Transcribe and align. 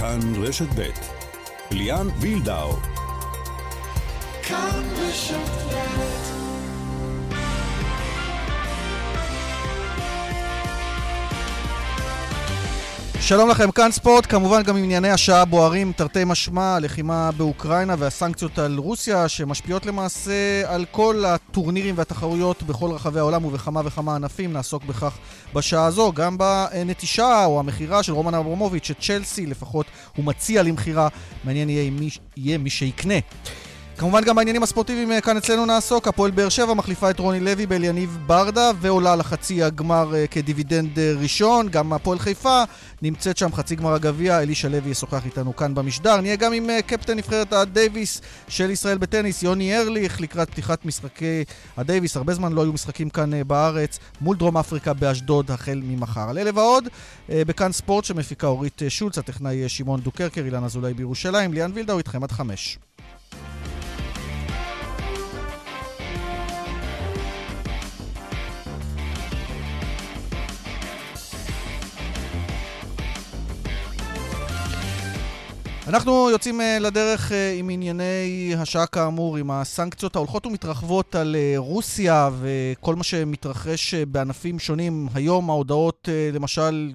כאן 0.00 0.20
רשת 0.42 0.68
ב' 0.76 0.90
ליאן 1.70 2.08
וילדאו. 2.20 2.72
כאן 4.42 4.82
רשת 4.96 5.48
ב' 5.72 6.27
שלום 13.28 13.50
לכם, 13.50 13.70
כאן 13.70 13.90
ספורט, 13.90 14.26
כמובן 14.26 14.62
גם 14.62 14.76
ענייני 14.76 15.10
השעה 15.10 15.44
בוערים, 15.44 15.92
תרתי 15.92 16.24
משמע, 16.26 16.74
הלחימה 16.74 17.30
באוקראינה 17.36 17.94
והסנקציות 17.98 18.58
על 18.58 18.78
רוסיה, 18.78 19.28
שמשפיעות 19.28 19.86
למעשה 19.86 20.62
על 20.66 20.84
כל 20.90 21.24
הטורנירים 21.26 21.94
והתחרויות 21.98 22.62
בכל 22.62 22.90
רחבי 22.90 23.18
העולם 23.18 23.44
ובכמה 23.44 23.80
וכמה 23.84 24.14
ענפים, 24.16 24.52
נעסוק 24.52 24.84
בכך 24.84 25.18
בשעה 25.54 25.86
הזו, 25.86 26.12
גם 26.12 26.38
בנטישה 26.38 27.44
או 27.44 27.60
המכירה 27.60 28.02
של 28.02 28.12
רומן 28.12 28.34
אברמוביץ', 28.34 28.84
שצ'לסי 28.84 29.46
לפחות 29.46 29.86
הוא 30.16 30.24
מציע 30.24 30.62
למכירה, 30.62 31.08
מעניין 31.44 31.70
יהיה 31.70 31.90
מי, 31.90 32.08
יהיה 32.36 32.58
מי 32.58 32.70
שיקנה. 32.70 33.18
כמובן 33.98 34.24
גם 34.24 34.36
בעניינים 34.36 34.62
הספורטיביים 34.62 35.12
אה, 35.12 35.20
כאן 35.20 35.36
אצלנו 35.36 35.66
נעסוק. 35.66 36.08
הפועל 36.08 36.30
באר 36.30 36.48
שבע 36.48 36.74
מחליפה 36.74 37.10
את 37.10 37.18
רוני 37.18 37.40
לוי 37.40 37.66
באליניב 37.66 38.18
ברדה 38.26 38.70
ועולה 38.80 39.16
לחצי 39.16 39.62
הגמר 39.62 40.12
uh, 40.12 40.32
כדיבידנד 40.32 40.98
uh, 40.98 41.22
ראשון. 41.22 41.68
גם 41.68 41.92
הפועל 41.92 42.18
חיפה 42.18 42.62
נמצאת 43.02 43.36
שם 43.36 43.52
חצי 43.52 43.76
גמר 43.76 43.94
הגביע. 43.94 44.38
אלישע 44.38 44.68
לוי 44.68 44.90
ישוחח 44.90 45.24
איתנו 45.24 45.56
כאן 45.56 45.74
במשדר. 45.74 46.20
נהיה 46.20 46.36
גם 46.36 46.52
עם 46.52 46.70
קפטן 46.86 47.16
נבחרת 47.16 47.52
הדייוויס 47.52 48.20
של 48.48 48.70
ישראל 48.70 48.98
בטניס, 48.98 49.42
יוני 49.42 49.78
ארליך, 49.78 50.20
לקראת 50.20 50.50
פתיחת 50.50 50.84
משחקי 50.84 51.44
הדייוויס. 51.76 52.16
הרבה 52.16 52.34
זמן 52.34 52.52
לא 52.52 52.62
היו 52.62 52.72
משחקים 52.72 53.10
כאן 53.10 53.30
בארץ, 53.46 53.98
מול 54.20 54.36
דרום 54.36 54.56
אפריקה 54.56 54.92
באשדוד 54.92 55.50
החל 55.50 55.80
ממחר. 55.84 56.30
על 56.30 56.38
אלה 56.38 56.50
ועוד, 56.54 56.88
בכאן 57.28 57.72
ספורט 57.72 58.04
שמפיקה 58.04 58.46
אורית 58.46 58.82
שולץ, 58.88 59.18
הטכנאי 59.18 59.68
שמעון 59.68 60.00
דוקרקר, 60.00 60.44
אילן 60.44 60.64
אזולאי 60.64 60.94
בירושלים. 60.94 61.52
ליאן 61.52 61.70
וילדאו 61.74 61.98
איתכם 61.98 62.24
עד 62.24 62.32
חמש. 62.32 62.78
אנחנו 75.88 76.30
יוצאים 76.30 76.60
אה, 76.60 76.78
לדרך 76.78 77.32
אה, 77.32 77.52
עם 77.58 77.70
ענייני 77.70 78.54
השעה 78.58 78.86
כאמור, 78.86 79.36
עם 79.36 79.50
הסנקציות 79.50 80.16
ההולכות 80.16 80.46
ומתרחבות 80.46 81.14
על 81.14 81.36
אה, 81.36 81.54
רוסיה 81.56 82.30
וכל 82.40 82.96
מה 82.96 83.04
שמתרחש 83.04 83.94
בענפים 83.94 84.58
שונים. 84.58 85.08
היום 85.14 85.50
ההודעות, 85.50 86.08
למשל, 86.32 86.92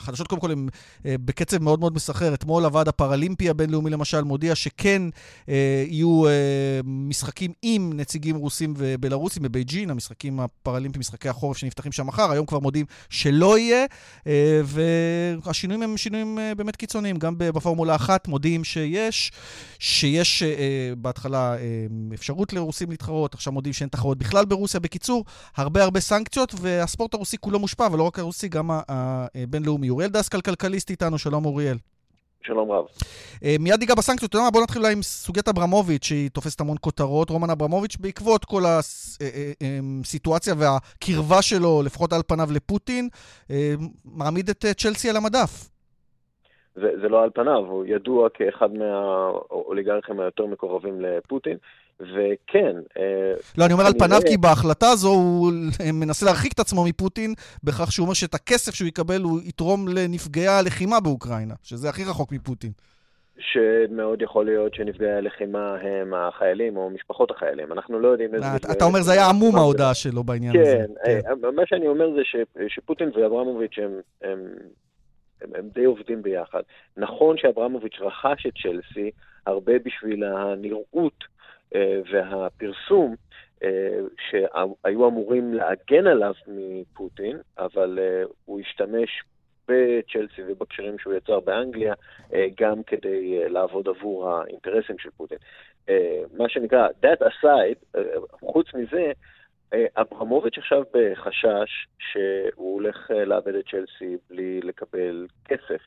החדשות 0.00 0.26
קודם 0.26 0.40
כל 0.40 0.50
הן 0.50 0.68
אה, 1.06 1.14
בקצב 1.24 1.62
מאוד 1.62 1.80
מאוד 1.80 1.94
מסחרר. 1.94 2.34
אתמול 2.34 2.64
הוועד 2.64 2.88
הפראלימפי 2.88 3.50
הבינלאומי 3.50 3.90
למשל 3.90 4.20
מודיע 4.22 4.54
שכן 4.54 5.02
אה, 5.48 5.84
יהיו 5.86 6.26
אה, 6.26 6.30
משחקים 6.84 7.52
עם 7.62 7.92
נציגים 7.94 8.36
רוסים 8.36 8.74
ובלרוסים 8.76 9.42
בבייג'ין, 9.42 9.90
המשחקים 9.90 10.40
הפראלימפיים, 10.40 11.00
משחקי 11.00 11.28
החורף 11.28 11.56
שנפתחים 11.56 11.92
שם 11.92 12.06
מחר, 12.06 12.30
היום 12.30 12.46
כבר 12.46 12.58
מודיעים 12.58 12.86
שלא 13.10 13.58
יהיה, 13.58 13.86
והשינויים 14.64 15.82
הם 15.82 15.96
שינויים 15.96 16.38
באמת 16.56 16.76
קיצוניים. 16.76 17.16
גם 17.16 17.34
בפורמולה 17.38 17.94
אחת 17.94 18.28
מודיעים 18.28 18.64
שיש, 18.64 19.32
שיש 19.78 20.42
בהתחלה 20.98 21.56
אפשרות 22.14 22.52
לרוסים 22.52 22.90
להתחרות, 22.90 23.34
עכשיו 23.34 23.52
מודיעים 23.52 23.74
שאין 23.74 23.88
תחרות 23.88 24.18
בכלל 24.18 24.44
ברוסיה. 24.44 24.80
בקיצור, 24.80 25.24
הרבה 25.56 25.82
הרבה 25.82 26.00
סנקציות, 26.00 26.54
והספורט 26.60 27.14
הרוסי 27.14 27.36
כולו 27.38 27.58
מושפע, 27.58 27.88
ולא 27.92 28.02
רק 28.02 28.18
הרוסי, 28.18 28.48
גם 28.48 28.70
הבינלאומי. 28.88 29.89
אוריאל 29.90 30.10
דסקל 30.10 30.40
כלכליסט 30.40 30.90
איתנו, 30.90 31.18
שלום 31.18 31.44
אוריאל. 31.44 31.76
שלום 32.42 32.72
רב. 32.72 32.84
Uh, 32.84 33.46
מיד 33.60 33.80
ניגע 33.80 33.94
בסנקציות, 33.94 34.28
אתה 34.28 34.36
יודע 34.36 34.44
מה? 34.44 34.50
בוא 34.50 34.62
נתחיל 34.62 34.86
עם 34.86 35.02
סוגיית 35.02 35.48
אברמוביץ', 35.48 36.04
שהיא 36.04 36.30
תופסת 36.30 36.60
המון 36.60 36.76
כותרות. 36.80 37.30
רומן 37.30 37.50
אברמוביץ', 37.50 37.96
בעקבות 37.96 38.44
כל 38.44 38.62
הסיטואציה 38.66 40.54
אה, 40.54 40.58
אה, 40.62 40.72
והקרבה 40.72 41.42
שלו, 41.42 41.82
לפחות 41.84 42.12
על 42.12 42.20
פניו 42.26 42.48
לפוטין, 42.54 43.08
מעמיד 44.04 44.48
את 44.48 44.64
צ'לסי 44.76 45.10
על 45.10 45.16
המדף. 45.16 45.70
זה, 46.74 46.88
זה 47.02 47.08
לא 47.08 47.22
על 47.22 47.30
פניו, 47.34 47.58
הוא 47.58 47.84
ידוע 47.86 48.28
כאחד 48.34 48.72
מהאוליגרכים 48.72 50.20
היותר 50.20 50.46
מקורבים 50.46 51.00
לפוטין. 51.00 51.56
וכן... 52.00 52.76
אה, 52.98 53.32
לא, 53.58 53.64
אני 53.64 53.72
אומר 53.72 53.86
על 53.86 53.92
פניו, 53.98 54.20
כי 54.28 54.36
בהחלטה 54.36 54.86
הזו 54.88 55.08
הוא 55.08 55.52
מנסה 55.92 56.26
להרחיק 56.26 56.52
את 56.52 56.58
עצמו 56.58 56.84
מפוטין, 56.84 57.34
בכך 57.64 57.92
שהוא 57.92 58.04
אומר 58.04 58.14
שאת 58.14 58.34
הכסף 58.34 58.74
שהוא 58.74 58.88
יקבל 58.88 59.22
הוא 59.22 59.40
יתרום 59.44 59.88
לנפגעי 59.88 60.48
הלחימה 60.48 61.00
באוקראינה, 61.00 61.54
שזה 61.62 61.88
הכי 61.88 62.04
רחוק 62.04 62.32
מפוטין. 62.32 62.70
שמאוד 63.38 64.22
יכול 64.22 64.44
להיות 64.44 64.74
שנפגעי 64.74 65.12
הלחימה 65.12 65.76
הם 65.82 66.14
החיילים 66.14 66.76
או 66.76 66.90
משפחות 66.90 67.30
החיילים. 67.30 67.72
אנחנו 67.72 68.00
לא 68.00 68.08
יודעים 68.08 68.34
איזה... 68.34 68.46
אתה 68.72 68.84
אומר 68.84 69.00
זה 69.00 69.12
היה 69.12 69.28
עמום 69.28 69.56
ההודעה 69.56 69.94
שלו 69.94 70.24
בעניין 70.24 70.60
הזה. 70.60 70.84
כן, 71.04 71.22
כן, 71.24 71.56
מה 71.56 71.62
שאני 71.66 71.88
אומר 71.88 72.10
זה 72.14 72.22
שפוטין 72.68 73.10
ואברמוביץ' 73.14 73.78
הם... 73.78 74.00
הם, 74.22 74.38
הם 75.54 75.68
די 75.74 75.84
עובדים 75.84 76.22
ביחד. 76.22 76.60
נכון 76.96 77.36
שאברמוביץ' 77.38 77.96
רכש 78.00 78.46
את 78.46 78.52
צ'לסי 78.62 79.10
הרבה 79.46 79.72
בשביל 79.84 80.24
הנראות 80.24 81.18
אה, 81.22 81.39
והפרסום 82.12 83.14
אה, 83.62 83.98
שהיו 84.30 85.08
אמורים 85.08 85.54
להגן 85.54 86.06
עליו 86.06 86.34
מפוטין, 86.46 87.36
אבל 87.58 87.98
אה, 88.02 88.22
הוא 88.44 88.60
השתמש 88.60 89.22
בצ'לסי 89.68 90.42
ובקשרים 90.48 90.98
שהוא 90.98 91.14
יצר 91.14 91.40
באנגליה, 91.40 91.94
גם 92.60 92.82
כדי 92.82 93.48
לעבוד 93.48 93.88
עבור 93.88 94.28
האינטרסים 94.28 94.98
של 94.98 95.10
פוטין. 95.10 95.38
מה 96.36 96.48
שנקרא, 96.48 96.88
that 96.88 97.22
aside, 97.22 97.98
חוץ 98.40 98.66
מזה, 98.74 99.12
אברמוביץ' 99.96 100.58
עכשיו 100.58 100.82
בחשש 100.94 101.86
שהוא 101.98 102.74
הולך 102.74 103.10
לאבד 103.10 103.54
את 103.54 103.64
צ'לסי 103.70 104.16
בלי 104.30 104.60
לקבל 104.60 105.26
כסף 105.44 105.82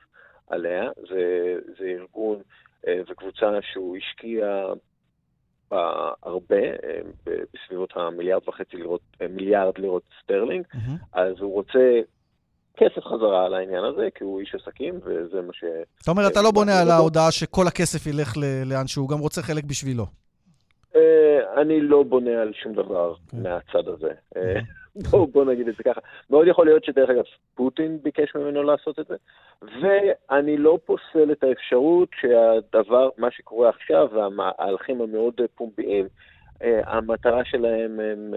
עליה. 0.50 0.90
זה, 1.10 1.56
זה 1.80 1.86
ארגון 1.86 2.42
וקבוצה 2.88 3.60
שהוא 3.62 3.98
השקיע 3.98 4.66
הרבה, 6.24 6.56
אה, 6.58 7.00
בסביבות 7.26 7.90
המיליארד 7.96 8.48
וחצי 8.48 8.78
לירות, 8.78 9.02
אה, 9.22 9.28
מיליארד 9.28 9.78
לירות 9.78 10.04
סטרלינג, 10.24 10.66
mm-hmm. 10.74 11.06
אז 11.14 11.34
הוא 11.40 11.54
רוצה 11.54 12.00
כסף 12.78 13.04
חזרה 13.06 13.46
על 13.46 13.54
העניין 13.54 13.84
הזה, 13.84 14.08
כי 14.16 14.24
הוא 14.24 14.40
איש 14.40 14.56
עסקים, 14.56 15.00
וזה 15.04 15.42
מה 15.42 15.54
ש... 15.54 15.64
זאת 16.00 16.08
אומרת, 16.08 16.32
אתה 16.32 16.42
לא 16.42 16.52
בונה 16.52 16.82
על 16.82 16.90
ההודעה 16.90 17.32
שכל 17.32 17.68
הכסף 17.68 18.08
ילך 18.08 18.38
לאן 18.66 18.88
שהוא 18.88 19.10
גם 19.10 19.20
רוצה 19.20 19.42
חלק 19.42 19.64
בשבילו. 19.64 20.06
אה, 20.96 21.62
אני 21.62 21.82
לא 21.82 22.04
בונה 22.04 22.42
על 22.42 22.52
שום 22.64 22.74
דבר 22.74 23.14
כן. 23.32 23.38
מהצד 23.44 23.88
הזה. 23.88 24.12
בואו 24.96 25.28
בוא 25.28 25.46
נגיד 25.46 25.68
את 25.68 25.76
זה 25.76 25.84
ככה. 25.84 26.02
מאוד 26.30 26.48
יכול 26.48 26.66
להיות 26.66 26.84
שדרך 26.84 27.10
אגב, 27.10 27.24
פוטין 27.56 28.00
ביקש 28.04 28.36
ממנו 28.36 28.64
לעשות 28.64 29.00
את 29.00 29.06
זה, 29.08 29.16
ואני 29.62 30.58
לא 30.58 30.80
פוסל 30.86 31.32
את 31.32 31.44
האפשרות 31.44 32.10
שהדבר, 32.22 33.10
מה 33.18 33.32
שקורה 33.32 33.70
עכשיו, 33.70 34.08
והמהלכים 34.14 35.02
המאוד 35.02 35.42
פומביים, 35.56 36.08
המטרה 36.86 37.46
שלהם 37.46 38.00
הם 38.00 38.34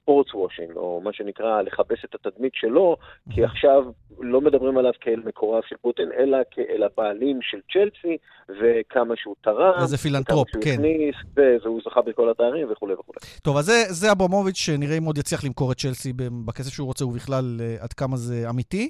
sports 0.00 0.30
אה, 0.34 0.40
washing, 0.40 0.76
או 0.76 1.00
מה 1.04 1.12
שנקרא 1.12 1.62
לכבס 1.62 1.98
את 2.04 2.14
התדמית 2.14 2.52
שלו, 2.54 2.96
כי 3.30 3.44
עכשיו 3.44 3.84
לא 4.20 4.40
מדברים 4.40 4.78
עליו 4.78 4.92
כאל 5.00 5.22
מקורב 5.24 5.62
של 5.68 5.76
פוטין, 5.80 6.08
אלא 6.18 6.38
כאל 6.50 6.82
הבעלים 6.82 7.38
של 7.42 7.58
צ'לסי, 7.72 8.16
וכמה 8.48 9.14
שהוא 9.16 9.34
תרם, 9.40 9.72
איזה 9.82 9.98
פילנטרופ, 9.98 10.48
כן. 10.60 10.70
הכניס, 10.72 11.16
והוא 11.64 11.80
זכה 11.84 12.02
בכל 12.02 12.30
התארים 12.30 12.72
וכולי 12.72 12.94
וכולי. 12.94 13.18
טוב, 13.42 13.56
אז 13.56 13.64
זה, 13.64 13.84
זה 13.88 14.12
אברמוביץ', 14.12 14.56
שנראה 14.56 14.98
אם 14.98 15.04
עוד 15.04 15.18
יצליח 15.18 15.44
למכור 15.44 15.72
את 15.72 15.76
צ'לסי 15.76 16.12
בכסף 16.46 16.72
שהוא 16.72 16.86
רוצה, 16.86 17.06
ובכלל 17.06 17.60
אה, 17.60 17.76
עד 17.80 17.92
כמה 17.92 18.16
זה 18.16 18.50
אמיתי. 18.50 18.88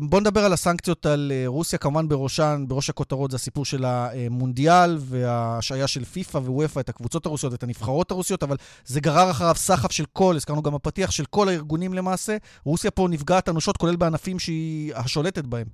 בואו 0.00 0.20
נדבר 0.20 0.40
על 0.40 0.52
הסנקציות 0.52 1.06
על 1.06 1.32
רוסיה, 1.46 1.78
כמובן 1.78 2.08
בראשן, 2.08 2.64
בראש 2.68 2.90
הכותרות 2.90 3.30
זה 3.30 3.36
הסיפור 3.36 3.64
של 3.64 3.84
המונדיאל, 3.84 4.96
וההשעיה 4.98 5.86
של 5.86 6.04
פיפ"א 6.04 6.38
ווופ"א, 6.38 6.80
את 6.80 6.88
הקבוצות 6.88 7.26
הרוסיות, 7.26 7.54
את 7.54 7.62
הנבחרות. 7.62 7.95
הנבחרות 7.96 8.10
הרוסיות, 8.10 8.42
אבל 8.42 8.56
זה 8.84 9.00
גרר 9.00 9.30
אחריו 9.30 9.54
סחף 9.54 9.92
של 9.92 10.04
כל, 10.12 10.32
הזכרנו 10.36 10.62
גם 10.62 10.72
בפתיח, 10.74 11.10
של 11.10 11.24
כל 11.30 11.48
הארגונים 11.48 11.94
למעשה. 11.94 12.36
רוסיה 12.64 12.90
פה 12.90 13.06
נפגעת 13.10 13.48
אנושות, 13.48 13.76
כולל 13.76 13.96
בענפים 13.96 14.38
שהיא 14.38 14.94
השולטת 14.94 15.44
בהם. 15.44 15.66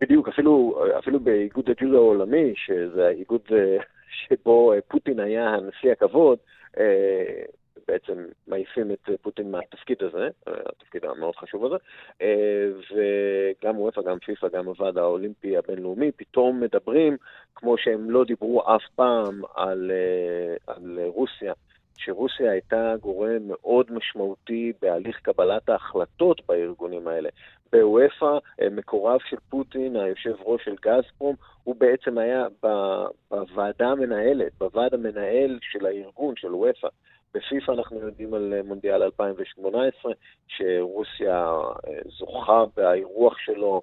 בדיוק, 0.00 0.28
אפילו, 0.28 0.78
אפילו 0.98 1.20
באיגוד 1.20 1.70
הג'ודו 1.70 1.96
העולמי, 1.96 2.54
שזה 2.56 3.06
האיגוד 3.06 3.40
אה, 3.52 3.76
שבו 4.10 4.72
אה, 4.72 4.78
פוטין 4.88 5.20
היה 5.20 5.48
הנשיא 5.48 5.92
הכבוד, 5.92 6.38
אה, 6.78 7.42
בעצם 7.88 8.24
מעיפים 8.46 8.90
את 8.90 9.10
פוטין 9.22 9.50
מהתפקיד 9.50 10.02
הזה, 10.02 10.28
התפקיד 10.46 11.04
המאוד 11.04 11.36
חשוב 11.36 11.64
הזה, 11.64 11.76
וגם 12.90 13.80
וופא, 13.80 14.02
גם 14.02 14.18
פיפ"א, 14.18 14.48
גם 14.48 14.66
הוועד 14.66 14.98
האולימפי 14.98 15.56
הבינלאומי, 15.56 16.12
פתאום 16.12 16.60
מדברים 16.60 17.16
כמו 17.54 17.78
שהם 17.78 18.10
לא 18.10 18.24
דיברו 18.24 18.62
אף 18.76 18.82
פעם 18.96 19.42
על, 19.54 19.90
על 20.66 20.98
רוסיה 21.06 21.52
שרוסיה 21.98 22.50
הייתה 22.50 22.94
גורם 23.00 23.48
מאוד 23.48 23.92
משמעותי 23.92 24.72
בהליך 24.82 25.20
קבלת 25.22 25.68
ההחלטות 25.68 26.46
בארגונים 26.46 27.08
האלה. 27.08 27.28
בוופא, 27.72 28.38
אה, 28.62 28.70
מקורב 28.70 29.20
של 29.28 29.36
פוטין, 29.50 29.96
היושב 29.96 30.34
ראש 30.44 30.64
של 30.64 30.74
גזפרום, 30.82 31.36
הוא 31.64 31.76
בעצם 31.78 32.18
היה 32.18 32.46
בוועדה 33.30 33.88
המנהלת, 33.88 34.52
בוועד 34.58 34.94
המנהל 34.94 35.58
של 35.62 35.86
הארגון, 35.86 36.34
של 36.36 36.54
וופא. 36.54 36.88
בפיפ"א 37.36 37.72
אנחנו 37.72 38.00
יודעים 38.00 38.34
על 38.34 38.54
אה, 38.56 38.62
מונדיאל 38.62 39.02
2018, 39.02 40.12
שרוסיה 40.48 41.52
זוכה 42.18 42.64
באירוח 42.76 43.38
שלו 43.38 43.82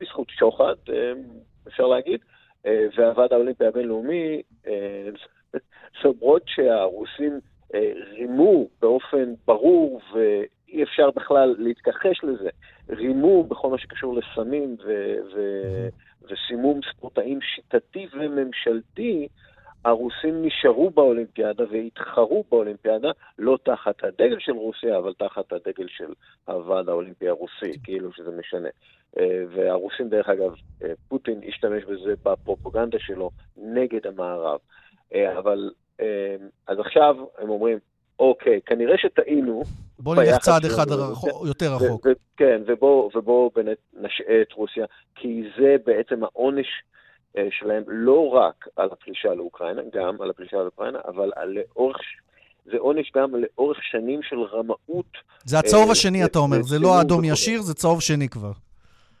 בזכות 0.00 0.30
שוחד, 0.30 0.74
אפשר 1.68 1.86
להגיד, 1.86 2.20
והוועד 2.64 3.32
האולימפי 3.32 3.66
הבינלאומי, 3.66 4.42
למרות 6.04 6.42
שהרוסים 6.46 7.40
רימו 8.10 8.68
באופן 8.80 9.34
ברור 9.46 10.00
ואי 10.12 10.82
אפשר 10.82 11.10
בכלל 11.10 11.54
להתכחש 11.58 12.24
לזה, 12.24 12.48
רימו 12.88 13.44
בכל 13.44 13.70
מה 13.70 13.78
שקשור 13.78 14.14
לסמים 14.14 14.76
ו- 14.84 15.16
ו- 15.34 15.88
וסימום 16.22 16.80
ספורטאים 16.90 17.38
שיטתי 17.42 18.06
וממשלתי, 18.12 19.28
הרוסים 19.84 20.46
נשארו 20.46 20.90
באולימפיאדה 20.90 21.64
והתחרו 21.70 22.44
באולימפיאדה 22.50 23.10
לא 23.38 23.58
תחת 23.62 24.04
הדגל 24.04 24.36
של 24.38 24.52
רוסיה, 24.52 24.98
אבל 24.98 25.12
תחת 25.18 25.52
הדגל 25.52 25.86
של 25.88 26.12
הוועד 26.44 26.88
האולימפי 26.88 27.28
הרוסי, 27.28 27.78
כאילו 27.84 28.12
שזה 28.12 28.30
משנה. 28.30 28.68
אה, 29.18 29.44
והרוסים, 29.54 30.08
דרך 30.08 30.28
אגב, 30.28 30.54
אה, 30.84 30.92
פוטין 31.08 31.40
השתמש 31.48 31.84
בזה 31.84 32.14
בפרופוגנדה 32.22 32.98
שלו 33.00 33.30
נגד 33.56 34.06
המערב. 34.06 34.58
אה, 35.14 35.38
אבל, 35.38 35.70
אז 36.66 36.78
עכשיו 36.78 37.16
הם 37.38 37.50
אומרים, 37.50 37.78
אוקיי, 38.18 38.60
כנראה 38.66 38.98
שטעינו. 38.98 39.62
בוא 39.98 40.16
נלך 40.16 40.38
צעד 40.38 40.64
אחד 40.64 40.86
יותר 41.46 41.74
רחוק. 41.74 42.06
כן, 42.36 42.62
ובואו 42.66 43.10
ובוא 43.14 43.50
באמת 43.54 43.78
נשעה 43.92 44.42
את 44.42 44.52
רוסיה, 44.52 44.86
כי 45.14 45.42
זה 45.58 45.76
בעצם 45.86 46.24
העונש 46.24 46.66
שלהם 47.50 47.82
לא 47.86 48.28
רק 48.28 48.68
על 48.76 48.88
הפלישה 48.92 49.34
לאוקראינה, 49.34 49.82
גם 49.92 50.22
על 50.22 50.30
הפלישה 50.30 50.56
לאוקראינה, 50.56 50.98
אבל 51.06 51.32
על 51.36 51.48
לאורך 51.58 51.96
זה 52.64 52.76
עונש 52.78 53.12
גם 53.16 53.32
לאורך 53.34 53.78
שנים 53.82 54.20
של 54.22 54.36
רמאות. 54.36 55.12
זה 55.44 55.58
הצהוב 55.58 55.90
השני, 55.90 56.24
אתה 56.24 56.38
אומר, 56.38 56.62
זה 56.62 56.78
לא 56.78 57.00
אדום 57.00 57.24
ישיר, 57.24 57.62
זה 57.62 57.74
צהוב 57.74 58.00
שני 58.00 58.28
כבר. 58.28 58.52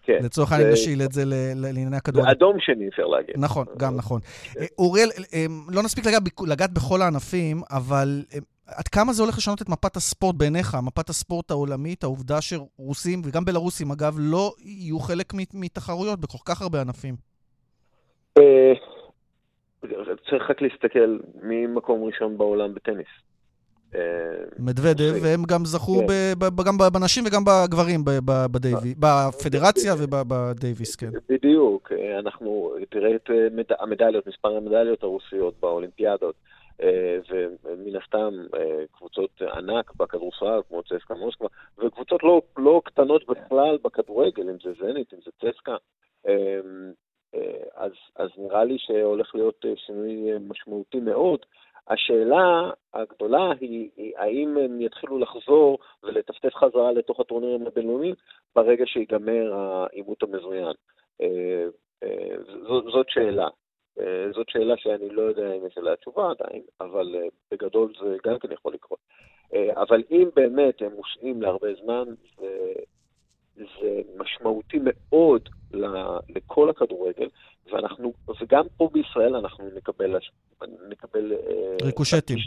כן. 0.02 0.18
לצורך 0.22 0.52
העניין 0.52 0.72
נשאיל 0.72 1.02
את 1.02 1.12
זה 1.12 1.22
לענייני 1.54 1.96
הכדורגל. 1.96 2.28
זה 2.28 2.32
אדום 2.32 2.56
שני, 2.60 2.88
אפשר 2.88 3.06
להגיד. 3.06 3.34
נכון, 3.38 3.66
גם 3.76 3.96
נכון. 3.96 4.20
כן. 4.20 4.60
אה, 4.60 4.66
אוריאל, 4.78 5.08
אה, 5.34 5.46
לא 5.68 5.82
נספיק 5.82 6.04
לגעת 6.46 6.72
בכל 6.72 7.02
הענפים, 7.02 7.62
אבל 7.70 8.22
אה, 8.34 8.38
עד 8.66 8.88
כמה 8.88 9.12
זה 9.12 9.22
הולך 9.22 9.38
לשנות 9.38 9.62
את 9.62 9.68
מפת 9.68 9.96
הספורט 9.96 10.36
בעיניך, 10.36 10.76
מפת 10.82 11.08
הספורט 11.08 11.50
העולמית, 11.50 12.04
העובדה 12.04 12.40
שרוסים, 12.40 13.22
וגם 13.24 13.44
בלרוסים 13.44 13.90
אגב, 13.90 14.16
לא 14.18 14.52
יהיו 14.58 14.98
חלק 14.98 15.32
מתחרויות 15.54 16.20
בכל 16.20 16.38
כך 16.44 16.62
הרבה 16.62 16.80
ענפים? 16.80 17.33
צריך 20.30 20.50
רק 20.50 20.62
להסתכל 20.62 21.18
מי 21.42 21.66
מקום 21.66 22.04
ראשון 22.04 22.38
בעולם 22.38 22.74
בטניס. 22.74 23.06
מדוודב, 24.58 25.12
והם 25.22 25.42
גם 25.48 25.64
זכו 25.64 26.06
כן. 26.08 26.64
גם 26.66 26.78
בנשים 26.92 27.24
וגם 27.26 27.42
בגברים 27.44 28.00
בפדרציה 28.98 29.94
ובדייוויס, 29.98 30.96
כן. 30.96 31.10
בדיוק, 31.28 31.92
אנחנו, 32.18 32.74
תראה 32.90 33.16
את 33.16 33.30
המדליות, 33.80 34.26
מספר 34.26 34.56
המדליות 34.56 35.02
הרוסיות 35.02 35.54
באולימפיאדות. 35.60 36.34
אה, 36.82 37.18
ומן 37.64 37.96
הסתם 37.96 38.34
אה, 38.56 38.84
קבוצות 38.92 39.42
ענק 39.42 39.94
בכדורסל, 39.96 40.60
כמו 40.68 40.82
צסקה 40.82 41.14
מוסקבה, 41.14 41.48
וקבוצות 41.78 42.22
לא, 42.22 42.42
לא 42.56 42.82
קטנות 42.84 43.26
בכלל 43.28 43.78
בכדורגל, 43.84 44.42
אם 44.42 44.56
זה 44.64 44.72
זנית, 44.80 45.14
אם 45.14 45.18
זה 45.24 45.30
צסקה. 45.40 45.76
אה, 47.34 47.64
אז, 47.74 47.92
אז 48.16 48.30
נראה 48.38 48.64
לי 48.64 48.78
שהולך 48.78 49.34
להיות 49.34 49.64
שינוי 49.76 50.38
משמעותי 50.48 51.00
מאוד. 51.00 51.40
השאלה 51.88 52.70
הגדולה 52.94 53.52
היא, 53.60 53.90
היא 53.96 54.12
האם 54.16 54.56
הם 54.56 54.80
יתחילו 54.80 55.18
לחזור 55.18 55.78
ולטפטף 56.02 56.54
חזרה 56.54 56.92
לתוך 56.92 57.20
הטורנירים 57.20 57.66
הבינלאומיים 57.66 58.14
ברגע 58.56 58.86
שיגמר 58.86 59.54
העימות 59.54 60.22
המזוין. 60.22 60.72
אה, 61.20 61.66
אה, 62.02 62.36
זאת 62.92 63.06
שאלה. 63.08 63.48
אה, 64.00 64.32
זאת 64.32 64.48
שאלה 64.48 64.76
שאני 64.76 65.10
לא 65.10 65.22
יודע 65.22 65.52
אם 65.54 65.66
יש 65.66 65.78
עליה 65.78 65.96
תשובה 65.96 66.30
עדיין, 66.30 66.62
אבל 66.80 67.16
בגדול 67.50 67.92
זה 68.00 68.16
גם 68.24 68.38
כן 68.38 68.52
יכול 68.52 68.74
לקרות. 68.74 68.98
אבל 69.76 70.02
אם 70.10 70.28
באמת 70.36 70.82
הם 70.82 70.92
מושעים 70.92 71.42
להרבה 71.42 71.68
זמן, 71.82 72.04
זה, 72.38 72.72
זה 73.56 74.02
משמעותי 74.16 74.78
מאוד 74.82 75.48
לכל 76.28 76.70
הכדורגל, 76.70 77.28
ואנחנו, 77.72 78.12
וגם 78.40 78.64
פה 78.76 78.88
בישראל 78.92 79.36
אנחנו 79.36 79.64
נקבל, 79.76 80.16
נקבל 80.88 81.32
אה, 81.32 81.76
ריקושטים. 81.86 82.38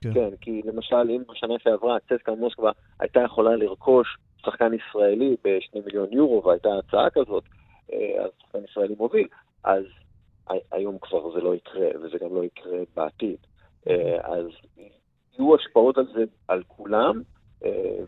כן. 0.00 0.14
כן, 0.14 0.30
כי 0.40 0.62
למשל, 0.64 1.10
אם 1.10 1.22
בשנה 1.28 1.54
שעברה 1.62 1.96
צסקה 2.00 2.34
מוסקבה 2.34 2.70
הייתה 3.00 3.20
יכולה 3.20 3.56
לרכוש 3.56 4.16
שחקן 4.46 4.70
ישראלי 4.74 5.36
ב-2 5.44 5.80
מיליון 5.84 6.12
יורו, 6.12 6.44
והייתה 6.44 6.68
הצעה 6.78 7.10
כזאת, 7.10 7.44
אה, 7.92 8.24
אז 8.24 8.30
שחקן 8.42 8.58
ישראלי 8.70 8.94
מוביל, 8.98 9.28
אז 9.64 9.84
היום 10.72 10.98
כבר 11.00 11.32
זה 11.34 11.40
לא 11.40 11.54
יקרה, 11.54 11.88
וזה 12.02 12.18
גם 12.18 12.34
לא 12.34 12.44
יקרה 12.44 12.78
בעתיד. 12.96 13.36
אה, 13.88 14.18
אז 14.22 14.46
יהיו 15.38 15.54
השפעות 15.54 15.98
על 15.98 16.06
זה, 16.14 16.24
על 16.48 16.62
כולם, 16.66 17.22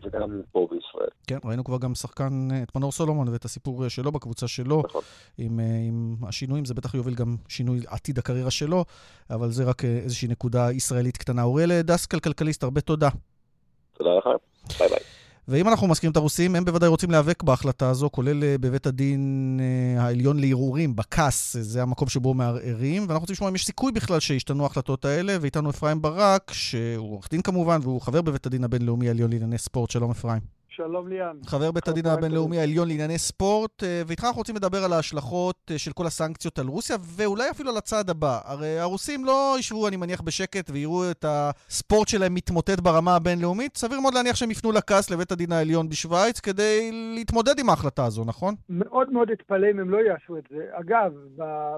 וגם 0.03 0.41
פה 0.51 0.67
בישראל. 0.71 1.09
כן, 1.27 1.37
ראינו 1.45 1.63
כבר 1.63 1.77
גם 1.77 1.95
שחקן, 1.95 2.47
אה, 2.51 2.63
את 2.63 2.75
מנור 2.75 2.91
סולומון 2.91 3.29
ואת 3.29 3.45
הסיפור 3.45 3.83
אה, 3.83 3.89
שלו 3.89 4.11
בקבוצה 4.11 4.47
שלו. 4.47 4.83
נכון. 4.85 5.01
עם, 5.37 5.59
עם 5.87 6.15
השינויים, 6.27 6.65
זה 6.65 6.73
בטח 6.73 6.93
יוביל 6.93 7.15
גם 7.15 7.35
שינוי 7.47 7.79
עתיד 7.87 8.17
הקריירה 8.17 8.51
שלו, 8.51 8.85
אבל 9.29 9.49
זה 9.49 9.63
רק 9.63 9.85
איזושהי 9.85 10.27
נקודה 10.27 10.71
ישראלית 10.71 11.17
קטנה. 11.17 11.43
אוריאל 11.43 11.81
דסקל, 11.81 12.19
כלכליסט, 12.19 12.63
הרבה 12.63 12.81
תודה. 12.81 13.09
תודה 13.93 14.09
לך, 14.17 14.25
ביי 14.79 14.89
ביי. 14.89 15.08
ואם 15.49 15.67
אנחנו 15.67 15.87
מזכירים 15.87 16.11
את 16.11 16.17
הרוסים, 16.17 16.55
הם 16.55 16.65
בוודאי 16.65 16.89
רוצים 16.89 17.11
להיאבק 17.11 17.43
בהחלטה 17.43 17.89
הזו, 17.89 18.09
כולל 18.11 18.43
אה, 18.43 18.55
בבית 18.57 18.87
הדין 18.87 19.59
אה, 19.61 20.03
העליון 20.03 20.39
לערעורים, 20.39 20.95
ב-CAS, 20.95 21.57
זה 21.59 21.81
המקום 21.81 22.09
שבו 22.09 22.33
מערערים, 22.33 23.01
ואנחנו 23.01 23.19
רוצים 23.19 23.33
לשמוע 23.33 23.49
אם 23.49 23.55
יש 23.55 23.65
סיכוי 23.65 23.91
בכלל 23.91 24.19
שישתנו 24.19 24.63
ההחלטות 24.63 25.05
האלה, 25.05 25.37
ואיתנו 25.41 25.69
אפרים 25.69 26.01
ברק, 26.01 26.51
שהוא 26.53 27.13
עורך 27.13 27.27
דין 27.31 27.41
כמובן, 27.41 27.79
והוא 27.83 28.01
חבר 28.01 28.21
בבית 28.21 28.45
הדין 28.45 28.63
הבינלאומי 28.63 29.07
העליון 29.07 29.29
לענייני 29.31 29.57
ספורט. 29.57 29.89
שלום 29.89 30.11
אפרים. 30.11 30.58
שלום 30.79 31.07
ליאן. 31.07 31.37
חבר 31.45 31.71
בית 31.71 31.87
הדין 31.87 32.05
הבינלאומי 32.05 32.59
העליון 32.59 32.87
לענייני 32.87 33.17
ספורט, 33.17 33.83
אה, 33.83 34.01
ואיתך 34.07 34.23
אנחנו 34.23 34.37
רוצים 34.37 34.55
לדבר 34.55 34.77
על 34.83 34.93
ההשלכות 34.93 35.55
אה, 35.71 35.77
של 35.77 35.91
כל 35.91 36.07
הסנקציות 36.07 36.59
על 36.59 36.67
רוסיה, 36.67 36.95
ואולי 37.17 37.49
אפילו 37.51 37.69
על 37.69 37.77
הצעד 37.77 38.09
הבא. 38.09 38.39
הרי 38.45 38.79
הרוסים 38.79 39.25
לא 39.25 39.55
ישבו, 39.59 39.87
אני 39.87 39.97
מניח, 39.97 40.21
בשקט 40.21 40.69
ויראו 40.73 41.11
את 41.11 41.25
הספורט 41.27 42.07
שלהם 42.07 42.33
מתמוטט 42.33 42.79
ברמה 42.79 43.15
הבינלאומית. 43.15 43.77
סביר 43.77 43.99
מאוד 43.99 44.13
להניח 44.13 44.35
שהם 44.35 44.51
יפנו 44.51 44.71
ל-CAS 44.71 45.11
לבית 45.11 45.31
הדין 45.31 45.51
העליון 45.51 45.89
בשוויץ 45.89 46.39
כדי 46.39 46.91
להתמודד 47.15 47.59
עם 47.59 47.69
ההחלטה 47.69 48.05
הזו, 48.05 48.25
נכון? 48.25 48.55
מאוד 48.69 49.13
מאוד 49.13 49.31
אתפלא 49.31 49.67
אם 49.71 49.79
הם 49.79 49.89
לא 49.89 49.97
יעשו 49.97 50.37
את 50.37 50.43
זה. 50.49 50.65
אגב, 50.71 51.13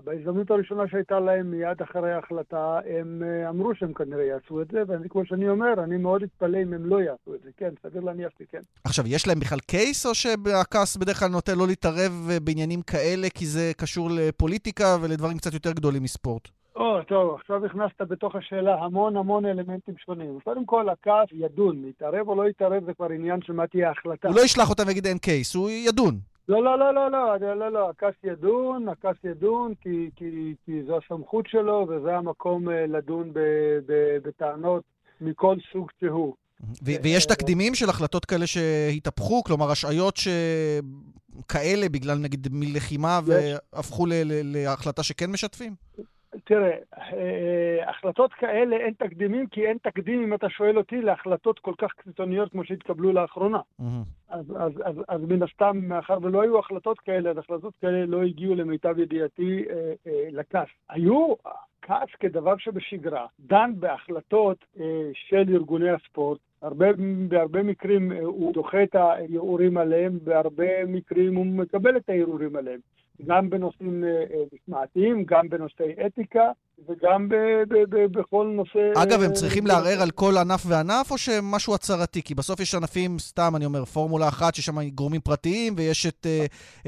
בהזדמנות 0.04 0.52
הראשונה 0.52 0.84
שהייתה 0.88 1.20
להם 1.20 1.52
מיד 1.52 1.82
אחרי 1.82 2.14
ההחלטה, 2.14 2.80
הם 3.00 3.24
אה, 3.26 3.50
אמרו 3.50 3.76
שהם 3.76 3.94
כנראה 3.94 4.24
יעשו 4.24 4.62
את 4.62 4.68
זה, 4.72 4.84
וכמו 4.88 5.26
שאני 5.26 5.50
אומר, 5.50 5.74
אני 5.84 5.98
מאוד 5.98 6.24
אתפלא 6.24 6.58
אם 6.64 6.74
הם 6.74 6.86
לא 6.86 7.02
יעשו 7.02 7.36
את 7.36 7.42
זה. 7.44 7.50
כן, 7.58 7.70
סביר 7.84 8.02
להניח 8.02 8.32
שכן. 8.40 8.62
עכשיו, 8.92 9.08
יש 9.08 9.28
להם 9.28 9.40
בכלל 9.40 9.60
קייס, 9.60 10.06
או 10.06 10.16
שהכעס 10.16 10.98
בדרך 10.98 11.20
כלל 11.20 11.28
נוטה 11.28 11.56
לא 11.56 11.68
להתערב 11.68 12.12
אה, 12.30 12.40
בעניינים 12.40 12.82
כאלה, 12.82 13.28
כי 13.30 13.46
זה 13.46 13.72
קשור 13.78 14.10
לפוליטיקה 14.12 14.98
ולדברים 15.02 15.38
קצת 15.38 15.54
יותר 15.54 15.72
גדולים 15.72 16.04
מספורט? 16.04 16.48
או, 16.76 17.04
טוב, 17.04 17.36
עכשיו 17.36 17.66
הכנסת 17.66 18.02
בתוך 18.02 18.36
השאלה 18.36 18.76
המון 18.76 19.18
המון 19.18 19.46
אלמנטים 19.46 19.96
שונים. 20.06 20.40
קודם 20.44 20.66
כל, 20.66 20.90
הכעס 20.90 21.28
ידון, 21.32 21.86
יתערב 21.86 22.28
או 22.28 22.36
לא 22.36 22.50
יתערב 22.50 22.86
זה 22.86 22.94
כבר 22.94 23.10
עניין 23.10 23.40
של 23.42 23.54
מה 23.54 23.68
תהיה 23.68 23.88
ההחלטה. 23.90 24.28
הוא 24.28 24.36
לא 24.36 24.42
ישלח 24.42 24.70
אותם 24.70 24.84
ויגיד 24.88 25.08
אין 25.08 25.18
case, 25.18 25.56
הוא 25.56 25.70
ידון. 25.70 26.16
לא, 26.50 26.64
לא, 26.64 26.80
לא, 26.80 26.94
לא, 26.94 27.12
לא, 27.12 27.38
לא, 27.40 27.54
לא, 27.56 27.70
לא, 27.72 27.90
ה-CAS 27.90 28.16
ידון, 28.24 28.90
ה-CAS 28.90 29.18
ידון, 29.24 29.74
כי, 29.82 30.10
כי, 30.16 30.56
כי 30.66 30.84
זו 30.84 30.98
הסמכות 30.98 31.48
שלו 31.48 31.88
וזה 31.90 32.18
המקום 32.18 32.70
אה, 32.70 32.86
לדון 32.88 33.34
ב, 33.34 33.40
ב, 33.86 34.18
בטענות 34.24 34.84
מכל 35.22 35.56
סוג 35.72 35.88
שהוא. 36.00 36.41
ויש 36.84 37.26
תקדימים 37.26 37.76
של 37.76 37.90
החלטות 37.90 38.26
כאלה 38.26 38.48
שהתהפכו? 38.48 39.44
כלומר, 39.44 39.72
השעיות 39.72 40.18
שכאלה 40.18 41.90
בגלל 41.90 42.18
נגיד 42.18 42.48
מלחמה 42.52 43.20
והפכו 43.26 44.06
להחלטה 44.44 45.04
שכן 45.04 45.32
משתפים? 45.32 45.76
תראה, 46.46 46.72
אה, 46.98 47.90
החלטות 47.90 48.34
כאלה 48.34 48.76
אין 48.76 48.94
תקדימים, 48.94 49.48
כי 49.48 49.68
אין 49.68 49.78
תקדים, 49.84 50.24
אם 50.24 50.34
אתה 50.34 50.50
שואל 50.50 50.78
אותי, 50.78 51.02
להחלטות 51.02 51.60
כל 51.60 51.74
כך 51.78 51.92
קיצוניות 52.04 52.52
כמו 52.52 52.64
שהתקבלו 52.66 53.12
לאחרונה. 53.14 53.60
אז, 54.30 54.46
אז, 54.60 54.72
אז, 54.86 54.96
אז 55.08 55.22
מן 55.22 55.44
הסתם, 55.44 55.78
מאחר 55.84 56.18
ולא 56.22 56.42
היו 56.42 56.60
החלטות 56.60 57.00
כאלה, 57.00 57.30
אז 57.30 57.38
החלטות 57.38 57.74
כאלה 57.82 58.06
לא 58.06 58.24
הגיעו 58.24 58.56
למיטב 58.56 59.00
ידיעתי 59.00 59.64
אה, 59.70 59.94
אה, 60.08 60.28
לכף. 60.32 60.70
היו, 60.90 61.34
הכעס 61.84 62.10
כדבר 62.20 62.58
שבשגרה 62.58 63.26
דן 63.40 63.72
בהחלטות 63.80 64.66
אה, 64.80 65.10
של 65.14 65.46
ארגוני 65.54 65.90
הספורט. 65.90 66.40
הרבה, 66.62 66.86
בהרבה 67.28 67.64
מקרים 67.64 68.12
אה, 68.12 68.20
הוא 68.20 68.54
דוחה 68.54 68.84
את 68.84 68.96
הערעורים 68.96 69.78
עליהם, 69.78 70.20
בהרבה 70.24 70.86
מקרים 70.86 71.36
הוא 71.36 71.46
מקבל 71.46 71.98
את 71.98 72.10
הערעורים 72.10 72.56
עליהם. 72.56 72.80
גם 73.26 73.50
בנושאים 73.50 74.04
אה, 74.04 74.24
משמעתיים, 74.54 75.24
גם 75.26 75.50
בנושאי 75.50 75.94
אתיקה 76.06 76.52
וגם 76.90 77.30
ב- 77.30 77.34
ב- 77.74 77.96
ב- 77.96 78.20
בכל 78.20 78.54
נושא... 78.56 79.04
אגב, 79.04 79.22
הם 79.22 79.34
צריכים 79.34 79.68
לערער 79.68 80.02
על 80.02 80.12
כל 80.12 80.38
ענף 80.38 80.64
וענף, 80.68 81.12
או 81.12 81.18
שמשהו 81.18 81.74
הצהרתי? 81.76 82.22
כי 82.22 82.36
בסוף 82.36 82.60
יש 82.60 82.76
ענפים, 82.76 83.20
סתם, 83.20 83.56
אני 83.56 83.66
אומר, 83.66 83.86
פורמולה 83.86 84.28
אחת, 84.28 84.56
שיש 84.56 84.66
שם 84.66 84.90
גורמים 84.90 85.22
פרטיים, 85.22 85.74
ויש 85.78 86.06
את, 86.06 86.28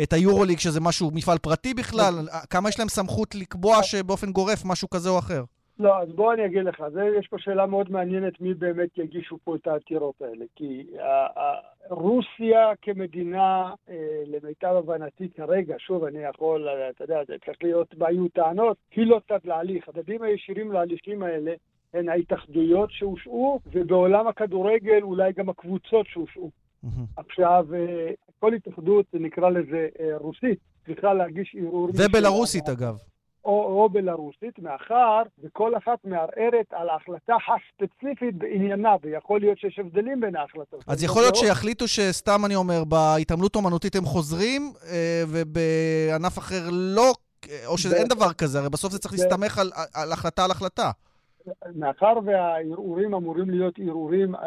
את 0.04 0.14
היורוליג, 0.14 0.60
שזה 0.60 0.82
משהו, 0.82 1.12
מפעל 1.14 1.38
פרטי 1.38 1.74
בכלל. 1.74 2.28
כמה 2.50 2.70
יש 2.70 2.80
להם 2.80 2.90
סמכות 2.90 3.36
לקבוע 3.36 3.84
שבאופן 3.84 4.32
גורף 4.32 4.66
משהו 4.66 4.90
כזה 4.90 5.10
או 5.10 5.20
אחר? 5.20 5.44
לא, 5.80 6.02
אז 6.02 6.10
בוא 6.10 6.34
אני 6.34 6.46
אגיד 6.46 6.64
לך, 6.64 6.84
זה, 6.94 7.10
יש 7.20 7.28
פה 7.28 7.38
שאלה 7.40 7.66
מאוד 7.66 7.92
מעניינת 7.92 8.42
מי 8.42 8.54
באמת 8.54 8.98
יגישו 8.98 9.38
פה 9.44 9.56
את 9.56 9.68
העתירות 9.68 10.22
האלה. 10.22 10.46
כי 10.56 10.88
רוסיה 11.90 12.76
כמדינה, 12.82 13.74
אה, 13.90 14.24
למיטב 14.26 14.76
הבנתי 14.76 15.30
כרגע, 15.30 15.76
שוב, 15.80 16.04
אני 16.04 16.20
יכול, 16.20 16.68
אתה 16.90 17.04
יודע, 17.04 17.20
זה 17.28 17.36
צריך 17.46 17.58
להיות, 17.64 17.96
והיו 17.98 18.28
טענות, 18.28 18.78
היא 18.96 19.08
לא 19.08 19.22
צד 19.28 19.40
להליך. 19.44 19.90
הדדים 19.90 20.22
הישירים 20.22 20.72
להליכים 20.72 21.24
האלה 21.24 21.54
הן 21.94 22.10
ההתאחדויות 22.10 22.92
שהושעו, 22.92 23.60
ובעולם 23.72 24.28
הכדורגל 24.28 25.02
אולי 25.02 25.34
גם 25.34 25.50
הקבוצות 25.50 26.06
שהושעו. 26.08 26.52
עכשיו, 27.18 27.66
אה, 27.74 28.12
כל 28.40 28.54
התאחדות, 28.54 29.06
נקרא 29.14 29.50
לזה 29.50 29.88
אה, 30.00 30.18
רוסית, 30.18 30.60
צריכה 30.86 31.14
להגיש 31.14 31.56
ערעור... 31.60 31.90
ובלרוסית, 31.90 32.70
אגב. 32.70 33.13
או, 33.46 33.64
או 33.64 33.90
בלרוסית, 33.90 34.60
מאחר 34.60 35.22
וכל 35.44 35.78
אחת 35.78 36.00
מערערת 36.04 36.66
על 36.72 36.90
ההחלטה 36.90 37.36
הספציפית 37.36 38.36
בעניינה, 38.36 38.96
ויכול 39.02 39.40
להיות 39.40 39.58
שיש 39.58 39.80
הבדלים 39.80 40.22
בין 40.22 40.36
ההחלטות. 40.36 40.84
אז 40.88 41.04
יכול 41.04 41.22
להיות 41.22 41.36
שיחליטו 41.36 41.88
שסתם, 41.88 42.46
אני 42.46 42.56
אומר, 42.56 42.84
בהתעמלות 42.84 43.56
אומנותית 43.56 43.96
הם 43.96 44.06
חוזרים, 44.06 44.62
אה, 44.92 45.24
ובענף 45.28 46.38
אחר 46.38 46.70
לא, 46.72 47.14
או 47.66 47.78
שאין 47.78 48.08
דבר 48.08 48.34
כזה, 48.34 48.60
הרי 48.60 48.70
בסוף 48.70 48.92
זה 48.92 49.00
צריך 49.00 49.14
להסתמך 49.14 49.58
על, 49.58 49.72
על 49.94 50.12
החלטה 50.12 50.46
על 50.46 50.52
החלטה. 50.52 50.92
מאחר 51.76 52.14
והערעורים 52.26 53.14
אמורים 53.14 53.50
להיות 53.50 53.80
ערעורים 53.80 54.36
אה, 54.36 54.42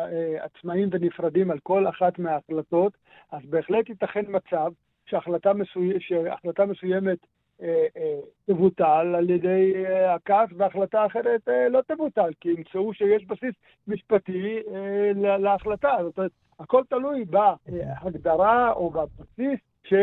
עצמאיים 0.44 0.88
ונפרדים 0.92 1.50
על 1.50 1.58
כל 1.62 1.88
אחת 1.88 2.18
מההחלטות, 2.18 2.92
אז 3.32 3.40
בהחלט 3.44 3.88
ייתכן 3.88 4.24
מצב 4.28 4.72
שהחלטה, 5.06 5.52
מסוים, 5.52 6.00
שהחלטה 6.00 6.66
מסוימת 6.66 7.18
תבוטל 8.46 9.14
על 9.18 9.30
ידי 9.30 9.72
אה, 9.76 10.14
הכעס, 10.14 10.48
והחלטה 10.56 11.06
אחרת 11.06 11.48
לא 11.70 11.80
תבוטל, 11.88 12.30
כי 12.40 12.48
ימצאו 12.48 12.94
שיש 12.94 13.25
בסיס 13.26 13.54
משפטי 13.88 14.58
להחלטה. 15.38 15.96
זאת 16.02 16.18
אומרת, 16.18 16.30
הכל 16.60 16.82
תלוי 16.88 17.25
בהגדרה 17.25 18.72
או 18.72 18.90
בבסיס 18.90 19.60
ש, 19.84 19.94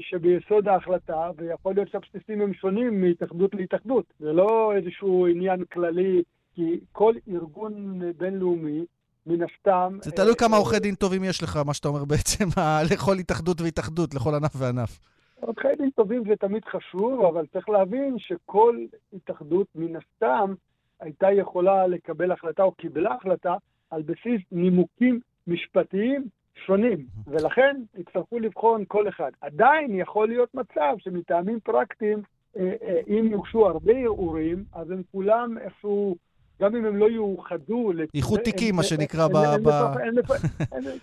שביסוד 0.00 0.68
ההחלטה, 0.68 1.30
ויכול 1.36 1.74
להיות 1.74 1.88
שהבסיסים 1.88 2.40
הם 2.40 2.54
שונים 2.54 3.00
מהתאחדות 3.00 3.54
להתאחדות. 3.54 4.04
זה 4.18 4.32
לא 4.32 4.72
איזשהו 4.76 5.26
עניין 5.26 5.64
כללי, 5.72 6.22
כי 6.54 6.80
כל 6.92 7.14
ארגון 7.28 8.02
בינלאומי 8.18 8.84
מן 9.26 9.38
הסתם... 9.42 9.98
זה 10.02 10.10
תלוי 10.10 10.36
כמה 10.36 10.56
עורכי 10.56 10.78
דין 10.78 10.94
טובים 10.94 11.24
יש 11.24 11.42
לך, 11.42 11.56
מה 11.66 11.74
שאתה 11.74 11.88
אומר 11.88 12.04
בעצם, 12.04 12.44
לכל 12.92 13.18
התאחדות 13.18 13.60
והתאחדות, 13.60 14.14
לכל 14.14 14.34
ענף 14.34 14.52
וענף. 14.56 15.11
עורכי 15.42 15.68
דין 15.78 15.90
טובים 15.90 16.22
זה 16.28 16.36
תמיד 16.36 16.64
חשוב, 16.64 17.24
אבל 17.24 17.46
צריך 17.46 17.68
להבין 17.68 18.18
שכל 18.18 18.78
התאחדות 19.12 19.66
מן 19.74 19.96
הסתם 19.96 20.54
הייתה 21.00 21.32
יכולה 21.32 21.86
לקבל 21.86 22.32
החלטה 22.32 22.62
או 22.62 22.72
קיבלה 22.72 23.14
החלטה 23.14 23.54
על 23.90 24.02
בסיס 24.02 24.40
נימוקים 24.52 25.20
משפטיים 25.46 26.24
שונים, 26.66 27.06
ולכן 27.26 27.76
יצטרכו 27.98 28.38
לבחון 28.38 28.84
כל 28.88 29.08
אחד. 29.08 29.30
עדיין 29.40 29.98
יכול 29.98 30.28
להיות 30.28 30.54
מצב 30.54 30.94
שמטעמים 30.98 31.60
פרקטיים, 31.60 32.22
אה, 32.56 32.72
אה, 32.82 33.00
אם 33.08 33.28
יוגשו 33.30 33.66
הרבה 33.68 33.92
ערעורים, 33.92 34.64
אז 34.72 34.90
הם 34.90 35.02
כולם 35.12 35.58
איכשהו... 35.58 36.16
גם 36.60 36.76
אם 36.76 36.84
הם 36.84 36.96
לא 36.96 37.10
יאוחדו... 37.10 37.92
איחוד 38.14 38.40
תיקים, 38.40 38.74
מה 38.76 38.82
שנקרא 38.82 39.28
ב... 39.28 39.32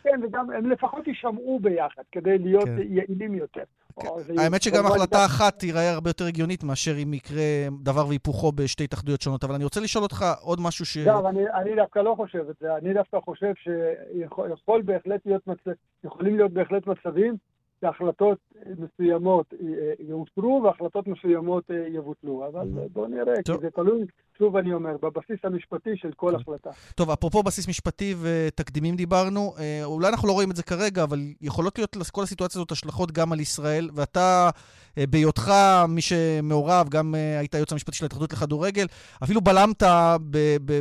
כן, 0.03 0.19
וגם 0.23 0.51
הם 0.51 0.69
לפחות 0.69 1.07
יישמעו 1.07 1.59
ביחד, 1.59 2.03
כדי 2.11 2.37
להיות 2.37 2.65
כן. 2.65 2.77
יעילים 2.89 3.35
יותר. 3.35 3.63
כן. 4.01 4.39
האמת 4.39 4.61
שגם 4.61 4.85
החלטה 4.85 5.25
אחת 5.25 5.59
תיראה 5.59 5.93
הרבה 5.93 6.09
יותר 6.09 6.25
הגיונית 6.25 6.63
מאשר 6.63 6.97
אם 7.03 7.13
יקרה 7.13 7.41
דבר 7.83 8.07
והיפוכו 8.07 8.51
בשתי 8.51 8.83
התאחדויות 8.83 9.21
שונות. 9.21 9.43
אבל 9.43 9.55
אני 9.55 9.63
רוצה 9.63 9.79
לשאול 9.79 10.03
אותך 10.03 10.25
עוד 10.41 10.59
משהו 10.61 10.85
ש... 10.85 10.97
לא, 10.97 11.29
אני 11.29 11.75
דווקא 11.75 11.99
לא 11.99 12.13
חושב 12.17 12.49
את 12.49 12.55
זה. 12.61 12.75
אני 12.75 12.93
דווקא 12.93 13.19
חושב 13.19 13.53
שיכול 13.63 14.81
בהחלט 14.81 15.21
להיות 15.25 15.47
מצב... 15.47 15.71
יכולים 16.03 16.35
להיות 16.35 16.51
בהחלט 16.51 16.87
מצבים 16.87 17.37
שהחלטות 17.81 18.37
מסוימות 18.77 19.53
יאושרו 19.99 20.61
והחלטות 20.63 21.07
מסוימות 21.07 21.63
יבוטלו. 21.93 22.47
אבל 22.47 22.67
בואו 22.93 23.07
נראה, 23.07 23.33
כי 23.45 23.51
זה 23.61 23.71
תלוי 23.71 24.05
שוב 24.39 24.55
אני 24.55 24.73
אומר, 24.73 24.97
בבסיס 25.01 25.39
המשפטי 25.43 25.89
של 25.95 26.11
כל 26.15 26.31
כן. 26.31 26.35
החלטה. 26.35 26.69
טוב, 26.95 27.11
אפרופו 27.11 27.43
בסיס 27.43 27.67
משפטי 27.67 28.15
ותקדימים 28.21 28.95
דיברנו, 28.95 29.53
אה, 29.59 29.81
אולי 29.83 30.09
אנחנו 30.09 30.27
לא 30.27 30.33
רואים 30.33 30.51
את 30.51 30.55
זה 30.55 30.63
כרגע, 30.63 31.03
אבל 31.03 31.19
יכולות 31.41 31.77
להיות 31.77 31.95
לכל 31.95 32.23
הסיטואציה 32.23 32.59
הזאת 32.59 32.71
השלכות 32.71 33.11
גם 33.11 33.31
על 33.31 33.39
ישראל, 33.39 33.89
ואתה, 33.93 34.49
אה, 34.97 35.07
בהיותך 35.07 35.51
מי 35.89 36.01
שמעורב, 36.01 36.89
גם 36.89 37.15
אה, 37.15 37.39
היית 37.39 37.55
היועץ 37.55 37.71
המשפטי 37.71 37.97
של 37.97 38.05
ההתאחדות 38.05 38.33
לכדורגל, 38.33 38.85
אפילו 39.23 39.41
בלמת 39.41 39.83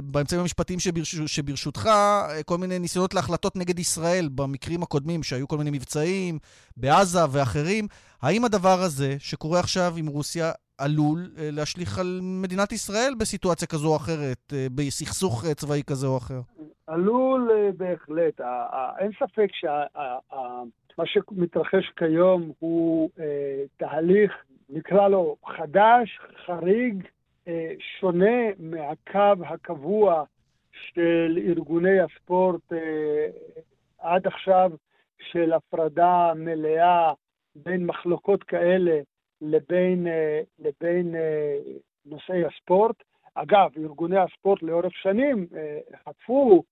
באמצעים 0.05 0.41
המשפטיים 0.41 0.79
שברש, 0.79 1.15
שברשותך 1.15 1.91
כל 2.47 2.59
מיני 2.59 2.79
ניסיונות 2.79 3.15
להחלטות 3.15 3.57
נגד 3.57 3.79
ישראל 3.79 4.29
במקרים 4.35 4.83
הקודמים, 4.83 5.23
שהיו 5.23 5.49
כל 5.49 5.59
מיני 5.59 5.71
מבצעים 5.71 6.39
בעזה 6.81 7.19
ואחרים. 7.33 7.87
האם 8.23 8.45
הדבר 8.45 8.79
הזה 8.81 9.15
שקורה 9.19 9.61
עכשיו 9.61 9.93
עם 9.97 10.07
רוסיה 10.07 10.53
עלול 10.79 11.31
אה, 11.39 11.49
להשליך 11.53 11.99
על 11.99 12.21
מדינת 12.23 12.73
ישראל 12.73 13.13
בסיטואציה 13.19 13.69
כזו 13.69 13.89
או 13.89 13.97
אחרת, 13.97 14.53
אה, 14.53 14.67
בסכסוך 14.75 15.45
אה, 15.45 15.55
צבאי 15.55 15.83
כזה 15.87 16.07
או 16.07 16.17
אחר? 16.17 16.41
עלול 16.87 17.51
בהחלט. 17.77 18.41
אין 18.99 19.11
ספק 19.19 19.49
שמה 19.53 21.05
שמתרחש 21.07 21.91
כיום 21.97 22.53
הוא 22.59 23.11
תהליך, 23.77 24.33
נקרא 24.69 25.09
לו 25.09 25.37
חדש, 25.57 26.21
חריג, 26.47 27.05
שונה 28.01 28.41
מהקו 28.59 29.45
הקבוע 29.47 30.25
של 30.73 31.39
ארגוני 31.47 32.01
הספורט 32.01 32.73
עד 33.99 34.27
עכשיו, 34.27 34.71
של 35.21 35.53
הפרדה 35.53 36.33
מלאה 36.37 37.13
בין 37.55 37.87
מחלוקות 37.87 38.45
כאלה 38.45 39.01
לבין, 39.41 40.07
אה, 40.07 40.41
לבין 40.59 41.15
אה, 41.15 41.59
נושאי 42.07 42.45
הספורט. 42.45 42.97
אגב, 43.35 43.71
ארגוני 43.79 44.19
הספורט 44.19 44.63
לאורך 44.63 44.93
שנים 44.95 45.47
אה, 45.57 45.79
חטפו 46.05 46.63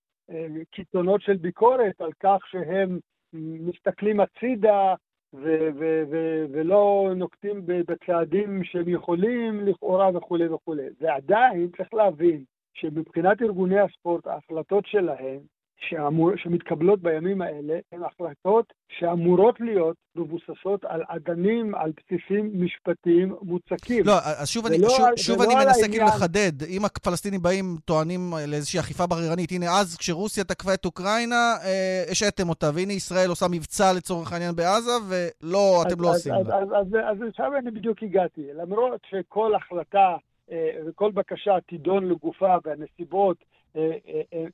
קיתונות 0.71 1.21
של 1.21 1.37
ביקורת 1.37 2.01
על 2.01 2.11
כך 2.19 2.39
שהם 2.47 2.99
מסתכלים 3.33 4.19
הצידה 4.19 4.93
ו- 5.33 5.69
ו- 5.79 6.03
ו- 6.09 6.45
ולא 6.51 7.11
נוקטים 7.15 7.61
בצעדים 7.65 8.63
שהם 8.63 8.89
יכולים 8.89 9.65
לכאורה 9.65 10.09
וכולי 10.13 10.47
וכולי. 10.47 10.87
ועדיין 11.01 11.69
צריך 11.77 11.93
להבין 11.93 12.43
שמבחינת 12.73 13.41
ארגוני 13.41 13.79
הספורט, 13.79 14.27
ההחלטות 14.27 14.85
שלהם 14.85 15.39
שאמור, 15.79 16.31
שמתקבלות 16.37 17.01
בימים 17.01 17.41
האלה 17.41 17.79
הן 17.91 18.01
החלטות 18.03 18.73
שאמורות 18.99 19.59
להיות 19.59 19.95
מבוססות 20.15 20.85
על 20.85 21.03
אדנים, 21.07 21.75
על 21.75 21.91
בסיסים 21.97 22.51
משפטיים 22.53 23.35
מוצקים. 23.41 24.05
לא, 24.05 24.13
אז 24.41 24.49
שוב 24.49 24.65
אני, 24.65 24.77
שוב, 24.77 25.05
שוב 25.15 25.41
אני 25.41 25.55
מנסה 25.55 25.87
כאילו 25.87 26.05
לחדד. 26.05 26.63
אם 26.69 26.85
הפלסטינים 26.85 27.41
באים, 27.41 27.75
טוענים 27.85 28.19
לאיזושהי 28.47 28.79
אכיפה 28.79 29.07
בררנית, 29.07 29.51
הנה 29.51 29.65
אז 29.79 29.97
כשרוסיה 29.97 30.43
תקפה 30.43 30.73
את 30.73 30.85
אוקראינה, 30.85 31.53
אה, 31.63 32.03
השעתם 32.11 32.49
אותה, 32.49 32.69
והנה 32.73 32.93
ישראל 32.93 33.29
עושה 33.29 33.45
מבצע 33.51 33.93
לצורך 33.93 34.33
העניין 34.33 34.55
בעזה, 34.55 34.91
ולא, 35.09 35.83
אתם 35.87 36.01
לא 36.01 36.09
עושים. 36.09 36.33
אז, 36.33 36.47
אז, 36.47 36.69
אז, 36.75 36.87
אז 37.11 37.17
עכשיו 37.29 37.51
אני 37.57 37.71
בדיוק 37.71 38.03
הגעתי. 38.03 38.47
למרות 38.53 39.01
שכל 39.09 39.55
החלטה 39.55 40.15
אה, 40.51 40.69
וכל 40.87 41.11
בקשה 41.11 41.57
תידון 41.67 42.07
לגופה 42.07 42.55
והנסיבות 42.65 43.37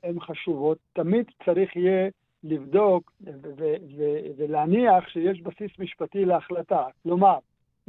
הן 0.02 0.20
חשובות. 0.20 0.78
תמיד 0.92 1.26
צריך 1.44 1.76
יהיה 1.76 2.08
לבדוק 2.44 3.12
ולהניח 4.36 5.08
שיש 5.08 5.40
בסיס 5.40 5.70
משפטי 5.78 6.24
להחלטה. 6.24 6.86
כלומר, 7.02 7.38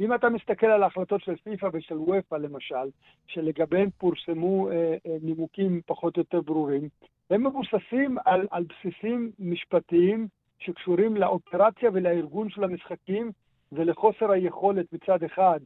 אם 0.00 0.14
אתה 0.14 0.28
מסתכל 0.28 0.66
על 0.66 0.82
ההחלטות 0.82 1.20
של 1.20 1.36
פיפ"א 1.36 1.68
ושל 1.72 1.98
וופ"א 1.98 2.36
למשל, 2.36 2.90
שלגביהן 3.26 3.90
פורסמו 3.98 4.70
אה, 4.70 4.96
אה, 5.06 5.16
נימוקים 5.22 5.80
פחות 5.86 6.16
או 6.16 6.20
יותר 6.20 6.40
ברורים, 6.40 6.88
הם 7.30 7.46
מבוססים 7.46 8.16
על, 8.24 8.46
על 8.50 8.64
בסיסים 8.64 9.30
משפטיים 9.38 10.28
שקשורים 10.58 11.16
לאופרציה 11.16 11.90
ולארגון 11.92 12.50
של 12.50 12.64
המשחקים 12.64 13.30
ולחוסר 13.72 14.30
היכולת 14.30 14.92
מצד 14.92 15.22
אחד 15.24 15.60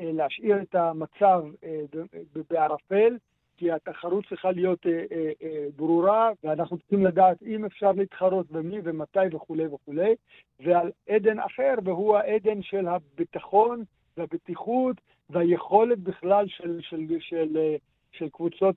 להשאיר 0.00 0.62
את 0.62 0.74
המצב 0.74 1.42
בערפל, 2.50 3.16
כי 3.58 3.72
התחרות 3.72 4.24
צריכה 4.28 4.50
להיות 4.50 4.86
ברורה, 5.76 6.30
ואנחנו 6.44 6.78
צריכים 6.78 7.06
לדעת 7.06 7.42
אם 7.42 7.64
אפשר 7.64 7.92
להתחרות 7.92 8.50
במי 8.50 8.76
ומתי 8.84 9.18
וכולי 9.32 9.66
וכולי, 9.66 10.14
ועל 10.60 10.90
עדן 11.08 11.38
אחר, 11.38 11.74
והוא 11.84 12.16
העדן 12.16 12.62
של 12.62 12.88
הביטחון 12.88 13.84
והבטיחות 14.16 14.96
והיכולת 15.30 15.98
בכלל 15.98 16.46
של, 16.48 16.80
של, 16.80 17.06
של, 17.20 17.76
של 18.12 18.28
קבוצות 18.28 18.76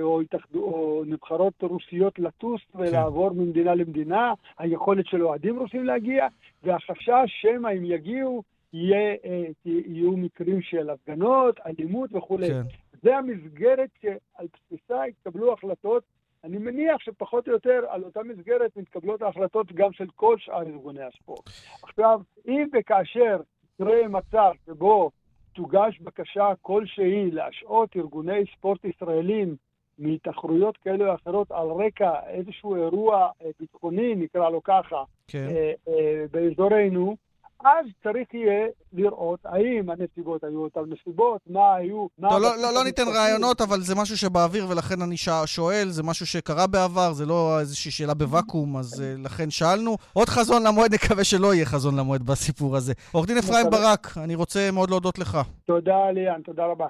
או, 0.00 0.20
התאחד, 0.20 0.54
או 0.54 1.02
נבחרות 1.06 1.62
רוסיות 1.62 2.18
לטוס 2.18 2.60
ולעבור 2.74 3.30
כן. 3.30 3.36
ממדינה 3.36 3.74
למדינה, 3.74 4.34
היכולת 4.58 5.06
של 5.06 5.22
אוהדים 5.22 5.58
רוסים 5.58 5.84
להגיע, 5.84 6.26
והחשש 6.62 7.30
שמא 7.40 7.68
אם 7.68 7.84
יגיעו, 7.84 8.42
יהיה, 8.72 9.16
יהיו 9.64 10.16
מקרים 10.16 10.62
של 10.62 10.90
הפגנות, 10.90 11.60
אלימות 11.66 12.10
וכולי. 12.12 12.48
כן. 12.48 12.62
זה 13.02 13.16
המסגרת 13.16 13.90
שעל 14.02 14.46
בסיסה 14.54 15.02
התקבלו 15.04 15.52
החלטות. 15.52 16.02
אני 16.44 16.58
מניח 16.58 16.96
שפחות 16.98 17.48
או 17.48 17.52
יותר 17.52 17.84
על 17.88 18.04
אותה 18.04 18.22
מסגרת 18.22 18.76
מתקבלות 18.76 19.22
ההחלטות 19.22 19.72
גם 19.72 19.92
של 19.92 20.06
כל 20.16 20.36
שאר 20.38 20.62
ארגוני 20.62 21.02
הספורט. 21.02 21.50
עכשיו, 21.82 22.20
אם 22.48 22.68
וכאשר 22.72 23.40
יקרה 23.74 24.08
מצב 24.08 24.52
שבו 24.66 25.10
תוגש 25.52 26.00
בקשה 26.00 26.52
כלשהי 26.62 27.30
להשעות 27.30 27.96
ארגוני 27.96 28.44
ספורט 28.56 28.84
ישראלים 28.84 29.56
מתחרויות 29.98 30.76
כאלה 30.76 31.08
או 31.10 31.14
אחרות 31.14 31.50
על 31.50 31.66
רקע 31.68 32.12
איזשהו 32.26 32.74
אירוע 32.74 33.30
אה, 33.42 33.50
ביטחוני, 33.60 34.14
נקרא 34.14 34.50
לו 34.50 34.62
ככה, 34.62 35.04
כן. 35.28 35.48
אה, 35.50 35.72
אה, 35.88 36.24
באזורנו, 36.30 37.16
אז 37.64 37.86
צריך 38.02 38.34
יהיה 38.34 38.66
לראות 38.92 39.40
האם 39.44 39.90
הנסיבות 39.90 40.44
היו 40.44 40.60
אותן 40.60 40.80
נסיבות, 40.88 41.40
מה 41.46 41.74
היו... 41.74 42.06
מה 42.18 42.30
טוב, 42.30 42.42
לא, 42.42 42.56
לא, 42.56 42.74
לא 42.74 42.84
ניתן 42.84 43.08
רעיונות, 43.08 43.60
אבל 43.60 43.80
זה 43.80 43.94
משהו 43.94 44.16
שבאוויר 44.18 44.68
ולכן 44.68 45.02
אני 45.02 45.16
שואל, 45.46 45.88
זה 45.88 46.02
משהו 46.02 46.26
שקרה 46.26 46.66
בעבר, 46.66 47.12
זה 47.12 47.26
לא 47.26 47.60
איזושהי 47.60 47.90
שאלה 47.90 48.14
בוואקום, 48.14 48.76
אז 48.76 49.00
uh, 49.00 49.24
לכן 49.24 49.50
שאלנו. 49.50 49.96
עוד 50.12 50.28
חזון 50.28 50.66
למועד, 50.66 50.94
נקווה 50.94 51.24
שלא 51.24 51.54
יהיה 51.54 51.66
חזון 51.66 51.96
למועד 51.96 52.22
בסיפור 52.22 52.76
הזה. 52.76 52.92
עורך 53.12 53.26
דין 53.26 53.38
אפרים 53.38 53.66
ברק, 53.70 54.14
אני 54.16 54.34
רוצה 54.34 54.70
מאוד 54.72 54.90
להודות 54.90 55.18
לך. 55.18 55.38
תודה, 55.64 56.10
ליאן, 56.10 56.42
תודה 56.42 56.66
רבה. 56.66 56.86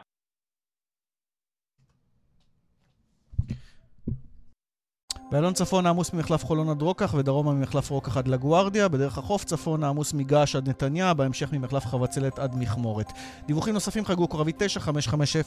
באלון 5.33 5.53
צפון 5.53 5.87
העמוס 5.87 6.13
ממחלף 6.13 6.45
חולון 6.45 6.69
עד 6.69 6.83
רוקח 6.83 7.15
ודרומה 7.15 7.53
ממחלף 7.53 7.91
רוקח 7.91 8.17
עד 8.17 8.29
לגוארדיה, 8.29 8.89
בדרך 8.89 9.19
החוף 9.19 9.45
צפון 9.45 9.85
העמוס 9.85 10.13
מגעש 10.13 10.57
עד 10.57 10.69
נתניה, 10.69 11.15
בהמשך 11.15 11.53
ממחלף 11.53 11.87
חבצלת 11.87 12.39
עד 12.39 12.55
מכמורת. 12.57 13.13
דיווחים 13.47 13.75
נוספים 13.75 14.05
חגגו 14.05 14.29
כוכבי 14.29 14.53
9550 14.57 15.43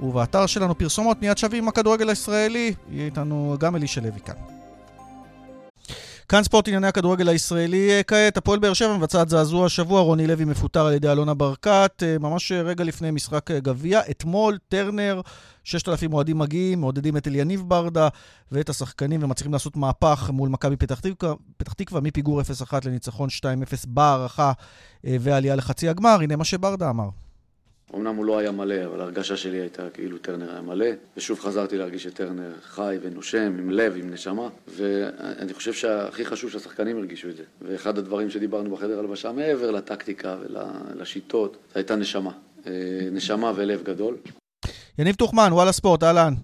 ובאתר 0.00 0.46
שלנו 0.46 0.78
פרסומות 0.78 1.22
מיד 1.22 1.38
שווים 1.38 1.62
עם 1.62 1.68
הכדורגל 1.68 2.08
הישראלי, 2.08 2.74
יהיה 2.90 3.04
איתנו 3.04 3.56
גם 3.58 3.76
אלישע 3.76 4.00
לוי 4.00 4.20
כאן. 4.20 4.53
כאן 6.28 6.42
ספורט 6.42 6.68
ענייני 6.68 6.86
הכדורגל 6.86 7.28
הישראלי 7.28 7.90
אה, 7.90 8.02
כעת, 8.02 8.36
הפועל 8.36 8.58
באר 8.58 8.72
שבע 8.72 8.96
מבצעת 8.96 9.28
זעזוע 9.28 9.66
השבוע, 9.66 10.00
רוני 10.00 10.26
לוי 10.26 10.44
מפוטר 10.44 10.86
על 10.86 10.92
ידי 10.92 11.12
אלונה 11.12 11.34
ברקת, 11.34 12.02
אה, 12.02 12.16
ממש 12.18 12.52
רגע 12.52 12.84
לפני 12.84 13.10
משחק 13.10 13.50
אה, 13.50 13.60
גביע. 13.60 14.00
אתמול 14.10 14.58
טרנר, 14.68 15.20
6,000 15.64 16.12
אוהדים 16.12 16.38
מגיעים, 16.38 16.80
מעודדים 16.80 17.16
את 17.16 17.28
אליניב 17.28 17.62
ברדה 17.68 18.08
ואת 18.52 18.68
השחקנים 18.68 19.22
ומצליחים 19.22 19.52
לעשות 19.52 19.76
מהפך 19.76 20.30
מול 20.32 20.48
מכבי 20.48 20.76
פתח 20.76 21.00
תקווה, 21.00 21.34
פתח 21.56 21.72
תקווה 21.72 22.00
מפיגור 22.00 22.40
0-1 22.40 22.44
לניצחון 22.84 23.28
2-0 23.28 23.44
בהערכה 23.86 24.52
ועלייה 25.04 25.56
לחצי 25.56 25.88
הגמר. 25.88 26.18
הנה 26.20 26.36
מה 26.36 26.44
שברדה 26.44 26.90
אמר. 26.90 27.08
אמנם 27.96 28.16
הוא 28.16 28.24
לא 28.24 28.38
היה 28.38 28.50
מלא, 28.50 28.86
אבל 28.86 29.00
ההרגשה 29.00 29.36
שלי 29.36 29.56
הייתה 29.60 29.90
כאילו 29.90 30.18
טרנר 30.18 30.50
היה 30.50 30.60
מלא, 30.60 30.86
ושוב 31.16 31.40
חזרתי 31.40 31.76
להרגיש 31.76 32.02
שטרנר 32.02 32.52
חי 32.62 32.98
ונושם, 33.02 33.56
עם 33.58 33.70
לב, 33.70 33.96
עם 33.96 34.10
נשמה, 34.10 34.48
ואני 34.68 35.54
חושב 35.54 35.72
שהכי 35.72 36.24
חשוב 36.24 36.50
שהשחקנים 36.50 36.96
הרגישו 36.98 37.28
את 37.28 37.36
זה. 37.36 37.42
ואחד 37.62 37.98
הדברים 37.98 38.30
שדיברנו 38.30 38.76
בחדר 38.76 38.98
הלבשה, 38.98 39.32
מעבר 39.32 39.70
לטקטיקה 39.70 40.36
ולשיטות, 40.40 41.52
זו 41.52 41.58
הייתה 41.74 41.96
נשמה. 41.96 42.30
אה, 42.66 42.72
נשמה 43.12 43.52
ולב 43.56 43.82
גדול. 43.82 44.16
יניב 44.98 45.14
טוחמן, 45.14 45.48
וואלה 45.52 45.72
ספורט, 45.72 46.02
אהלן. 46.02 46.34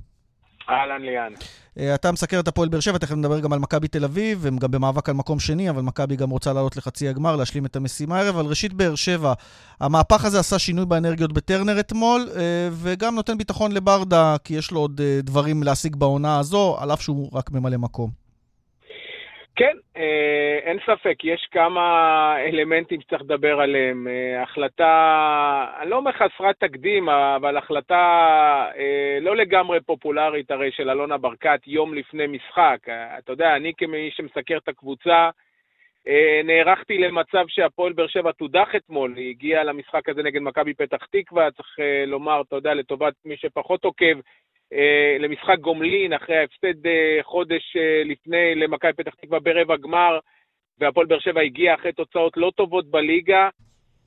אהלן 0.68 1.02
ליאן. 1.02 1.32
אה, 1.78 1.94
אתה 1.94 2.12
מסקר 2.12 2.40
את 2.40 2.48
הפועל 2.48 2.68
באר 2.68 2.80
שבע, 2.80 2.98
תכף 2.98 3.14
נדבר 3.14 3.40
גם 3.40 3.52
על 3.52 3.58
מכבי 3.58 3.88
תל 3.88 4.04
אביב, 4.04 4.46
הם 4.46 4.58
גם 4.58 4.70
במאבק 4.70 5.08
על 5.08 5.14
מקום 5.14 5.40
שני, 5.40 5.70
אבל 5.70 5.82
מכבי 5.82 6.16
גם 6.16 6.30
רוצה 6.30 6.52
לעלות 6.52 6.76
לחצי 6.76 7.08
הגמר, 7.08 7.36
להשלים 7.36 7.66
את 7.66 7.76
המשימה 7.76 8.18
הערב. 8.18 8.36
אבל 8.36 8.46
ראשית 8.46 8.72
באר 8.72 8.94
שבע, 8.94 9.32
המהפך 9.80 10.24
הזה 10.24 10.40
עשה 10.40 10.58
שינוי 10.58 10.86
באנרגיות 10.86 11.32
בטרנר 11.32 11.80
אתמול, 11.80 12.28
אה, 12.36 12.42
וגם 12.72 13.14
נותן 13.14 13.38
ביטחון 13.38 13.72
לברדה, 13.72 14.36
כי 14.44 14.54
יש 14.54 14.70
לו 14.70 14.80
עוד 14.80 15.00
אה, 15.00 15.20
דברים 15.22 15.62
להשיג 15.62 15.96
בעונה 15.96 16.38
הזו, 16.38 16.76
על 16.80 16.92
אף 16.92 17.02
שהוא 17.02 17.30
רק 17.32 17.50
ממלא 17.50 17.76
מקום. 17.76 18.19
כן, 19.60 19.76
אה, 19.96 20.58
אין 20.62 20.78
ספק, 20.86 21.24
יש 21.24 21.48
כמה 21.50 22.34
אלמנטים 22.38 23.00
שצריך 23.00 23.22
לדבר 23.22 23.60
עליהם. 23.60 24.08
אה, 24.08 24.42
החלטה, 24.42 25.66
אני 25.80 25.90
לא 25.90 25.96
אומר 25.96 26.12
חסרת 26.12 26.56
תקדים, 26.58 27.08
אבל 27.08 27.56
החלטה 27.56 27.96
אה, 28.76 29.18
לא 29.20 29.36
לגמרי 29.36 29.80
פופולרית 29.80 30.50
הרי 30.50 30.72
של 30.72 30.90
אלונה 30.90 31.18
ברקת 31.18 31.60
יום 31.66 31.94
לפני 31.94 32.26
משחק. 32.26 32.78
אתה 33.18 33.32
יודע, 33.32 33.56
אני 33.56 33.72
כמי 33.76 34.10
שמסקר 34.10 34.56
את 34.56 34.68
הקבוצה, 34.68 35.30
נערכתי 36.44 36.98
למצב 36.98 37.44
שהפועל 37.48 37.92
באר 37.92 38.06
שבע 38.06 38.32
תודח 38.32 38.68
אתמול, 38.76 39.14
היא 39.16 39.30
הגיעה 39.30 39.64
למשחק 39.64 40.08
הזה 40.08 40.22
נגד 40.22 40.40
מכבי 40.42 40.74
פתח 40.74 41.06
תקווה, 41.12 41.50
צריך 41.50 41.78
לומר, 42.06 42.40
אתה 42.40 42.56
יודע, 42.56 42.74
לטובת 42.74 43.14
מי 43.24 43.36
שפחות 43.36 43.84
עוקב, 43.84 44.20
למשחק 45.20 45.58
גומלין 45.60 46.12
אחרי 46.12 46.36
ההפסד 46.36 46.86
אה, 46.86 47.18
חודש 47.22 47.76
אה, 47.76 48.02
לפני 48.12 48.54
למכבי 48.54 48.92
פתח 48.92 49.14
תקווה 49.22 49.40
ברבע 49.40 49.76
גמר, 49.76 50.18
והפועל 50.80 51.06
באר 51.06 51.20
שבע 51.20 51.40
הגיע 51.40 51.74
אחרי 51.74 51.92
תוצאות 51.92 52.32
לא 52.36 52.50
טובות 52.56 52.90
בליגה. 52.90 53.48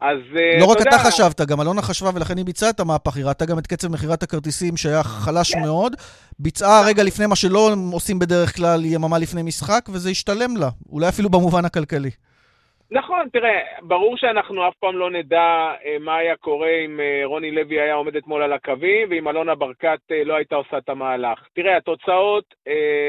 אז 0.01 0.17
לא 0.59 0.65
רק 0.65 0.81
אתה 0.81 0.97
חשבת, 0.97 1.41
גם 1.41 1.61
אלונה 1.61 1.81
חשבה 1.81 2.09
ולכן 2.15 2.37
היא 2.37 2.45
ביצעה 2.45 2.69
את 2.69 2.79
המהפך, 2.79 3.17
היא 3.17 3.25
ראתה 3.25 3.45
גם 3.45 3.59
את 3.59 3.67
קצב 3.67 3.91
מכירת 3.91 4.23
הכרטיסים 4.23 4.77
שהיה 4.77 5.03
חלש 5.03 5.53
כן. 5.53 5.61
מאוד, 5.61 5.95
ביצעה 6.39 6.87
רגע 6.87 7.03
לפני 7.03 7.25
מה 7.25 7.35
שלא 7.35 7.69
עושים 7.93 8.19
בדרך 8.19 8.55
כלל 8.55 8.85
יממה 8.85 9.17
לפני 9.17 9.43
משחק, 9.43 9.89
וזה 9.93 10.09
השתלם 10.09 10.57
לה, 10.57 10.69
אולי 10.89 11.09
אפילו 11.09 11.29
במובן 11.29 11.65
הכלכלי. 11.65 12.09
נכון, 12.95 13.29
תראה, 13.29 13.61
ברור 13.81 14.17
שאנחנו 14.17 14.67
אף 14.67 14.75
פעם 14.75 14.97
לא 14.97 15.11
נדע 15.11 15.73
אה, 15.85 15.97
מה 15.99 16.15
היה 16.15 16.35
קורה 16.35 16.69
אם 16.85 16.99
אה, 16.99 17.21
רוני 17.23 17.51
לוי 17.51 17.81
היה 17.81 17.93
עומד 17.93 18.15
אתמול 18.15 18.41
על 18.41 18.53
הקווים 18.53 19.07
ואם 19.09 19.27
אלונה 19.27 19.55
ברקת 19.55 19.99
אה, 20.11 20.23
לא 20.23 20.33
הייתה 20.33 20.55
עושה 20.55 20.77
את 20.77 20.89
המהלך. 20.89 21.47
תראה, 21.53 21.77
התוצאות 21.77 22.55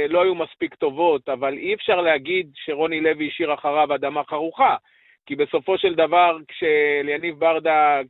לא 0.09 0.23
היו 0.23 0.35
מספיק 0.35 0.75
טובות, 0.75 1.29
אבל 1.29 1.59
אי 1.59 1.75
אפשר 1.75 2.01
להגיד 2.01 2.51
שרוני 2.55 3.01
לוי 3.01 3.29
השאיר 3.29 3.55
אחריו 3.55 3.95
אדמה 3.95 4.25
חרוכה, 4.25 4.77
כי 5.27 5.37
בסופו 5.37 5.79
של 5.79 5.95
דבר, 5.95 6.37
כשליניב 6.49 7.39
ברדה 7.39 8.01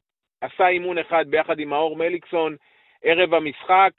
עשה 0.41 0.69
אימון 0.69 0.99
אחד 0.99 1.25
ביחד 1.29 1.59
עם 1.59 1.69
מאור 1.69 1.97
מליקסון, 1.97 2.57
ערב 3.03 3.35
המשחק, 3.35 3.91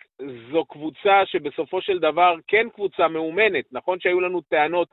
זו 0.51 0.65
קבוצה 0.65 1.25
שבסופו 1.25 1.81
של 1.81 1.99
דבר 1.99 2.35
כן 2.47 2.67
קבוצה 2.69 3.07
מאומנת. 3.07 3.65
נכון 3.71 3.99
שהיו 3.99 4.21
לנו 4.21 4.41
טענות 4.41 4.88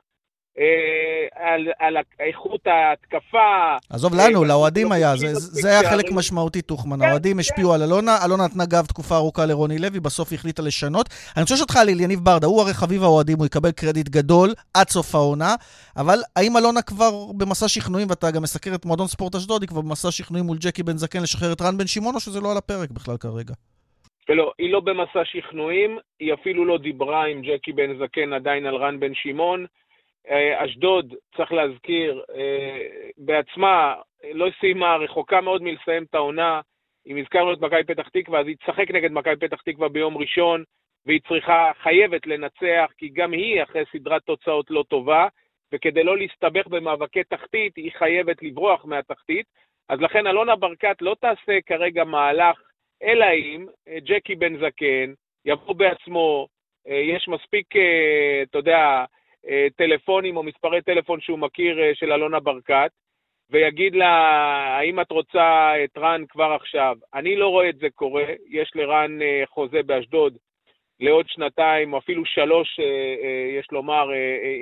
על, 1.35 1.67
על 1.79 1.97
איכות 2.19 2.67
ההתקפה. 2.67 3.77
עזוב 3.89 4.13
לנו, 4.15 4.43
אה, 4.43 4.47
לאוהדים 4.47 4.91
היה, 4.91 5.15
זה, 5.15 5.33
זה 5.33 5.69
היה 5.69 5.89
חלק 5.89 6.05
משמעותי, 6.11 6.61
טוחמן. 6.61 6.99
כן, 6.99 7.05
האוהדים 7.05 7.33
כן. 7.33 7.39
השפיעו 7.39 7.73
על 7.73 7.81
אלונה, 7.83 8.17
אלונה 8.25 8.43
נתנה 8.45 8.65
גב 8.65 8.85
תקופה 8.85 9.15
ארוכה 9.15 9.45
לרוני 9.45 9.79
לוי, 9.79 9.99
בסוף 9.99 10.33
החליטה 10.33 10.61
לשנות. 10.61 11.09
אני 11.35 11.41
רוצה 11.41 11.53
לשאול 11.53 11.65
אותך 11.65 11.77
על 11.77 11.89
יניב 11.89 12.19
ברדה, 12.19 12.47
הוא 12.47 12.61
הרי 12.61 12.73
חביב 12.73 13.03
האוהדים, 13.03 13.37
הוא 13.37 13.45
יקבל 13.45 13.71
קרדיט 13.71 14.09
גדול 14.09 14.49
עד 14.73 14.89
סוף 14.89 15.15
העונה, 15.15 15.55
אבל 15.97 16.17
האם 16.35 16.57
אלונה 16.57 16.81
כבר 16.81 17.11
במסע 17.37 17.67
שכנועים, 17.67 18.07
ואתה 18.09 18.31
גם 18.31 18.41
מסקר 18.41 18.75
את 18.75 18.85
מועדון 18.85 19.07
ספורט 19.07 19.35
אשדוד, 19.35 19.61
היא 19.61 19.69
כבר 19.69 19.81
במסע 19.81 20.11
שכנועים 20.11 20.45
מול 20.45 20.57
ג'קי 20.61 20.83
בן 20.83 20.97
זקן 20.97 21.21
לשחרר 21.21 21.53
את 21.53 21.61
רן 21.61 21.77
בן 21.77 21.87
שמעון, 21.87 22.15
או 22.15 22.19
שזה 22.19 22.41
לא 22.41 22.51
על 22.51 22.57
הפרק 22.57 22.91
בכלל 22.91 23.17
כרגע? 23.17 23.53
ולא, 24.29 24.51
היא 24.59 24.71
לא 24.71 24.79
במסע 24.79 25.19
שכנועים, 25.23 25.97
היא 26.19 26.33
אפילו 26.33 26.65
לא 26.65 26.77
דיברה 26.77 27.25
עם 27.25 27.41
ג'קי 27.41 27.71
בן 27.71 27.91
זקן 27.99 28.33
עדיין 28.33 28.65
על 28.65 28.75
רן 28.75 28.99
בן 28.99 29.11
שמעון. 29.13 29.65
אה, 30.29 30.65
אשדוד, 30.65 31.13
צריך 31.35 31.51
להזכיר, 31.51 32.23
אה, 32.35 32.87
בעצמה 33.17 33.95
לא 34.33 34.49
סיימה, 34.59 34.95
רחוקה 34.95 35.41
מאוד 35.41 35.61
מלסיים 35.63 36.03
את 36.03 36.15
העונה. 36.15 36.61
אם 37.07 37.17
הזכרנו 37.17 37.53
את 37.53 37.61
מכבי 37.61 37.83
פתח 37.83 38.09
תקווה, 38.09 38.39
אז 38.39 38.47
היא 38.47 38.55
תשחק 38.55 38.91
נגד 38.91 39.11
מכבי 39.11 39.47
פתח 39.47 39.61
תקווה 39.61 39.89
ביום 39.89 40.17
ראשון, 40.17 40.63
והיא 41.05 41.21
צריכה, 41.27 41.71
חייבת 41.81 42.27
לנצח, 42.27 42.91
כי 42.97 43.09
גם 43.09 43.31
היא 43.31 43.63
אחרי 43.63 43.83
סדרת 43.91 44.21
תוצאות 44.23 44.71
לא 44.71 44.83
טובה, 44.87 45.27
וכדי 45.73 46.03
לא 46.03 46.17
להסתבך 46.17 46.67
במאבקי 46.67 47.23
תחתית, 47.23 47.75
היא 47.75 47.91
חייבת 47.91 48.43
לברוח 48.43 48.85
מהתחתית. 48.85 49.45
אז 49.89 49.99
לכן 50.01 50.27
אלונה 50.27 50.55
ברקת 50.55 51.01
לא 51.01 51.15
תעשה 51.21 51.59
כרגע 51.65 52.03
מהלך, 52.03 52.61
אלא 53.03 53.25
אם 53.33 53.65
אה, 53.87 53.99
ג'קי 53.99 54.35
בן 54.35 54.57
זקן 54.57 55.13
יבוא 55.45 55.75
בעצמו, 55.75 56.47
יש 56.85 57.27
מספיק, 57.27 57.67
אתה 58.49 58.57
יודע, 58.57 59.05
טלפונים 59.75 60.37
או 60.37 60.43
מספרי 60.43 60.81
טלפון 60.81 61.21
שהוא 61.21 61.39
מכיר 61.39 61.83
אה, 61.83 61.95
של 61.95 62.11
אלונה 62.11 62.39
ברקת, 62.39 62.91
ויגיד 63.49 63.95
לה, 63.95 64.09
האם 64.77 64.99
את 64.99 65.11
רוצה 65.11 65.73
את 65.83 65.97
רן 65.97 66.23
כבר 66.29 66.51
עכשיו? 66.51 66.97
אני 67.13 67.35
לא 67.35 67.47
רואה 67.47 67.69
את 67.69 67.77
זה 67.77 67.87
קורה. 67.95 68.25
יש 68.49 68.71
לרן 68.75 69.21
אה, 69.21 69.43
חוזה 69.45 69.83
באשדוד 69.83 70.37
לעוד 70.99 71.29
שנתיים, 71.29 71.93
או 71.93 71.97
אפילו 71.97 72.25
שלוש, 72.25 72.79
אה, 72.79 72.85
אה, 73.23 73.59
יש 73.59 73.67
לומר, 73.71 74.09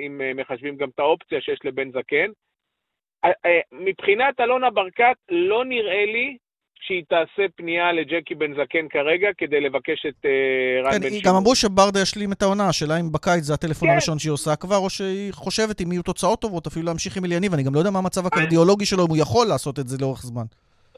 אם 0.06 0.20
מחשבים 0.36 0.76
גם 0.76 0.88
את 0.88 0.98
האופציה 0.98 1.40
שיש 1.40 1.58
לבן 1.64 1.90
זקן. 1.90 2.30
מבחינת 3.72 4.40
אלונה 4.40 4.70
ברקת, 4.70 5.16
לא 5.28 5.64
נראה 5.64 6.04
לי 6.04 6.36
שהיא 6.86 7.02
תעשה 7.08 7.42
פנייה 7.56 7.92
לג'קי 7.92 8.34
בן 8.34 8.52
זקן 8.54 8.88
כרגע 8.88 9.28
כדי 9.38 9.60
לבקש 9.60 10.06
את 10.06 10.24
uh, 10.24 10.86
רן 10.86 10.92
כן, 10.92 11.00
בן 11.00 11.08
שמעון. 11.08 11.22
גם 11.24 11.34
אמרו 11.34 11.54
שברדה 11.54 12.00
ישלים 12.02 12.32
את 12.32 12.42
העונה, 12.42 12.68
השאלה 12.68 13.00
אם 13.00 13.12
בקיץ 13.12 13.44
זה 13.44 13.54
הטלפון 13.54 13.88
כן. 13.88 13.92
הראשון 13.92 14.18
שהיא 14.18 14.32
עושה 14.32 14.56
כבר, 14.56 14.76
או 14.76 14.90
שהיא 14.90 15.32
חושבת 15.32 15.80
אם 15.80 15.92
יהיו 15.92 16.02
תוצאות 16.02 16.40
טובות, 16.40 16.66
אפילו 16.66 16.86
להמשיך 16.86 17.16
עם 17.16 17.24
אליניב. 17.24 17.54
אני 17.54 17.62
גם 17.62 17.74
לא 17.74 17.78
יודע 17.78 17.90
מה 17.90 17.98
המצב 17.98 18.26
הקרדיולוגי 18.26 18.86
שלו, 18.86 19.04
אם 19.04 19.08
הוא 19.08 19.16
יכול 19.16 19.46
לעשות 19.46 19.78
את 19.78 19.88
זה 19.88 19.96
לאורך 20.00 20.22
זמן. 20.22 20.44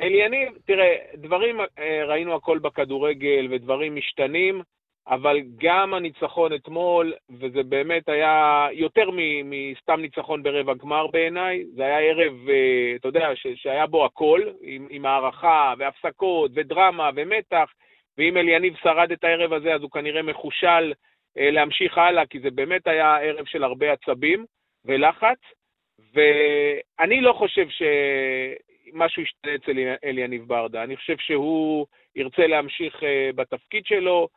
אליניב, 0.01 0.49
תראה, 0.67 0.95
דברים, 1.15 1.61
אה, 1.61 2.05
ראינו 2.09 2.35
הכל 2.35 2.59
בכדורגל, 2.59 3.49
ודברים 3.51 3.97
משתנים. 3.97 4.63
אבל 5.09 5.41
גם 5.57 5.95
הניצחון 5.95 6.55
אתמול, 6.55 7.13
וזה 7.31 7.63
באמת 7.63 8.09
היה 8.09 8.69
יותר 8.73 9.11
מסתם 9.45 10.01
ניצחון 10.01 10.43
ברבע 10.43 10.75
גמר 10.75 11.07
בעיניי, 11.07 11.65
זה 11.75 11.85
היה 11.85 11.99
ערב, 11.99 12.49
אה, 12.49 12.93
אתה 12.97 13.09
יודע, 13.09 13.29
שהיה 13.55 13.87
בו 13.87 14.05
הכל, 14.05 14.41
עם, 14.63 14.87
עם 14.91 15.07
הערכה 15.07 15.75
והפסקות 15.79 16.51
ודרמה 16.55 17.11
ומתח, 17.17 17.73
ואם 18.19 18.37
אליניב 18.37 18.77
שרד 18.83 19.13
את 19.13 19.25
הערב 19.25 19.53
הזה, 19.53 19.75
אז 19.75 19.83
הוא 19.83 19.91
כנראה 19.91 20.23
מחושל 20.23 20.93
אה, 21.39 21.51
להמשיך 21.51 21.99
הלאה, 21.99 22.27
כי 22.27 22.41
זה 22.41 22.51
באמת 22.51 22.87
היה 22.87 23.17
ערב 23.17 23.47
של 23.47 23.65
הרבה 23.65 23.93
עצבים 23.93 24.45
ולחץ, 24.85 25.39
ואני 26.15 27.21
לא 27.21 27.33
חושב 27.33 27.67
שמשהו 27.69 29.23
ישתנה 29.23 29.55
אצל 29.55 29.95
אליניב 30.05 30.49
ברדה, 30.49 30.83
אני 30.83 30.97
חושב 30.97 31.17
שהוא 31.19 31.87
ירצה 32.17 32.47
להמשיך 32.47 33.03
אה, 33.03 33.31
בתפקיד 33.35 33.87
שלו, 33.87 34.29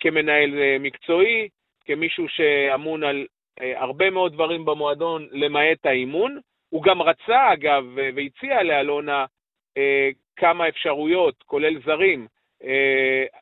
כמנהל 0.00 0.58
אה, 0.58 0.76
מקצועי, 0.80 1.48
כמישהו 1.84 2.28
שאמון 2.28 3.04
על 3.04 3.26
אה, 3.60 3.80
הרבה 3.80 4.10
מאוד 4.10 4.32
דברים 4.32 4.64
במועדון, 4.64 5.26
למעט 5.32 5.86
האימון. 5.86 6.38
הוא 6.68 6.82
גם 6.82 7.02
רצה, 7.02 7.52
אגב, 7.52 7.84
והציע 8.14 8.62
לאלונה 8.62 9.24
כמה 10.36 10.68
אפשרויות, 10.68 11.34
כולל 11.46 11.80
זרים, 11.84 12.26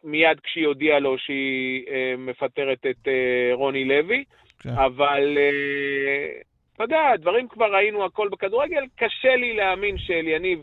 מיד 0.04 0.40
כשהיא 0.40 0.66
הודיעה 0.66 0.98
לו 0.98 1.18
שהיא 1.18 1.84
מפטרת 2.18 2.86
את 2.90 3.08
רוני 3.52 3.84
לוי, 3.84 4.24
כן. 4.62 4.70
אבל 4.70 5.38
אתה 6.74 6.84
יודע, 6.84 7.16
דברים 7.16 7.48
כבר 7.48 7.74
ראינו 7.74 8.04
הכל 8.04 8.28
בכדורגל, 8.28 8.84
קשה 8.96 9.36
לי 9.36 9.52
להאמין 9.52 9.98
שאליניב 9.98 10.62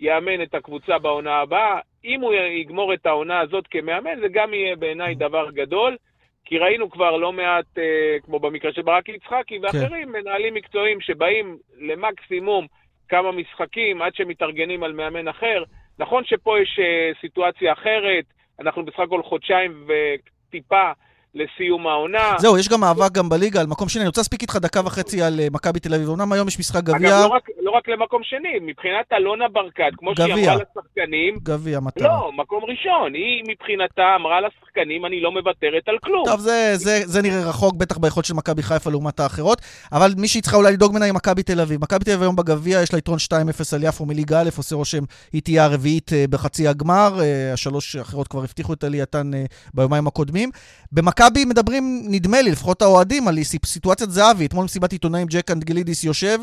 יאמן 0.00 0.42
את 0.42 0.54
הקבוצה 0.54 0.98
בעונה 0.98 1.36
הבאה. 1.36 1.80
אם 2.04 2.20
הוא 2.20 2.34
יגמור 2.34 2.94
את 2.94 3.06
העונה 3.06 3.40
הזאת 3.40 3.66
כמאמן, 3.66 4.20
זה 4.20 4.26
גם 4.32 4.54
יהיה 4.54 4.76
בעיניי 4.76 5.14
דבר 5.14 5.50
גדול, 5.50 5.96
כי 6.44 6.58
ראינו 6.58 6.90
כבר 6.90 7.16
לא 7.16 7.32
מעט, 7.32 7.78
אה, 7.78 8.16
כמו 8.22 8.38
במקרה 8.38 8.72
של 8.72 8.82
ברק 8.82 9.08
יצחקי 9.08 9.58
ואחרים, 9.58 10.12
כן. 10.12 10.18
מנהלים 10.18 10.54
מקצועיים 10.54 11.00
שבאים 11.00 11.58
למקסימום 11.78 12.66
כמה 13.08 13.32
משחקים 13.32 14.02
עד 14.02 14.14
שמתארגנים 14.14 14.82
על 14.82 14.92
מאמן 14.92 15.28
אחר. 15.28 15.62
נכון 15.98 16.24
שפה 16.24 16.60
יש 16.60 16.78
אה, 16.78 17.10
סיטואציה 17.20 17.72
אחרת, 17.72 18.24
אנחנו 18.60 18.84
בסך 18.84 18.98
הכל 18.98 19.22
חודשיים 19.22 19.86
וטיפה 19.86 20.92
לסיום 21.34 21.86
העונה. 21.86 22.34
זהו, 22.38 22.58
יש 22.58 22.68
גם 22.68 22.80
מאבק 22.80 23.12
גם 23.12 23.28
בליגה 23.28 23.60
על 23.60 23.66
מקום 23.66 23.88
שני. 23.88 24.00
אני 24.00 24.08
רוצה 24.08 24.20
להספיק 24.20 24.42
איתך 24.42 24.56
דקה 24.56 24.80
וחצי 24.80 25.22
על 25.22 25.40
אה, 25.40 25.46
מכבי 25.52 25.80
תל 25.80 25.94
אביב. 25.94 26.08
אמנם 26.10 26.32
היום 26.32 26.48
יש 26.48 26.58
משחק 26.58 26.82
גביע. 26.84 27.08
אגב, 27.08 27.28
לא 27.28 27.34
רק, 27.34 27.48
לא 27.60 27.70
רק 27.70 27.88
למקום 27.88 28.22
שני, 28.24 28.58
מבחינת 28.62 29.12
אלונה 29.12 29.48
ברקת, 29.48 29.92
כמו 29.96 30.12
גביה. 30.12 30.36
שהיא 30.36 30.44
אמרה 30.44 30.62
לשחקנים... 30.62 31.38
גביע, 31.42 31.80
מטרה. 31.80 32.08
לא, 32.08 32.30
מקום 32.36 32.64
ראשון. 32.64 33.14
היא 33.14 33.44
מבחינתה 33.48 34.16
אמרה 34.16 34.40
לשחקנים, 34.76 35.06
אני 35.06 35.20
לא 35.20 35.32
מוותרת 35.32 35.88
על 35.88 35.98
כלום. 35.98 36.24
טוב, 36.26 36.40
זה, 36.40 36.72
זה, 36.74 37.00
זה 37.04 37.22
נראה 37.22 37.48
רחוק, 37.48 37.74
בטח 37.74 37.98
ביכולת 37.98 38.26
של 38.26 38.34
מכבי 38.34 38.62
חיפה 38.62 38.90
לעומת 38.90 39.20
האחרות, 39.20 39.60
אבל 39.92 40.10
מי 40.16 40.28
שהיא 40.28 40.42
צריכה 40.42 40.56
אולי 40.56 40.72
לדאוג 40.72 40.92
ממנה 40.92 41.04
היא 41.04 41.12
מכבי 41.12 41.42
תל 41.42 41.60
אביב. 41.60 41.80
מכבי 41.80 42.04
תל 42.04 42.10
אביב 42.10 42.22
היום 42.22 42.36
בגביע, 42.36 42.82
יש 42.82 42.92
לה 42.92 42.98
יתרון 42.98 43.18
2-0 43.32 43.34
על 43.74 43.82
יפו 43.84 44.06
מליגה 44.06 44.40
א', 44.40 44.48
עושה 44.56 44.74
רושם, 44.76 45.02
היא 45.32 45.42
תהיה 45.42 45.64
הרביעית 45.64 46.12
אה, 46.12 46.24
בחצי 46.30 46.68
הגמר. 46.68 47.20
אה, 47.20 47.52
השלוש 47.52 47.96
האחרות 47.96 48.28
כבר 48.28 48.42
הבטיחו 48.42 48.72
את 48.72 48.84
עלייתן 48.84 49.30
ביומיים 49.74 50.06
הקודמים. 50.06 50.50
במכבי 50.92 51.44
מדברים 51.44 52.02
נדמה 52.08 52.42
לי, 52.42 52.50
לפחות 52.50 52.82
האוהדים, 52.82 53.28
על 53.28 53.34
סיטואציית 53.64 54.10
זהבי. 54.10 54.46
אתמול 54.46 54.64
מסיבת 54.64 54.92
עיתונאים 54.92 55.26
ג'ק 55.30 55.50
אנגלידיס 55.50 56.04
יושב, 56.04 56.38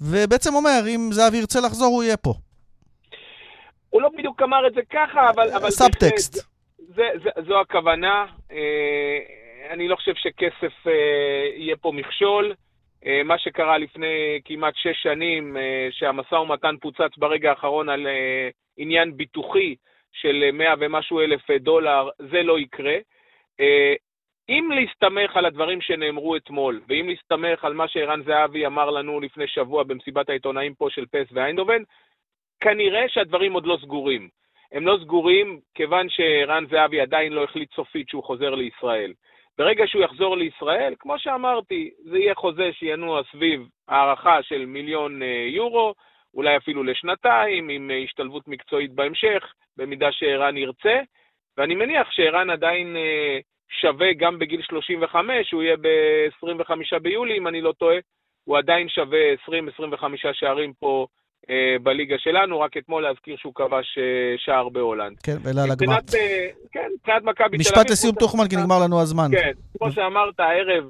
ובעצם 0.00 0.54
אומר, 0.54 0.80
אם 0.88 1.08
זהבי 1.12 1.36
ירצה 1.36 1.60
לחזור, 1.60 1.94
הוא 1.94 2.02
יהיה 2.02 2.16
פה. 2.16 2.34
הוא 3.90 4.02
לא 4.02 4.08
בדיוק 4.18 4.42
אמר 4.42 4.66
את 4.66 4.74
זה 4.74 4.80
ככה, 4.92 5.30
אבל... 5.30 5.70
סאבטקסט. 5.70 6.51
זה, 6.94 7.08
זה, 7.22 7.30
זו 7.46 7.60
הכוונה. 7.60 8.26
אה, 8.52 9.18
אני 9.70 9.88
לא 9.88 9.96
חושב 9.96 10.14
שכסף 10.14 10.86
אה, 10.86 10.92
יהיה 11.56 11.76
פה 11.76 11.92
מכשול. 11.92 12.54
אה, 13.06 13.22
מה 13.24 13.38
שקרה 13.38 13.78
לפני 13.78 14.40
כמעט 14.44 14.74
שש 14.76 15.02
שנים, 15.02 15.56
שהמשא 15.90 16.34
ומתן 16.34 16.74
פוצץ 16.80 17.16
ברגע 17.16 17.50
האחרון 17.50 17.88
על 17.88 18.06
עניין 18.76 19.16
ביטוחי 19.16 19.74
של 20.12 20.50
מאה 20.52 20.74
ומשהו 20.80 21.20
אלף 21.20 21.50
דולר, 21.50 22.08
זה 22.18 22.42
לא 22.42 22.58
יקרה. 22.58 22.96
אם 24.48 24.70
להסתמך 24.74 25.36
על 25.36 25.44
הדברים 25.44 25.80
שנאמרו 25.80 26.36
אתמול, 26.36 26.80
ואם 26.88 27.08
להסתמך 27.08 27.64
על 27.64 27.74
מה 27.74 27.88
שערן 27.88 28.22
זהבי 28.22 28.66
אמר 28.66 28.90
לנו 28.90 29.20
לפני 29.20 29.46
שבוע 29.46 29.82
במסיבת 29.84 30.28
העיתונאים 30.28 30.74
פה 30.74 30.86
של 30.90 31.06
פס 31.06 31.26
ואיינדובן, 31.32 31.82
כנראה 32.60 33.08
שהדברים 33.08 33.52
עוד 33.52 33.66
לא 33.66 33.78
סגורים. 33.82 34.28
הם 34.72 34.86
לא 34.86 34.98
סגורים 35.02 35.60
כיוון 35.74 36.08
שערן 36.08 36.64
זהבי 36.70 37.00
עדיין 37.00 37.32
לא 37.32 37.44
החליט 37.44 37.74
סופית 37.74 38.08
שהוא 38.08 38.24
חוזר 38.24 38.54
לישראל. 38.54 39.12
ברגע 39.58 39.86
שהוא 39.86 40.02
יחזור 40.02 40.36
לישראל, 40.36 40.94
כמו 40.98 41.18
שאמרתי, 41.18 41.90
זה 42.04 42.18
יהיה 42.18 42.34
חוזה 42.34 42.70
שינוע 42.72 43.22
סביב 43.32 43.68
הערכה 43.88 44.42
של 44.42 44.66
מיליון 44.66 45.22
אה, 45.22 45.46
יורו, 45.48 45.94
אולי 46.34 46.56
אפילו 46.56 46.82
לשנתיים, 46.82 47.68
עם 47.68 47.90
אה, 47.90 47.98
השתלבות 47.98 48.48
מקצועית 48.48 48.92
בהמשך, 48.92 49.52
במידה 49.76 50.12
שערן 50.12 50.56
ירצה, 50.56 51.00
ואני 51.56 51.74
מניח 51.74 52.10
שערן 52.10 52.50
עדיין 52.50 52.96
אה, 52.96 53.38
שווה 53.80 54.12
גם 54.12 54.38
בגיל 54.38 54.62
35, 54.62 55.52
הוא 55.52 55.62
יהיה 55.62 55.76
ב-25 55.76 56.98
ביולי, 57.02 57.38
אם 57.38 57.46
אני 57.48 57.60
לא 57.60 57.72
טועה, 57.72 57.96
הוא 58.44 58.58
עדיין 58.58 58.88
שווה 58.88 59.34
20-25 59.48 60.04
שערים 60.32 60.72
פה 60.72 61.06
בליגה 61.82 62.18
שלנו, 62.18 62.60
רק 62.60 62.76
אתמול 62.76 63.02
להזכיר 63.02 63.36
שהוא 63.36 63.54
כבש 63.54 63.98
אה, 63.98 64.34
שער 64.38 64.68
בהולנד. 64.68 65.16
כן, 65.22 65.36
ואלה 65.42 65.62
לגמר. 65.66 65.94
אה, 65.94 66.48
כן, 66.72 66.88
מבחינת 66.94 67.22
מכבי 67.22 67.34
תל 67.34 67.44
אביב... 67.44 67.60
משפט 67.60 67.90
לסיום 67.90 68.14
תוכמן, 68.14 68.48
כי 68.48 68.56
נגמר 68.56 68.78
לנו 68.84 69.00
הזמן. 69.00 69.28
כן, 69.32 69.52
כמו 69.78 69.92
שאמרת, 69.92 70.40
הערב 70.40 70.84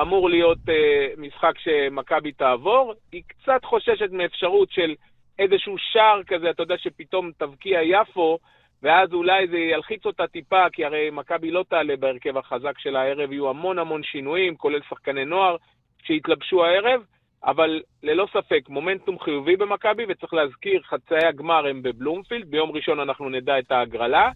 אמור 0.00 0.30
להיות 0.30 0.58
אה, 0.68 1.06
משחק 1.16 1.52
שמכבי 1.58 2.32
תעבור. 2.32 2.94
היא 3.12 3.22
קצת 3.26 3.64
חוששת 3.64 4.08
מאפשרות 4.12 4.70
של 4.70 4.94
איזשהו 5.38 5.74
שער 5.78 6.22
כזה, 6.26 6.50
אתה 6.50 6.62
יודע, 6.62 6.74
שפתאום 6.78 7.30
תבקיע 7.38 7.82
יפו, 7.82 8.38
ואז 8.82 9.12
אולי 9.12 9.48
זה 9.48 9.58
ילחיץ 9.58 10.06
אותה 10.06 10.26
טיפה, 10.26 10.70
כי 10.72 10.84
הרי 10.84 11.10
מכבי 11.12 11.50
לא 11.50 11.64
תעלה 11.68 11.96
בהרכב 11.96 12.36
החזק 12.36 12.78
של 12.78 12.96
הערב, 12.96 13.32
יהיו 13.32 13.50
המון 13.50 13.78
המון 13.78 14.02
שינויים, 14.02 14.56
כולל 14.56 14.80
שחקני 14.88 15.24
נוער 15.24 15.56
שיתלבשו 16.02 16.64
הערב, 16.64 17.00
אבל 17.46 17.80
ללא 18.02 18.26
ספק, 18.32 18.68
מומנטום 18.68 19.18
חיובי 19.18 19.56
במכבי, 19.56 20.02
וצריך 20.08 20.34
להזכיר, 20.34 20.82
חצאי 20.90 21.28
הגמר 21.28 21.66
הם 21.66 21.82
בבלומפילד, 21.82 22.50
ביום 22.50 22.70
ראשון 22.70 23.00
אנחנו 23.00 23.28
נדע 23.28 23.58
את 23.58 23.72
ההגרלה, 23.72 24.30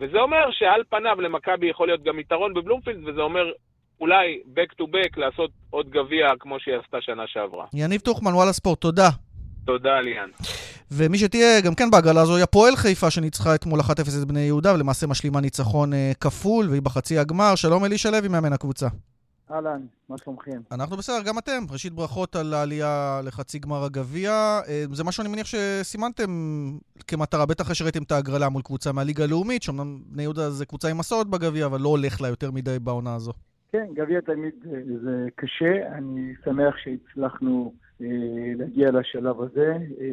וזה 0.00 0.18
אומר 0.18 0.50
שעל 0.50 0.82
פניו 0.90 1.20
למכבי 1.20 1.66
יכול 1.66 1.88
להיות 1.88 2.02
גם 2.02 2.18
יתרון 2.18 2.54
בבלומפילד, 2.54 3.08
וזה 3.08 3.20
אומר 3.20 3.52
אולי 4.00 4.40
back 4.56 4.82
to 4.82 4.84
back 4.84 5.12
לעשות 5.16 5.50
עוד 5.70 5.90
גביע 5.90 6.26
כמו 6.40 6.60
שהיא 6.60 6.74
עשתה 6.84 6.96
שנה 7.00 7.22
שעברה. 7.26 7.66
יניב 7.74 8.00
טוחמן, 8.00 8.34
וואלה 8.34 8.52
ספורט, 8.52 8.80
תודה. 8.80 9.08
תודה, 9.64 10.00
ליאן. 10.00 10.28
ומי 10.92 11.18
שתהיה 11.18 11.60
גם 11.60 11.74
כן 11.74 11.90
בהגרלה 11.90 12.20
הזו 12.20 12.36
היא 12.36 12.44
הפועל 12.44 12.76
חיפה 12.76 13.10
שניצחה 13.10 13.54
אתמול 13.54 13.80
1-0 13.80 13.84
את 14.22 14.28
בני 14.28 14.40
יהודה, 14.40 14.74
ולמעשה 14.74 15.06
משלימה 15.06 15.40
ניצחון 15.40 15.92
אה, 15.92 16.12
כפול, 16.20 16.68
והיא 16.68 16.82
בחצי 16.82 17.18
הגמר. 17.18 17.54
שלום 17.54 17.84
אלישע 17.84 18.10
לוי, 18.10 18.28
מאמן 18.28 18.52
הקבוצה. 18.52 18.86
אהלן, 19.52 19.80
מה 20.08 20.18
שלומכם? 20.18 20.60
אנחנו 20.72 20.96
בסדר, 20.96 21.22
גם 21.26 21.38
אתם. 21.38 21.64
ראשית 21.72 21.92
ברכות 21.92 22.36
על 22.36 22.54
העלייה 22.54 23.20
לחצי 23.24 23.58
גמר 23.58 23.84
הגביע. 23.84 24.30
אה, 24.68 24.84
זה 24.92 25.04
משהו 25.04 25.22
אני 25.22 25.32
מניח 25.32 25.46
שסימנתם 25.46 26.30
כמטרה, 27.06 27.46
בטח 27.46 27.64
אחרי 27.64 27.74
שראיתם 27.74 28.02
את 28.02 28.12
ההגרלה 28.12 28.48
מול 28.48 28.62
קבוצה 28.62 28.92
מהליגה 28.92 29.24
הלאומית, 29.24 29.62
שאומנם 29.62 29.98
בני 30.06 30.22
יהודה 30.22 30.50
זה 30.50 30.66
קבוצה 30.66 30.88
עם 30.88 30.98
מסורת 30.98 31.26
בגביע, 31.26 31.66
אבל 31.66 31.80
לא 31.80 31.88
הולך 31.88 32.20
לה 32.20 32.28
יותר 32.28 32.50
מדי 32.50 32.78
בעונה 32.78 33.14
הזו. 33.14 33.32
כן, 33.72 33.86
גביע 33.94 34.20
תמיד 34.20 34.54
אה, 34.66 34.80
זה 35.04 35.28
קשה. 35.36 35.96
אני 35.96 36.34
שמח 36.44 36.74
שהצלחנו 36.76 37.72
אה, 38.02 38.06
להגיע 38.56 38.90
לשלב 38.90 39.42
הזה, 39.42 39.76
אה, 40.00 40.12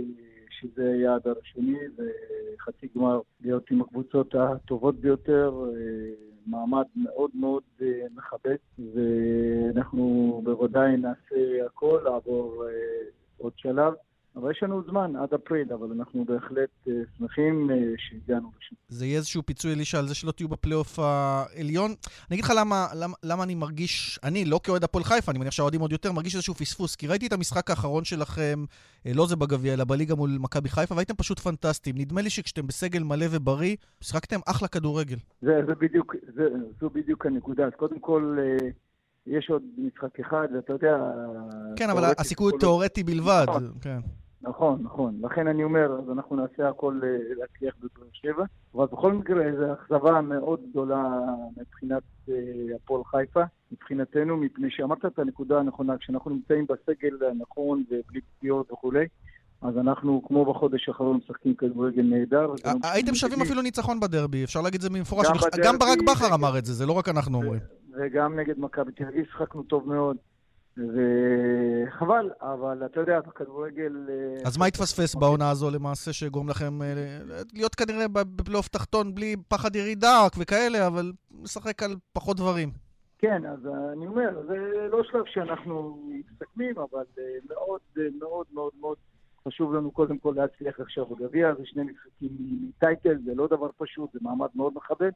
שזה 0.49 0.91
היעד 0.93 1.27
הראשוני, 1.27 1.77
וחצי 1.97 2.87
גמר 2.95 3.19
להיות 3.41 3.71
עם 3.71 3.81
הקבוצות 3.81 4.35
הטובות 4.35 4.99
ביותר, 4.99 5.51
אה, 5.65 6.28
מעמד 6.49 6.85
מאוד 6.95 7.29
מאוד 7.33 7.63
מכבד, 8.15 8.55
ואנחנו 8.93 10.41
בוודאי 10.43 10.97
נעשה 10.97 11.65
הכל 11.65 12.01
לעבור 12.03 12.63
עוד 13.37 13.53
שלב. 13.55 13.93
אבל 14.35 14.51
יש 14.51 14.63
לנו 14.63 14.83
זמן 14.89 15.15
עד 15.15 15.33
אפריל, 15.33 15.73
אבל 15.73 15.87
אנחנו 15.91 16.25
בהחלט 16.25 16.69
אה, 16.87 16.93
שמחים 17.17 17.71
אה, 17.71 17.75
שהגענו 17.97 18.51
לשם. 18.59 18.75
זה 18.87 19.05
יהיה 19.05 19.17
איזשהו 19.17 19.43
פיצוי, 19.45 19.73
אלישע, 19.73 19.99
על 19.99 20.07
זה 20.07 20.15
שלא 20.15 20.31
תהיו 20.31 20.47
בפלייאוף 20.47 20.99
העליון. 20.99 21.91
אני 22.29 22.35
אגיד 22.35 22.43
לך 22.43 22.53
למה, 22.57 22.87
למה, 22.95 23.15
למה 23.23 23.43
אני 23.43 23.55
מרגיש, 23.55 24.19
אני, 24.23 24.45
לא 24.45 24.59
כאוהד 24.63 24.83
הפועל 24.83 25.03
חיפה, 25.03 25.31
אני 25.31 25.39
מניח 25.39 25.51
שהאוהדים 25.51 25.81
עוד 25.81 25.91
יותר, 25.91 26.11
מרגיש 26.11 26.35
איזשהו 26.35 26.53
פספוס. 26.53 26.95
כי 26.95 27.07
ראיתי 27.07 27.27
את 27.27 27.33
המשחק 27.33 27.69
האחרון 27.69 28.03
שלכם, 28.03 28.65
אה, 29.05 29.11
לא 29.15 29.27
זה 29.27 29.35
בגביע, 29.35 29.73
אלא 29.73 29.83
בליגה 29.83 30.15
מול 30.15 30.37
מכבי 30.39 30.69
חיפה, 30.69 30.95
והייתם 30.95 31.15
פשוט 31.15 31.39
פנטסטיים. 31.39 31.95
נדמה 31.97 32.21
לי 32.21 32.29
שכשאתם 32.29 32.67
בסגל 32.67 33.03
מלא 33.03 33.25
ובריא, 33.31 33.75
שיחקתם 34.01 34.39
אחלה 34.47 34.67
כדורגל. 34.67 35.17
זה, 35.41 35.61
זה 35.67 35.75
בדיוק, 35.75 36.15
זה, 36.35 36.43
זו 36.79 36.89
בדיוק 36.89 37.25
הנקודה. 37.25 37.65
אז 37.65 37.71
קודם 37.77 37.99
כל... 37.99 38.37
יש 39.29 39.49
עוד 39.49 39.61
משחק 39.77 40.19
אחד, 40.19 40.47
ואתה 40.55 40.73
יודע... 40.73 40.97
כן, 41.75 41.89
אבל 41.89 42.03
הסיכוי 42.17 42.51
הוא 42.51 42.59
תיאורטי 42.59 43.03
בלבד. 43.03 43.45
נכון, 43.47 43.71
כן. 43.81 43.99
נכון, 44.41 44.79
נכון. 44.83 45.19
לכן 45.23 45.47
אני 45.47 45.63
אומר, 45.63 45.99
אז 46.03 46.11
אנחנו 46.11 46.35
נעשה 46.35 46.69
הכל 46.69 46.99
אה, 47.03 47.09
להצליח 47.37 47.75
בבאר 47.79 48.07
שבע. 48.13 48.43
אבל 48.75 48.85
בכל 48.85 49.13
מקרה, 49.13 49.43
זו 49.57 49.73
אכזבה 49.73 50.21
מאוד 50.21 50.59
גדולה 50.69 51.03
מבחינת 51.57 52.03
אה, 52.29 52.35
הפועל 52.75 53.03
חיפה, 53.03 53.43
מבחינתנו, 53.71 54.37
מפני 54.37 54.67
שאמרת 54.71 55.05
את 55.05 55.19
הנקודה 55.19 55.59
הנכונה, 55.59 55.97
כשאנחנו 55.97 56.31
נמצאים 56.31 56.65
בסגל 56.65 57.17
הנכון 57.31 57.83
ובלי 57.89 58.21
פציעות 58.21 58.71
וכולי, 58.71 59.05
אז 59.61 59.77
אנחנו, 59.77 60.21
כמו 60.27 60.53
בחודש 60.53 60.89
האחרון, 60.89 61.17
משחקים 61.17 61.55
כדורגל 61.55 62.03
נהדר. 62.03 62.53
הייתם 62.83 63.15
שווים 63.15 63.41
אפילו 63.41 63.61
ניצחון 63.61 63.99
בדרבי, 63.99 64.43
אפשר 64.43 64.61
להגיד 64.61 64.75
את 64.75 64.81
זה 64.81 64.89
במפורש. 64.89 65.27
גם 65.63 65.79
ברק 65.79 65.99
בכר 66.07 66.35
אמר 66.35 66.57
את 66.57 66.65
זה, 66.65 66.73
זה 66.73 66.85
לא 66.85 66.93
רק 66.93 67.09
אנחנו 67.09 67.37
אומרים. 67.37 67.78
וגם 67.93 68.39
נגד 68.39 68.59
מכבי 68.59 68.91
תל 68.91 69.05
אביב 69.05 69.25
שחקנו 69.25 69.63
טוב 69.63 69.87
מאוד. 69.87 70.17
וחבל, 70.77 72.29
אבל 72.41 72.85
אתה 72.85 72.99
יודע, 72.99 73.19
בכדורגל... 73.19 74.07
אה, 74.09 74.47
אז 74.47 74.57
מה 74.57 74.65
התפספס 74.65 75.15
בעונה 75.15 75.49
הזו 75.49 75.69
למעשה 75.71 76.13
שגורם 76.13 76.49
לכם 76.49 76.81
אה, 76.81 76.93
להיות 77.53 77.75
כנראה 77.75 78.07
בפלייאוף 78.07 78.67
תחתון 78.67 79.15
בלי 79.15 79.35
פחד 79.47 79.75
ירידה 79.75 80.27
וכאלה, 80.39 80.87
אבל 80.87 81.11
לשחק 81.43 81.83
על 81.83 81.95
פחות 82.13 82.37
דברים? 82.37 82.69
כן, 83.17 83.45
אז 83.45 83.59
אני 83.93 84.07
אומר, 84.07 84.41
זה 84.47 84.87
לא 84.91 85.03
שלב 85.03 85.25
שאנחנו 85.25 85.99
מסתכמים, 86.09 86.75
אבל 86.77 87.03
אה, 87.19 87.23
מאוד 87.49 87.79
מאוד 88.19 88.45
מאוד 88.53 88.71
מאוד 88.79 88.97
חשוב 89.47 89.73
לנו 89.73 89.91
קודם 89.91 90.17
כל 90.17 90.33
להצליח 90.37 90.79
עכשיו 90.79 91.05
בגביע, 91.05 91.55
זה 91.55 91.65
שני 91.65 91.83
משחקים 91.83 92.29
מטייטל, 92.39 93.17
זה 93.25 93.35
לא 93.35 93.47
דבר 93.47 93.69
פשוט, 93.77 94.13
זה 94.13 94.19
מעמד 94.21 94.47
מאוד 94.55 94.73
מכבד. 94.75 95.11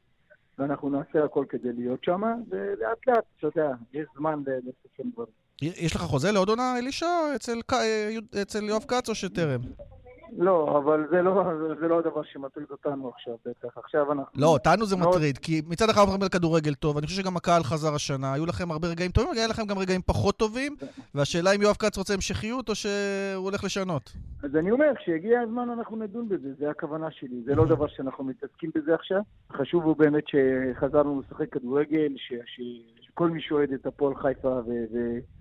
ואנחנו 0.59 0.89
נעשה 0.89 1.25
הכל 1.25 1.45
כדי 1.49 1.73
להיות 1.73 2.03
שם, 2.03 2.21
ולאט 2.49 3.07
לאט, 3.07 3.23
אתה 3.37 3.47
יודע, 3.47 3.71
יש 3.93 4.05
זמן 4.17 4.43
לסכם 4.45 5.09
דברים. 5.13 5.33
יש 5.61 5.95
לך 5.95 6.01
חוזה 6.01 6.31
לעוד 6.31 6.49
עונה, 6.49 6.77
אלישע, 6.77 7.07
אצל, 7.35 7.59
אצל 8.41 8.63
יואב 8.63 8.83
כץ 8.87 9.09
או 9.09 9.15
שטרם? 9.15 9.61
לא, 10.37 10.77
אבל 10.77 11.07
זה 11.11 11.21
לא, 11.21 11.43
זה 11.79 11.87
לא 11.87 11.99
הדבר 11.99 12.23
שמטריד 12.23 12.67
אותנו 12.71 13.09
עכשיו, 13.15 13.33
בטח. 13.45 13.77
עכשיו 13.77 14.11
אנחנו... 14.11 14.41
לא, 14.41 14.47
אותנו 14.47 14.85
זה 14.85 14.95
מאוד... 14.95 15.15
מטריד, 15.15 15.37
כי 15.37 15.61
מצד 15.67 15.89
אחד 15.89 16.01
על 16.21 16.29
כדורגל 16.29 16.73
טוב, 16.73 16.97
אני 16.97 17.07
חושב 17.07 17.21
שגם 17.21 17.37
הקהל 17.37 17.63
חזר 17.63 17.95
השנה, 17.95 18.33
היו 18.33 18.45
לכם 18.45 18.71
הרבה 18.71 18.87
רגעים 18.87 19.11
טובים, 19.11 19.33
היה 19.33 19.47
לכם 19.47 19.65
גם 19.65 19.77
רגעים 19.77 20.01
פחות 20.05 20.37
טובים, 20.37 20.75
והשאלה 21.15 21.51
אם 21.51 21.61
יואב 21.61 21.75
כץ 21.75 21.97
רוצה 21.97 22.13
המשכיות 22.13 22.69
או 22.69 22.75
שהוא 22.75 23.43
הולך 23.43 23.63
לשנות. 23.63 24.13
אז 24.43 24.55
אני 24.55 24.71
אומר, 24.71 24.91
כשיגיע 24.99 25.41
הזמן 25.41 25.69
אנחנו 25.69 25.95
נדון 25.95 26.29
בזה, 26.29 26.49
זה 26.59 26.69
הכוונה 26.69 27.11
שלי. 27.11 27.41
זה 27.45 27.55
לא 27.55 27.65
דבר 27.65 27.87
שאנחנו 27.87 28.23
מתעסקים 28.23 28.71
בזה 28.75 28.95
עכשיו. 28.95 29.21
חשוב 29.53 29.83
הוא 29.83 29.95
באמת 29.97 30.23
שחזרנו 30.27 31.21
לשחק 31.21 31.49
כדורגל, 31.53 32.13
ש... 32.17 32.33
ש... 32.45 32.61
שכל 33.13 33.29
מי 33.29 33.41
שאוהד 33.41 33.71
את 33.71 33.85
הפועל 33.85 34.15
חיפה 34.15 34.59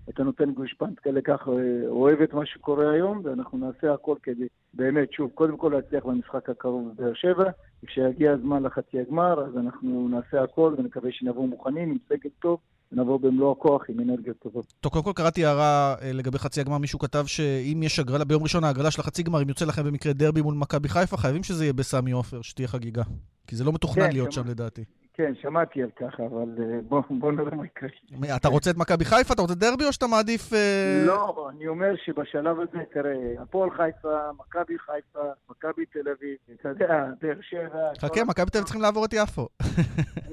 ואת 0.07 0.19
הנותן 0.19 0.51
גושפנקה 0.51 1.11
לכך 1.11 1.47
אה, 1.47 1.87
אוהב 1.89 2.21
את 2.21 2.33
מה 2.33 2.45
שקורה 2.45 2.91
היום, 2.91 3.21
ואנחנו 3.23 3.57
נעשה 3.57 3.93
הכל 3.93 4.15
כדי 4.23 4.47
באמת, 4.73 5.13
שוב, 5.13 5.31
קודם 5.35 5.57
כל 5.57 5.71
להצליח 5.75 6.05
במשחק 6.05 6.49
הקרוב 6.49 6.91
בבאר 6.93 7.13
שבע, 7.13 7.49
וכשיגיע 7.83 8.31
הזמן 8.31 8.63
לחצי 8.63 8.99
הגמר, 8.99 9.45
אז 9.45 9.57
אנחנו 9.57 10.07
נעשה 10.07 10.43
הכל 10.43 10.75
ונקווה 10.77 11.11
שנבוא 11.11 11.47
מוכנים 11.47 11.89
עם 11.89 11.97
סגל 12.09 12.29
טוב. 12.39 12.59
ונבוא 12.91 13.19
במלוא 13.19 13.51
הכוח 13.51 13.81
עם 13.89 13.99
אנרגיות 13.99 14.37
טובות. 14.39 14.73
טוב, 14.81 14.91
קודם 14.91 15.05
כל 15.05 15.11
קראתי 15.15 15.45
הערה 15.45 15.95
אה, 16.01 16.11
לגבי 16.13 16.37
חצי 16.37 16.61
הגמר, 16.61 16.77
מישהו 16.77 16.99
כתב 16.99 17.23
שאם 17.27 17.83
יש 17.83 17.99
הגרלה, 17.99 18.25
ביום 18.25 18.43
ראשון 18.43 18.63
ההגרלה 18.63 18.91
של 18.91 19.01
החצי 19.01 19.23
גמר, 19.23 19.41
אם 19.41 19.49
יוצא 19.49 19.65
לכם 19.65 19.83
במקרה 19.83 20.13
דרבי 20.13 20.41
מול 20.41 20.55
מכבי 20.55 20.89
חיפה, 20.89 21.17
חייבים 21.17 21.43
שזה 21.43 21.63
יהיה 21.63 21.73
בסמי 21.73 22.11
עופר, 22.11 22.41
שתהיה 22.41 22.67
חגיגה. 22.67 23.03
כי 23.47 23.55
זה 23.55 23.63
לא 23.63 23.73
מתוכנן 23.73 24.03
כן, 24.03 24.11
להיות 24.11 24.31
שם 24.31 24.47
לדעתי. 24.47 24.83
כן, 25.13 25.33
שמעתי 25.41 25.83
על 25.83 25.89
כך, 25.95 26.19
אבל 26.19 26.49
אה, 26.59 26.79
בוא, 26.87 27.01
בוא 27.09 27.31
נראה 27.31 27.55
מה 27.55 27.65
יקרה. 27.65 27.89
אתה 28.37 28.47
רוצה 28.47 28.71
את 28.71 28.77
מכבי 28.77 29.05
חיפה? 29.05 29.33
אתה 29.33 29.41
רוצה 29.41 29.55
דרבי 29.55 29.85
או 29.85 29.93
שאתה 29.93 30.07
מעדיף... 30.07 30.53
אה, 30.53 31.03
לא, 31.05 31.49
אני 31.49 31.67
אומר 31.67 31.93
שבשלב 32.05 32.59
הזה, 32.59 32.83
תראה, 32.93 33.33
הפועל 33.39 33.69
חיפה, 33.69 34.31
מכבי 34.37 34.79
חיפה, 34.79 35.19
מכבי 35.49 35.85
תל 35.85 36.09
אביב, 36.09 36.37
אתה 36.59 36.69
יודע, 36.69 37.05
באר 37.21 37.41
שבע... 37.41 37.91
חכה, 37.99 38.23
מכבי 38.23 38.49
תל 38.49 38.57
אביב 38.57 38.65
צריכים 38.65 38.81
לעבור 38.81 39.05
את 39.05 39.13
יפו. 39.13 39.47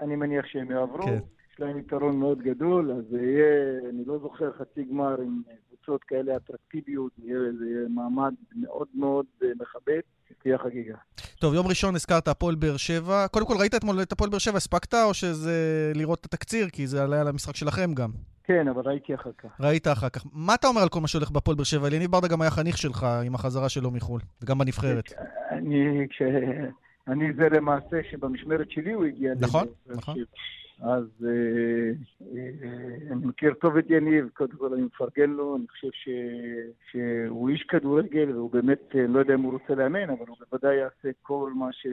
אני 0.00 0.16
מניח 0.16 0.46
שהם 0.46 0.70
יעברו. 0.70 1.02
כן. 1.02 1.18
יש 1.52 1.60
להם 1.60 1.78
יתרון 1.78 2.16
מאוד 2.16 2.42
גדול, 2.42 2.92
אז 2.92 3.04
זה 3.10 3.22
יהיה, 3.22 3.78
אני 3.88 4.04
לא 4.06 4.18
זוכר 4.18 4.52
חצי 4.58 4.84
גמר 4.84 5.20
עם 5.20 5.42
קבוצות 5.68 6.04
כאלה 6.04 6.36
אטרקטיביות, 6.36 7.12
זה 7.18 7.66
יהיה 7.66 7.88
מעמד 7.88 8.34
מאוד 8.56 8.88
מאוד 8.94 9.26
אה, 9.42 9.48
מכבד. 9.60 10.00
תהיה 10.42 10.58
חגיגה. 10.58 10.94
טוב, 11.38 11.54
יום 11.54 11.66
ראשון 11.66 11.94
הזכרת 11.94 12.28
הפועל 12.28 12.54
באר 12.54 12.76
שבע. 12.76 13.26
קודם 13.28 13.46
כל, 13.46 13.54
ראית 13.60 13.74
אתמול 13.74 14.02
את 14.02 14.12
הפועל 14.12 14.30
באר 14.30 14.38
שבע, 14.38 14.56
הספקת, 14.56 14.94
או 14.94 15.14
שזה 15.14 15.92
לראות 15.94 16.20
את 16.20 16.24
התקציר? 16.24 16.68
כי 16.68 16.86
זה 16.86 17.02
עלה 17.02 17.20
על 17.20 17.28
המשחק 17.28 17.56
שלכם 17.56 17.94
גם. 17.94 18.10
כן, 18.44 18.68
אבל 18.68 18.82
ראיתי 18.84 19.14
אחר 19.14 19.30
כך. 19.38 19.48
ראית 19.60 19.88
אחר 19.88 20.08
כך. 20.08 20.24
מה 20.32 20.54
אתה 20.54 20.66
אומר 20.66 20.80
על 20.82 20.88
כל 20.88 21.00
מה 21.00 21.08
שהולך 21.08 21.30
בפועל 21.30 21.56
באר 21.56 21.64
שבע? 21.64 21.86
אליניב 21.86 22.10
ברדה 22.10 22.28
גם 22.28 22.42
היה 22.42 22.50
חניך 22.50 22.78
שלך 22.78 23.06
עם 23.26 23.34
החזרה 23.34 23.68
שלו 23.68 23.90
מחו"ל, 23.90 24.20
וגם 24.42 24.58
בנבחרת. 24.58 25.12
אני, 25.50 26.06
כש... 26.10 26.22
אני 27.08 27.32
זה 27.36 27.48
למעשה 27.48 27.96
שבמשמרת 28.10 28.70
שלי 28.70 28.92
הוא 28.92 29.04
הגיע. 29.04 29.32
נכון, 29.40 29.66
נכון. 29.86 30.14
אז 30.82 31.04
אה, 31.24 31.30
אה, 32.36 33.12
אני 33.12 33.26
מכיר 33.26 33.54
טוב 33.60 33.76
את 33.76 33.84
יניב, 33.90 34.28
קודם 34.34 34.56
כל 34.58 34.72
אני 34.74 34.82
מפרגן 34.82 35.30
לו, 35.30 35.56
אני 35.56 35.66
חושב 35.68 35.88
ש, 35.92 36.08
שהוא 36.90 37.48
איש 37.50 37.62
כדורגל 37.68 38.30
והוא 38.30 38.50
באמת, 38.50 38.80
אה, 38.94 39.06
לא 39.06 39.18
יודע 39.18 39.34
אם 39.34 39.40
הוא 39.40 39.52
רוצה 39.52 39.74
לאמן, 39.74 40.10
אבל 40.10 40.24
הוא 40.28 40.36
בוודאי 40.50 40.76
יעשה 40.76 41.08
כל 41.22 41.52
מה 41.54 41.72
ש... 41.72 41.86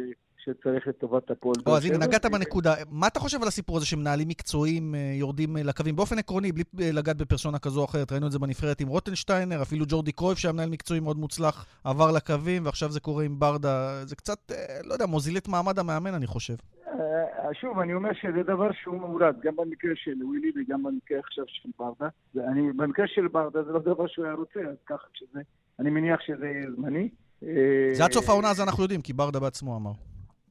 שצריך 0.44 0.88
לטובת 0.88 1.32
הפועל. 1.32 1.56
או, 1.66 1.78
אז 1.78 1.86
הנה, 1.86 1.98
נגעת 1.98 2.26
בנקודה. 2.26 2.74
מה 2.92 3.08
אתה 3.08 3.20
חושב 3.20 3.42
על 3.42 3.48
הסיפור 3.48 3.78
הזה 3.78 3.86
שמנהלים 3.86 4.28
מקצועיים 4.28 4.96
יורדים 4.96 5.58
לקווים? 5.58 5.96
באופן 5.96 6.20
עקרוני, 6.20 6.52
בלי 6.52 6.92
לגעת 6.92 7.18
בפרסונה 7.18 7.60
כזו 7.60 7.80
או 7.80 7.86
אחרת, 7.86 8.12
ראינו 8.12 8.28
את 8.28 8.32
זה 8.32 8.40
בנבחרת 8.40 8.82
עם 8.82 8.88
רוטנשטיינר, 8.88 9.62
אפילו 9.62 9.86
ג'ורדי 9.90 10.12
קרויף, 10.12 10.38
שהיה 10.38 10.54
מנהל 10.54 10.70
מקצועי 10.70 11.00
מאוד 11.00 11.18
מוצלח, 11.18 11.66
עבר 11.84 12.12
לקווים, 12.12 12.66
ועכשיו 12.66 12.92
זה 12.92 13.00
קורה 13.00 13.24
עם 13.24 13.40
ברדה. 13.40 14.06
זה 14.06 14.16
קצת, 14.16 14.52
לא 14.84 14.94
יודע, 14.94 15.06
מוזיל 15.06 15.38
את 15.38 15.48
מעמד 15.48 15.80
המאמן, 15.80 16.14
אני 16.14 16.28
חושב. 16.28 16.56
אה, 17.00 17.54
שוב, 17.54 17.80
אני 17.80 17.94
אומר 17.94 18.14
שזה 18.14 18.44
דבר 18.44 18.72
שהוא 18.72 19.00
מאורד, 19.00 19.36
גם 19.44 19.56
במקרה 19.56 19.92
של 19.96 20.24
ווילי 20.24 20.52
וגם 20.56 20.84
במקרה 20.84 21.20
עכשיו 21.20 21.44
של 21.48 21.70
ברדה. 21.80 22.08
אני, 22.38 22.72
במקרה 22.72 23.08
של 23.08 23.28
ברדה 23.28 23.64
זה 23.64 23.72
לא 23.72 23.80
דבר 23.80 24.08
שהוא 24.08 24.26
היה 24.26 24.34
רוצה, 24.34 24.60
אז 24.60 24.76
ככה 24.86 25.08
שזה, 25.14 25.42
אני 25.80 25.90
מניח 25.90 26.22
שזה 26.22 26.52
זמני. 26.76 27.10
אה, 27.44 27.90
זה 27.94 28.04
עד 28.04 28.12
סוף 28.12 28.30
העונה 28.30 28.50
הזו 28.50 28.64
אנחנו 28.64 28.84
יודעים, 28.84 29.02
כי 29.02 29.14
ברדה 29.14 29.40
בעצמו 29.40 29.78
אמר. 29.78 29.92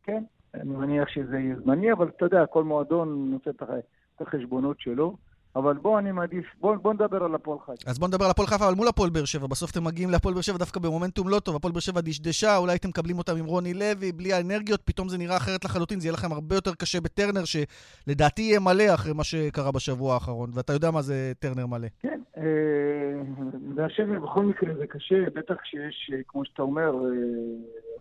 כן, 0.03 0.25
אני 0.55 0.77
מניח 0.77 1.09
שזה 1.09 1.39
יהיה 1.39 1.57
זמני, 1.57 1.93
אבל 1.93 2.09
אתה 2.09 2.25
יודע, 2.25 2.47
כל 2.47 2.65
מועדון 2.65 3.31
נושא 3.31 3.51
את 3.51 4.21
החשבונות 4.21 4.81
שלו. 4.81 5.17
אבל 5.57 5.75
בוא, 5.75 5.99
אני 5.99 6.13
מעדיף, 6.13 6.45
בוא, 6.61 6.77
בוא 6.77 6.95
נדבר 6.95 7.25
על 7.25 7.35
הפועל 7.35 7.59
חיפה. 7.59 7.91
אז 7.91 7.99
בוא 7.99 8.09
נדבר 8.09 8.25
על 8.25 8.31
הפועל 8.31 8.49
חיפה, 8.49 8.67
אבל 8.67 8.75
מול 8.75 8.89
הפועל 8.89 9.11
באר 9.11 9.25
שבע. 9.25 9.47
בסוף 9.47 9.71
אתם 9.71 9.85
מגיעים 9.85 10.11
להפועל 10.11 10.35
באר 10.35 10.43
שבע 10.43 10.59
דווקא 10.59 10.81
במומנטום 10.81 11.29
לא 11.29 11.39
טוב. 11.39 11.57
הפועל 11.57 11.73
באר 11.73 11.81
שבע 11.81 12.01
דשדשה, 12.01 12.57
אולי 12.57 12.77
אתם 12.77 12.89
מקבלים 12.89 13.19
אותם 13.19 13.37
עם 13.37 13.45
רוני 13.45 13.75
לוי, 13.75 14.13
בלי 14.13 14.33
האנרגיות, 14.33 14.81
פתאום 14.85 15.09
זה 15.09 15.19
נראה 15.19 15.37
אחרת 15.37 15.65
לחלוטין. 15.65 16.01
זה 16.01 16.07
יהיה 16.07 16.13
לכם 16.13 16.33
הרבה 16.33 16.55
יותר 16.55 16.75
קשה 16.75 17.01
בטרנר, 17.01 17.43
שלדעתי 17.45 18.43
יהיה 18.43 18.61
מלא 18.61 18.95
אחרי 18.95 19.13
מה 19.13 19.25
שקרה 19.25 19.73
בשבוע 19.73 20.15
האחרון. 20.15 20.51
ואתה 20.55 20.73
יודע 20.73 20.91
מה 20.91 21.03
זה 21.03 21.33
טרנר 21.39 21.67
מלא. 21.67 21.89
כן, 22.03 22.21
אה, 22.37 22.43
באר 23.75 23.89
שבע 23.89 24.19
בכל 24.19 24.45
מקרה 24.45 24.75
זה 24.75 24.87
קשה, 24.87 25.25
בטח 25.35 25.55
כשיש, 25.63 26.11
אה, 26.13 26.19
כמו 26.29 26.45
שאתה 26.45 26.63
אומר, 26.63 26.95
אה, 26.95 27.11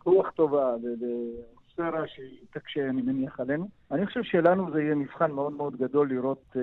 רוח 0.05 0.29
טובה 0.35 0.73
אטמוספירה 1.75 2.07
שהיא 2.07 2.39
תקשה, 2.53 2.89
אני 2.89 3.01
מניח, 3.01 3.39
עלינו. 3.39 3.67
אני 3.91 4.05
חושב 4.05 4.23
שלנו 4.23 4.71
זה 4.71 4.81
יהיה 4.81 4.95
מבחן 4.95 5.31
מאוד 5.31 5.53
מאוד 5.53 5.75
גדול 5.75 6.09
לראות 6.09 6.43
uh, 6.53 6.59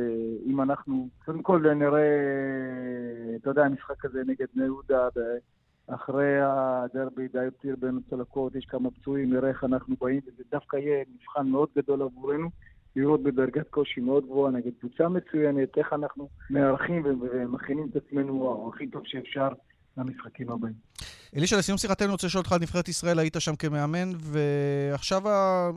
אם 0.46 0.60
אנחנו, 0.60 1.08
קודם 1.24 1.42
כל 1.42 1.74
נראה, 1.74 2.08
אתה 3.36 3.50
יודע, 3.50 3.64
המשחק 3.64 4.04
הזה 4.04 4.22
נגד 4.26 4.46
בני 4.54 4.64
יהודה, 4.64 5.08
אחרי 5.86 6.40
הדרבי 6.42 7.28
די 7.28 7.44
יותר 7.44 7.74
בין 7.78 8.00
הצלקות, 8.06 8.54
יש 8.54 8.64
כמה 8.64 8.90
פצועים, 8.90 9.34
נראה 9.34 9.48
איך 9.48 9.64
אנחנו 9.64 9.96
באים, 10.00 10.20
וזה 10.26 10.42
דווקא 10.50 10.76
יהיה 10.76 11.04
מבחן 11.14 11.48
מאוד 11.48 11.68
גדול 11.76 12.02
עבורנו. 12.02 12.48
לראות 12.96 13.22
בדרגת 13.22 13.68
קושי 13.70 14.00
מאוד 14.00 14.24
גבוהה 14.24 14.52
נגד 14.52 14.70
קבוצה 14.80 15.08
מצוינת, 15.08 15.78
איך 15.78 15.92
אנחנו 15.92 16.28
מארחים 16.50 17.02
ומכינים 17.20 17.88
את 17.90 17.96
עצמנו 17.96 18.70
הכי 18.74 18.86
טוב 18.86 19.02
שאפשר 19.06 19.48
למשחקים 19.96 20.50
הבאים. 20.50 20.74
אלישע, 21.36 21.58
לסיום 21.58 21.78
שיחתנו, 21.78 22.06
אני 22.06 22.12
רוצה 22.12 22.26
לשאול 22.26 22.40
אותך 22.40 22.52
על 22.52 22.58
נבחרת 22.60 22.88
ישראל, 22.88 23.18
היית 23.18 23.36
שם 23.38 23.56
כמאמן, 23.56 24.10
ועכשיו 24.18 25.28
ה... 25.28 25.70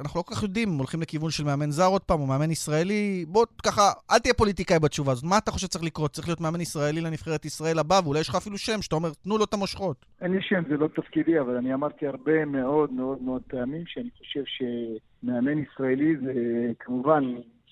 אנחנו 0.00 0.20
לא 0.20 0.22
כל 0.22 0.34
כך 0.34 0.42
יודעים, 0.42 0.68
הולכים 0.78 1.00
לכיוון 1.00 1.30
של 1.30 1.44
מאמן 1.44 1.70
זר 1.70 1.86
עוד 1.86 2.02
פעם, 2.02 2.20
או 2.20 2.26
מאמן 2.26 2.50
ישראלי. 2.50 3.24
בוא, 3.28 3.46
ככה, 3.62 3.92
אל 4.10 4.18
תהיה 4.18 4.34
פוליטיקאי 4.34 4.78
בתשובה 4.78 5.12
הזאת. 5.12 5.24
מה 5.24 5.38
אתה 5.38 5.50
חושב 5.50 5.66
שצריך 5.66 5.84
לקרות? 5.84 6.10
צריך 6.10 6.28
להיות 6.28 6.40
מאמן 6.40 6.60
ישראלי 6.60 7.00
לנבחרת 7.00 7.44
ישראל 7.44 7.78
הבא, 7.78 8.00
ואולי 8.04 8.20
יש 8.20 8.28
לך 8.28 8.34
אפילו 8.34 8.58
שם, 8.58 8.82
שאתה 8.82 8.96
אומר, 8.96 9.10
תנו 9.22 9.38
לו 9.38 9.44
את 9.44 9.54
המושכות. 9.54 10.06
אין 10.20 10.32
לי 10.32 10.38
שם, 10.42 10.62
זה 10.68 10.76
לא 10.76 10.88
תפקידי, 10.96 11.40
אבל 11.40 11.56
אני 11.56 11.74
אמרתי 11.74 12.06
הרבה 12.06 12.44
מאוד 12.44 12.92
מאוד 12.92 13.22
מאוד 13.22 13.42
פעמים 13.46 13.82
שאני 13.86 14.08
חושב 14.18 14.42
שמאמן 14.46 15.58
ישראלי 15.58 16.16
זה 16.24 16.32
כמובן 16.78 17.24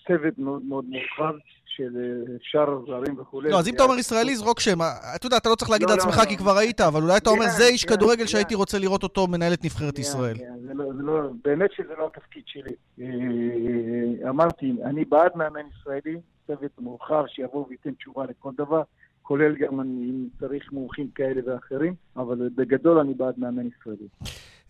צוות 0.07 0.39
מאוד 0.39 0.63
מאוד 0.63 0.85
מורחב 0.85 1.35
של 1.77 1.97
אה, 1.97 2.35
שאר 2.43 2.79
זרים 2.87 3.19
וכולי. 3.19 3.51
לא, 3.51 3.59
אז 3.59 3.69
אם 3.69 3.75
אתה 3.75 3.83
אומר 3.83 3.99
ישראלי, 3.99 4.37
זרוק 4.37 4.61
שם. 4.61 4.79
אתה 5.17 5.27
יודע, 5.27 5.37
אתה 5.37 5.49
לא 5.49 5.55
צריך 5.55 5.71
להגיד 5.71 5.89
לא, 5.89 5.95
לעצמך 5.95 6.19
לא, 6.19 6.25
כי 6.25 6.35
לא. 6.35 6.39
כבר 6.39 6.57
היית, 6.59 6.81
אבל 6.81 7.03
אולי 7.03 7.17
אתה 7.17 7.31
אומר, 7.31 7.45
כן, 7.45 7.51
זה 7.51 7.67
איש 7.67 7.85
כן, 7.85 7.95
כדורגל 7.95 8.23
כן. 8.23 8.27
שהייתי 8.27 8.55
רוצה 8.55 8.79
לראות 8.79 9.03
אותו 9.03 9.27
מנהל 9.27 9.53
את 9.53 9.65
נבחרת 9.65 9.99
ישראל. 9.99 10.37
לא, 10.75 10.85
לא, 10.95 11.31
באמת 11.45 11.73
שזה 11.73 11.93
לא 11.99 12.11
התפקיד 12.15 12.43
שלי. 12.47 12.75
אה, 13.01 14.29
אמרתי, 14.31 14.73
אני 14.85 15.05
בעד 15.05 15.31
מאמן 15.35 15.63
ישראלי, 15.81 16.21
צוות 16.47 16.71
מורחב 16.79 17.25
שיבוא 17.27 17.67
וייתן 17.69 17.95
תשובה 17.95 18.25
לכל 18.25 18.51
דבר, 18.59 18.83
כולל 19.23 19.57
גם 19.57 19.81
אם 19.81 20.27
צריך 20.41 20.73
מומחים 20.73 21.09
כאלה 21.15 21.41
ואחרים, 21.47 21.95
אבל 22.17 22.49
בגדול 22.55 22.99
אני 22.99 23.15
בעד 23.15 23.35
מאמן 23.39 23.67
ישראלי. 23.67 24.09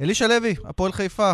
אלישע 0.01 0.29
לוי, 0.29 0.55
הפועל 0.65 0.93
חיפה. 0.93 1.33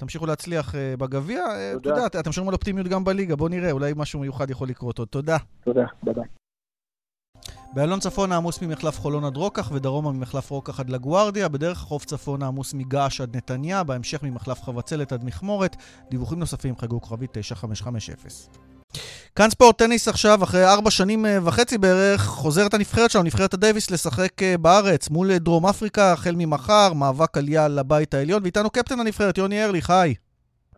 תמשיכו 0.00 0.26
להצליח 0.26 0.74
אה, 0.74 0.96
בגביע. 0.96 1.44
אתה 1.44 1.80
תודה. 1.82 1.96
יודע, 1.96 2.20
אתם 2.20 2.32
שומעים 2.32 2.48
על 2.48 2.54
אופטימיות 2.54 2.88
גם 2.88 3.04
בליגה, 3.04 3.36
בוא 3.36 3.48
נראה, 3.48 3.70
אולי 3.70 3.92
משהו 3.96 4.20
מיוחד 4.20 4.50
יכול 4.50 4.68
לקרות 4.68 4.98
עוד. 4.98 5.08
תודה. 5.08 5.36
תודה, 5.64 5.84
ביי 6.02 6.14
ביי. 6.14 6.24
באיילון 7.74 8.00
צפון 8.00 8.32
העמוס 8.32 8.62
ממחלף 8.62 9.00
חולון 9.00 9.24
עד 9.24 9.36
רוקח 9.36 9.70
ודרומה 9.74 10.12
ממחלף 10.12 10.50
רוקח 10.50 10.80
עד 10.80 10.90
לגוארדיה, 10.90 11.48
בדרך 11.48 11.82
החוף 11.82 12.04
צפון 12.04 12.42
העמוס 12.42 12.74
מגעש 12.74 13.20
עד 13.20 13.36
נתניה, 13.36 13.84
בהמשך 13.84 14.22
ממחלף 14.22 14.62
חבצלת 14.62 15.12
עד 15.12 15.24
מכמורת. 15.24 15.76
דיווחים 16.10 16.38
נוספים 16.38 16.76
חייגו 16.76 17.00
כוכבית 17.00 17.30
9550. 17.32 18.69
כאן 19.36 19.50
ספורט 19.50 19.78
טניס 19.78 20.08
עכשיו, 20.08 20.38
אחרי 20.42 20.64
ארבע 20.64 20.90
שנים 20.90 21.26
אה, 21.26 21.38
וחצי 21.44 21.78
בערך, 21.78 22.20
חוזרת 22.20 22.74
הנבחרת 22.74 23.10
שלנו, 23.10 23.24
נבחרת 23.24 23.54
הדייוויס, 23.54 23.90
לשחק 23.90 24.42
אה, 24.42 24.54
בארץ 24.58 25.10
מול 25.10 25.30
אה, 25.30 25.38
דרום 25.38 25.66
אפריקה, 25.66 26.12
החל 26.12 26.34
ממחר, 26.36 26.92
מאבק 27.00 27.36
עלייה 27.36 27.68
לבית 27.68 28.14
העליון, 28.14 28.42
ואיתנו 28.42 28.70
קפטן 28.70 29.00
הנבחרת, 29.00 29.38
יוני 29.38 29.64
ארליך, 29.64 29.90
היי. 29.90 30.14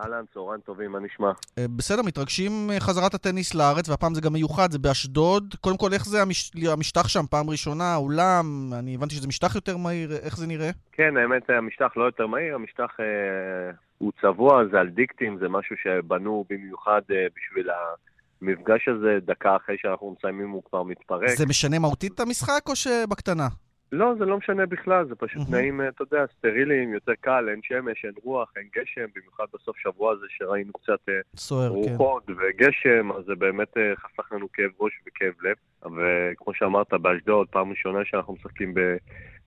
אהלן, 0.00 0.24
צהריים 0.34 0.60
טובים, 0.60 0.92
מה 0.92 0.98
נשמע? 1.00 1.30
בסדר, 1.76 2.02
מתרגשים 2.02 2.70
חזרת 2.78 3.14
הטניס 3.14 3.54
לארץ, 3.54 3.88
והפעם 3.88 4.14
זה 4.14 4.20
גם 4.20 4.32
מיוחד, 4.32 4.70
זה 4.70 4.78
באשדוד. 4.78 5.54
קודם 5.60 5.76
כל, 5.76 5.92
איך 5.92 6.04
זה 6.04 6.22
המש... 6.22 6.52
המשטח 6.72 7.08
שם, 7.08 7.24
פעם 7.30 7.50
ראשונה, 7.50 7.84
האולם, 7.84 8.70
אני 8.78 8.94
הבנתי 8.94 9.14
שזה 9.14 9.28
משטח 9.28 9.54
יותר 9.54 9.76
מהיר, 9.76 10.12
איך 10.12 10.36
זה 10.36 10.46
נראה? 10.46 10.70
כן, 10.92 11.16
האמת, 11.16 11.50
המשטח 11.50 11.96
לא 11.96 12.04
יותר 12.04 12.26
מהיר, 12.26 12.54
המשטח 12.54 12.90
אה, 13.00 13.72
הוא 14.02 14.12
צבוע, 14.20 14.64
זה 14.72 14.80
על 14.80 14.88
דיקטים, 14.88 15.38
זה 15.38 15.48
משהו 15.48 15.76
שבנו 15.76 16.44
במיוחד 16.50 17.00
אה, 17.10 17.26
בשביל 17.36 17.68
המפגש 17.70 18.88
הזה, 18.88 19.18
דקה 19.24 19.56
אחרי 19.56 19.76
שאנחנו 19.78 20.14
מסיימים 20.18 20.50
הוא 20.50 20.62
כבר 20.62 20.82
מתפרק. 20.82 21.28
זה 21.28 21.46
משנה 21.46 21.78
מהותית 21.78 22.12
את 22.14 22.20
המשחק 22.20 22.62
או 22.68 22.76
שבקטנה? 22.76 23.48
לא, 23.92 24.14
זה 24.18 24.24
לא 24.24 24.38
משנה 24.38 24.66
בכלל, 24.66 25.08
זה 25.08 25.14
פשוט. 25.14 25.46
תנאים, 25.46 25.80
אה, 25.80 25.88
אתה 25.88 26.02
יודע, 26.02 26.24
סטרילי, 26.38 26.92
יותר 26.94 27.12
קל, 27.20 27.48
אין 27.48 27.60
שמש, 27.62 28.04
אין 28.04 28.14
רוח, 28.22 28.52
אין 28.56 28.68
גשם, 28.76 29.06
במיוחד 29.16 29.44
בסוף 29.54 29.76
שבוע 29.78 30.12
הזה 30.12 30.26
שראינו 30.28 30.72
קצת 30.72 31.08
אה, 31.08 31.14
סוער, 31.36 31.68
כן. 31.68 31.74
רוחות 31.74 32.22
וגשם, 32.30 33.12
אז 33.12 33.24
זה 33.26 33.34
באמת 33.34 33.72
חסך 33.96 34.32
לנו 34.32 34.52
כאב 34.52 34.70
ראש 34.80 34.92
וכאב 35.06 35.32
לב. 35.42 35.56
וכמו 35.82 36.54
שאמרת, 36.54 36.94
באשדוד, 36.94 37.48
פעם 37.48 37.70
ראשונה 37.70 37.98
שאנחנו 38.04 38.32
משחקים. 38.32 38.74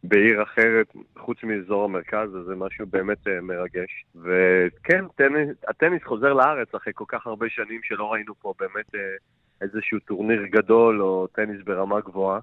בעיר 0.07 0.43
אחרת, 0.43 0.93
חוץ 1.17 1.37
מאזור 1.43 1.83
המרכז, 1.83 2.29
אז 2.35 2.45
זה 2.45 2.55
משהו 2.55 2.85
באמת 2.85 3.27
אה, 3.27 3.41
מרגש. 3.41 4.05
וכן, 4.15 5.05
טניס, 5.15 5.49
הטניס 5.67 6.03
חוזר 6.03 6.33
לארץ 6.33 6.75
אחרי 6.75 6.93
כל 6.95 7.05
כך 7.07 7.27
הרבה 7.27 7.45
שנים 7.49 7.79
שלא 7.83 8.13
ראינו 8.13 8.33
פה 8.39 8.53
באמת 8.59 8.95
אה, 8.95 8.99
איזשהו 9.61 9.99
טורניר 9.99 10.45
גדול 10.45 11.01
או 11.01 11.27
טניס 11.27 11.61
ברמה 11.65 11.99
גבוהה. 11.99 12.39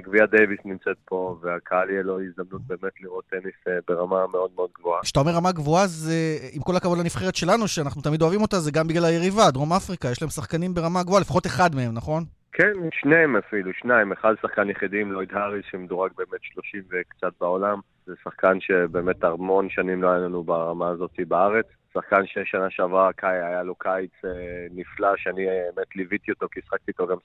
גביע 0.00 0.26
דייוויס 0.26 0.60
נמצאת 0.64 0.96
פה, 1.04 1.38
והקהל 1.42 1.90
יהיה 1.90 2.02
לו 2.02 2.20
הזדמנות 2.20 2.62
באמת 2.66 2.92
לראות 3.00 3.24
טניס 3.30 3.54
אה, 3.68 3.78
ברמה 3.88 4.26
מאוד 4.26 4.50
מאוד 4.56 4.70
גבוהה. 4.78 5.02
כשאתה 5.02 5.20
אומר 5.20 5.32
רמה 5.32 5.52
גבוהה, 5.52 5.86
זה, 5.86 6.14
עם 6.52 6.62
כל 6.62 6.76
הכבוד 6.76 6.98
לנבחרת 6.98 7.36
שלנו, 7.36 7.68
שאנחנו 7.68 8.02
תמיד 8.02 8.22
אוהבים 8.22 8.42
אותה, 8.42 8.60
זה 8.60 8.70
גם 8.70 8.88
בגלל 8.88 9.04
היריבה, 9.04 9.50
דרום 9.50 9.72
אפריקה, 9.72 10.10
יש 10.10 10.22
להם 10.22 10.30
שחקנים 10.30 10.74
ברמה 10.74 11.02
גבוהה, 11.02 11.20
לפחות 11.20 11.46
אחד 11.46 11.74
מהם, 11.74 11.94
נכון? 11.94 12.24
כן, 12.58 12.72
שניהם 12.92 13.36
אפילו, 13.36 13.72
שניים. 13.72 14.12
אחד 14.12 14.34
שחקן 14.42 14.70
יחידים, 14.70 15.12
לויד 15.12 15.32
האריס, 15.32 15.64
שמדורג 15.70 16.10
באמת 16.16 16.42
30 16.42 16.82
וקצת 16.90 17.32
בעולם. 17.40 17.80
זה 18.06 18.14
שחקן 18.24 18.60
שבאמת 18.60 19.24
המון 19.24 19.70
שנים 19.70 20.02
לא 20.02 20.08
היה 20.08 20.18
לנו 20.18 20.42
ברמה 20.42 20.88
הזאת 20.88 21.10
בארץ. 21.28 21.66
שחקן 21.94 22.26
ששנה 22.26 22.70
שעברה 22.70 23.12
קאי, 23.12 23.42
היה 23.42 23.62
לו 23.62 23.74
קיץ 23.74 24.24
אה, 24.24 24.66
נפלא, 24.70 25.16
שאני 25.16 25.48
אה, 25.48 25.68
באמת 25.74 25.96
ליוויתי 25.96 26.30
אותו, 26.30 26.46
כי 26.52 26.60
השחקתי 26.60 26.84
איתו 26.88 27.06
גם 27.06 27.16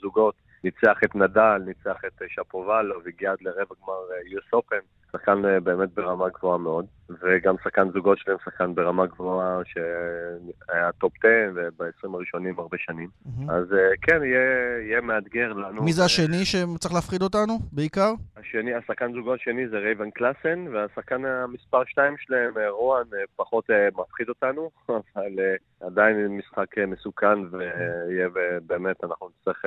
זוגות. 0.00 0.34
ניצח 0.64 0.98
את 1.04 1.14
נדל, 1.14 1.58
ניצח 1.66 1.96
את 2.06 2.22
אה, 2.22 2.26
שפובלוב, 2.28 3.04
והגיע 3.04 3.32
עד 3.32 3.38
לרבע 3.40 3.74
גמר 3.82 4.00
US 4.26 4.52
Open. 4.52 4.76
שחקן 5.16 5.44
אה, 5.44 5.60
באמת 5.60 5.88
ברמה 5.94 6.28
גבוהה 6.28 6.58
מאוד. 6.58 6.86
וגם 7.22 7.54
שחקן 7.64 7.90
זוגות 7.92 8.18
שלהם, 8.18 8.36
שחקן 8.44 8.74
ברמה 8.74 9.06
גבוהה 9.06 9.60
שהיה 9.64 10.92
top 10.92 11.12
10 11.18 11.28
וב-20 11.54 12.14
הראשונים 12.14 12.58
הרבה 12.58 12.76
שנים. 12.80 13.08
אז 13.48 13.72
אה, 13.72 13.96
כן, 14.02 14.22
יהיה, 14.22 14.78
יהיה 14.88 15.00
מאתגר 15.00 15.52
לנו. 15.52 15.82
מי 15.82 15.92
זה 15.92 16.04
השני 16.04 16.44
שצריך 16.44 16.94
להפחיד 16.94 17.22
אותנו, 17.22 17.58
בעיקר? 17.72 18.12
השני, 18.36 18.74
השחקן 18.74 19.12
זוגו 19.12 19.34
השני 19.34 19.68
זה 19.68 19.78
רייבן 19.78 20.10
קלאסן, 20.10 20.64
והשחקן 20.72 21.24
המספר 21.24 21.84
2 21.84 22.14
שלהם, 22.18 22.58
אה, 22.58 22.70
רואן, 22.70 23.04
אה, 23.14 23.18
פחות 23.36 23.64
מפחיד 23.98 24.28
אותנו, 24.28 24.70
אבל 25.16 25.38
עדיין 25.80 26.26
משחק 26.26 26.78
מסוכן, 26.78 27.38
ויהיה 27.50 28.28
באמת, 28.66 29.04
אנחנו 29.04 29.28
נצטרך 29.28 29.64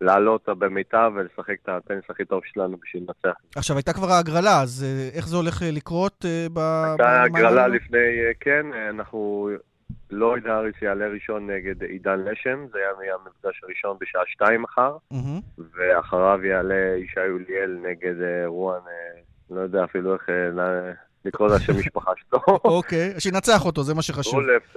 לעלות 0.00 0.48
במיטב 0.48 1.12
ולשחק 1.14 1.56
את 1.62 1.68
הטניס 1.68 2.04
הכי 2.10 2.24
טוב 2.24 2.40
שלנו 2.44 2.76
בשביל 2.76 3.02
לנצח. 3.02 3.38
עכשיו, 3.56 3.76
הייתה 3.76 3.92
כבר 3.92 4.10
ההגרלה, 4.10 4.60
אז 4.62 4.84
אה, 4.86 5.08
איך 5.16 5.28
זה 5.28 5.36
הולך 5.36 5.62
אה, 5.62 5.70
לקרות 5.70 6.24
אה, 6.24 6.46
ב... 6.52 6.58
הייתה 6.58 7.22
הגרלה? 7.22 7.68
לפני, 7.68 7.98
כן, 8.40 8.66
אנחנו... 8.90 9.48
לויד 10.10 10.46
האריס 10.46 10.82
יעלה 10.82 11.06
ראשון 11.06 11.50
נגד 11.50 11.82
עידן 11.82 12.20
לשם, 12.20 12.66
זה 12.72 12.78
היה 12.78 13.14
המפגש 13.14 13.60
הראשון 13.62 13.96
בשעה 14.00 14.22
שתיים 14.26 14.62
מחר. 14.62 14.96
ואחריו 15.74 16.44
יעלה 16.44 16.96
ישי 16.96 17.20
אוליאל 17.30 17.78
נגד 17.82 18.14
רואן, 18.46 18.80
לא 19.50 19.60
יודע 19.60 19.84
אפילו 19.84 20.14
איך 20.14 20.22
לקרוא 21.24 21.48
לשם 21.48 21.78
משפחה 21.78 22.12
שלו. 22.16 22.40
אוקיי, 22.64 23.14
שינצח 23.18 23.66
אותו, 23.66 23.82
זה 23.82 23.94
מה 23.94 24.02
שחשוב. 24.02 24.34
רולף, 24.34 24.76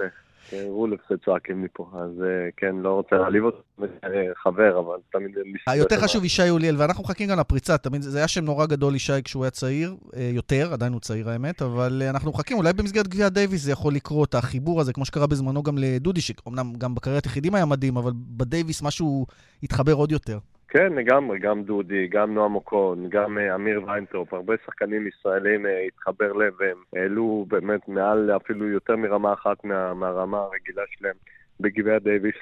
אה, 0.52 0.64
רולופסה 0.66 1.16
צועקים 1.24 1.62
לי 1.62 1.68
פה, 1.72 1.90
אז 1.94 2.22
אה, 2.22 2.48
כן, 2.56 2.76
לא 2.76 2.92
רוצה 2.92 3.16
להעליב 3.16 3.44
אותו, 3.44 3.62
אה, 3.82 4.08
חבר, 4.42 4.78
אבל 4.78 4.96
תמיד... 5.12 5.30
היותר 5.66 5.96
חשוב 5.96 6.24
ישי 6.24 6.50
אוליאל, 6.50 6.74
ואנחנו 6.78 7.04
מחכים 7.04 7.28
גם 7.28 7.38
לפריצה, 7.38 7.78
תמיד, 7.78 8.02
זה 8.02 8.18
היה 8.18 8.28
שם 8.28 8.44
נורא 8.44 8.66
גדול 8.66 8.94
ישי 8.94 9.22
כשהוא 9.24 9.44
היה 9.44 9.50
צעיר, 9.50 9.96
יותר, 10.16 10.72
עדיין 10.72 10.92
הוא 10.92 11.00
צעיר 11.00 11.30
האמת, 11.30 11.62
אבל 11.62 12.02
אנחנו 12.10 12.30
מחכים, 12.30 12.56
אולי 12.56 12.72
במסגרת 12.72 13.08
גביע 13.08 13.28
דייוויס 13.28 13.62
זה 13.62 13.72
יכול 13.72 13.94
לקרות, 13.94 14.34
החיבור 14.34 14.80
הזה, 14.80 14.92
כמו 14.92 15.04
שקרה 15.04 15.26
בזמנו 15.26 15.62
גם 15.62 15.78
לדודי, 15.78 16.20
שאומנם 16.20 16.72
גם 16.78 16.94
בקריירת 16.94 17.26
יחידים 17.26 17.54
היה 17.54 17.64
מדהים, 17.64 17.96
אבל 17.96 18.12
בדייוויס 18.14 18.82
משהו 18.82 19.26
התחבר 19.62 19.92
עוד 19.92 20.12
יותר. 20.12 20.38
כן, 20.70 20.92
לגמרי, 20.92 21.38
גם 21.38 21.62
דודי, 21.62 22.08
גם 22.08 22.34
נועם 22.34 22.54
אוקון, 22.54 23.08
גם 23.08 23.38
אה, 23.38 23.54
אמיר 23.54 23.82
ויינטרופ, 23.86 24.34
הרבה 24.34 24.54
שחקנים 24.66 25.06
ישראלים 25.06 25.66
אה, 25.66 25.80
התחבר 25.86 26.32
להם 26.32 26.52
והם 26.58 26.76
העלו 26.96 27.44
באמת 27.48 27.88
מעל 27.88 28.30
אפילו 28.36 28.68
יותר 28.68 28.96
מרמה 28.96 29.32
אחת 29.32 29.64
מה, 29.64 29.94
מהרמה 29.94 30.38
הרגילה 30.38 30.82
שלהם 30.90 31.14
בגביע 31.60 31.98
דייוויס 31.98 32.34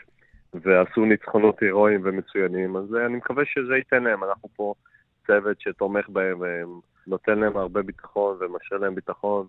ועשו 0.54 1.04
ניצחונות 1.04 1.62
הירואיים 1.62 2.00
ומצוינים, 2.04 2.76
אז 2.76 2.94
אה, 2.94 3.06
אני 3.06 3.16
מקווה 3.16 3.44
שזה 3.44 3.76
ייתן 3.76 4.02
להם, 4.02 4.24
אנחנו 4.24 4.48
פה 4.56 4.74
צוות 5.26 5.60
שתומך 5.60 6.08
בהם 6.08 6.38
ונותן 6.40 7.38
להם 7.38 7.56
הרבה 7.56 7.82
ביטחון 7.82 8.36
ומשרה 8.40 8.78
להם 8.78 8.94
ביטחון 8.94 9.46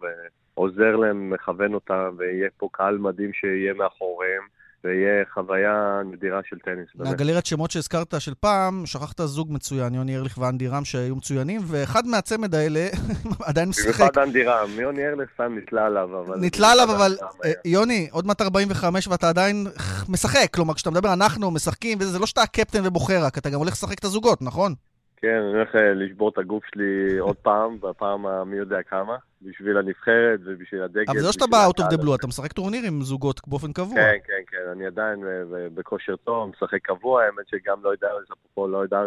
ועוזר 0.56 0.96
להם, 0.96 1.30
מכוון 1.30 1.74
אותם 1.74 2.16
ויהיה 2.18 2.50
פה 2.58 2.70
קהל 2.72 2.98
מדהים 2.98 3.34
שיהיה 3.34 3.74
מאחוריהם 3.74 4.44
ויהיה 4.84 5.24
חוויה 5.34 6.02
נדירה 6.12 6.40
של 6.50 6.60
טניס. 6.60 6.88
מהגלריית 6.96 7.46
שמות 7.46 7.72
שהזכרת 7.72 8.22
של 8.22 8.34
פעם, 8.40 8.86
שכחת 8.86 9.22
זוג 9.22 9.48
מצוין, 9.52 9.94
יוני 9.94 10.18
ארליך 10.18 10.38
ואנדי 10.38 10.68
רם 10.68 10.86
שהיו 10.86 11.16
מצוינים, 11.16 11.62
ואחד 11.68 12.08
מהצמד 12.08 12.56
האלה 12.56 12.88
עדיין 13.50 13.70
משחק. 13.70 13.86
במיוחד 13.86 14.18
אנדי 14.18 14.44
רם, 14.44 14.70
יוני 14.80 15.08
ארליך 15.08 15.30
סתם 15.34 15.58
נתלה 15.58 15.86
עליו, 15.86 16.20
אבל... 16.26 16.40
נתלה 16.40 16.72
עליו, 16.72 16.96
אבל 16.96 17.18
אה. 17.46 17.52
יוני, 17.66 18.08
עוד 18.12 18.26
מעט 18.26 18.42
45 18.42 19.08
ואתה 19.08 19.30
עדיין 19.30 19.68
משחק. 20.10 20.54
כלומר, 20.54 20.74
כשאתה 20.74 20.92
מדבר 20.92 21.14
אנחנו 21.14 21.52
משחקים, 21.52 21.98
וזה 22.02 22.12
זה 22.12 22.20
לא 22.20 22.26
שאתה 22.26 22.42
הקפטן 22.42 22.88
ובוחר 22.88 23.24
רק, 23.24 23.38
אתה 23.38 23.50
גם 23.50 23.60
הולך 23.60 23.74
לשחק 23.74 24.00
את 24.00 24.04
הזוגות, 24.04 24.42
נכון? 24.42 24.74
כן, 25.22 25.42
אני 25.42 25.58
הולך 25.58 25.76
אה, 25.76 25.94
לשבור 25.94 26.30
את 26.30 26.38
הגוף 26.38 26.64
שלי 26.66 27.18
עוד 27.18 27.36
פעם, 27.36 27.80
בפעם 27.80 28.26
המי 28.26 28.58
יודע 28.58 28.84
כמה, 28.84 29.16
בשביל 29.42 29.78
הנבחרת 29.78 30.40
ובשביל 30.46 30.82
הדגל. 30.82 31.04
אבל 31.08 31.20
זה 31.20 31.26
לא 31.26 31.32
שאתה 31.32 31.48
בא 31.48 31.68
out 31.68 31.82
of 31.82 31.94
the 31.94 32.04
blue, 32.04 32.16
אתה 32.16 32.28
משחק 32.28 32.54
טורניר 32.54 32.84
עם 32.88 33.02
זוגות 33.02 33.42
באופן 33.48 33.74
קבוע. 33.74 33.96
כן, 33.96 34.18
כן, 34.28 34.42
כן, 34.48 34.70
אני 34.72 34.86
עדיין 34.86 35.24
אה, 35.24 35.68
בכושר 35.74 36.16
טוב, 36.16 36.50
משחק 36.50 36.80
קבוע, 36.82 37.24
האמת 37.24 37.48
שגם 37.48 37.78
לא 37.84 37.90
יודע, 37.90 38.08
אפרופו 38.34 38.68
לא 38.68 38.78
יודע, 38.78 39.02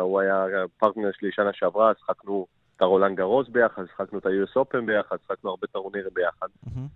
הוא 0.00 0.20
היה 0.20 0.44
פרטנר 0.78 1.10
שלי 1.12 1.28
שנה 1.32 1.50
שעברה, 1.52 1.92
שחקנו 2.00 2.46
את 2.76 2.82
הרולאן 2.82 3.16
גארוס 3.16 3.48
ביחד, 3.48 3.82
שחקנו 3.94 4.18
את 4.18 4.26
ה-US 4.26 4.60
Open 4.60 4.86
ביחד, 4.86 5.16
שחקנו 5.26 5.50
הרבה 5.50 5.66
טורנירים 5.66 6.10
ביחד, 6.14 6.46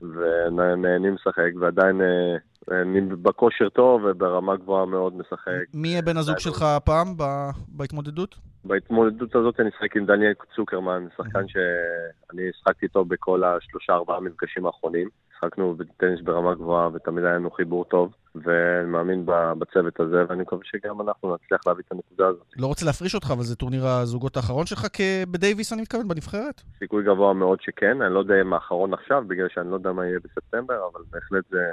ונהנים 0.01 1.14
לשחק, 1.14 1.51
ועדיין 1.61 2.01
אה, 2.01 2.81
אני 2.81 3.01
בכושר 3.01 3.68
טוב 3.68 4.03
וברמה 4.05 4.57
גבוהה 4.57 4.87
מאוד 4.87 5.16
משחק. 5.16 5.64
מי 5.75 5.89
יהיה 5.89 6.03
בן 6.03 6.16
הזוג 6.16 6.39
שלך 6.39 6.62
הפעם 6.62 7.14
בהתמודדות? 7.68 8.37
בהתמודדות 8.65 9.35
הזאת 9.35 9.61
אני 9.61 9.69
אשחק 9.69 9.97
עם 9.97 10.07
דניאל 10.07 10.33
צוקרמן, 10.57 11.07
שחקן 11.17 11.49
שאני 11.49 12.43
שחקתי 12.61 12.87
איתו 12.87 13.05
בכל 13.05 13.45
השלושה 13.45 13.93
ארבעה 13.93 14.21
מפגשים 14.21 14.67
האחרונים. 14.67 15.09
שחקנו 15.41 15.75
בטניס 15.75 16.21
ברמה 16.25 16.55
גבוהה 16.55 16.89
ותמיד 16.95 17.25
היה 17.25 17.35
לנו 17.35 17.51
חיבור 17.51 17.85
טוב, 17.85 18.15
ואני 18.35 18.89
מאמין 18.89 19.27
בצוות 19.59 20.01
הזה, 20.01 20.25
ואני 20.29 20.43
מקווה 20.43 20.61
שגם 20.65 21.01
אנחנו 21.01 21.35
נצליח 21.35 21.61
להביא 21.67 21.85
את 21.87 21.93
הנקודה 21.93 22.29
הזאת. 22.29 22.45
לא 22.57 22.67
רוצה 22.67 22.87
להפריש 22.87 23.15
אותך, 23.15 23.31
אבל 23.31 23.43
זה 23.43 23.57
טורניר 23.57 23.87
הזוגות 23.87 24.37
האחרון 24.37 24.67
שלך 24.67 24.87
בדייוויס, 25.31 25.73
אני 25.73 25.83
מתכוון, 25.83 26.09
בנבחרת? 26.09 26.61
סיכוי 26.79 27.05
גבוה 27.05 27.35
מאוד 27.35 27.61
שכן, 27.61 28.03
אני 28.03 28.15
לא 28.15 28.19
יודע 28.19 28.41
אם 28.41 28.53
האחרון 28.53 28.95
עכשיו, 28.95 29.25
בגלל 29.27 29.49
שאני 29.55 29.71
לא 29.71 29.75
יודע 29.75 29.93
מה 29.93 30.07
יהיה 30.07 30.19
בספטמבר, 30.25 30.89
אבל 30.93 31.01
בהחלט 31.11 31.45
זה... 31.51 31.65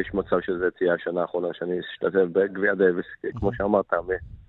יש 0.00 0.14
מצב 0.14 0.40
שזה 0.40 0.70
תהיה 0.70 0.94
השנה 0.94 1.20
האחרונה 1.20 1.48
שאני 1.52 1.80
אשתתף 1.80 2.26
בגביע 2.32 2.74
דייוויס, 2.74 3.06
כמו 3.38 3.54
שאמרת, 3.54 3.92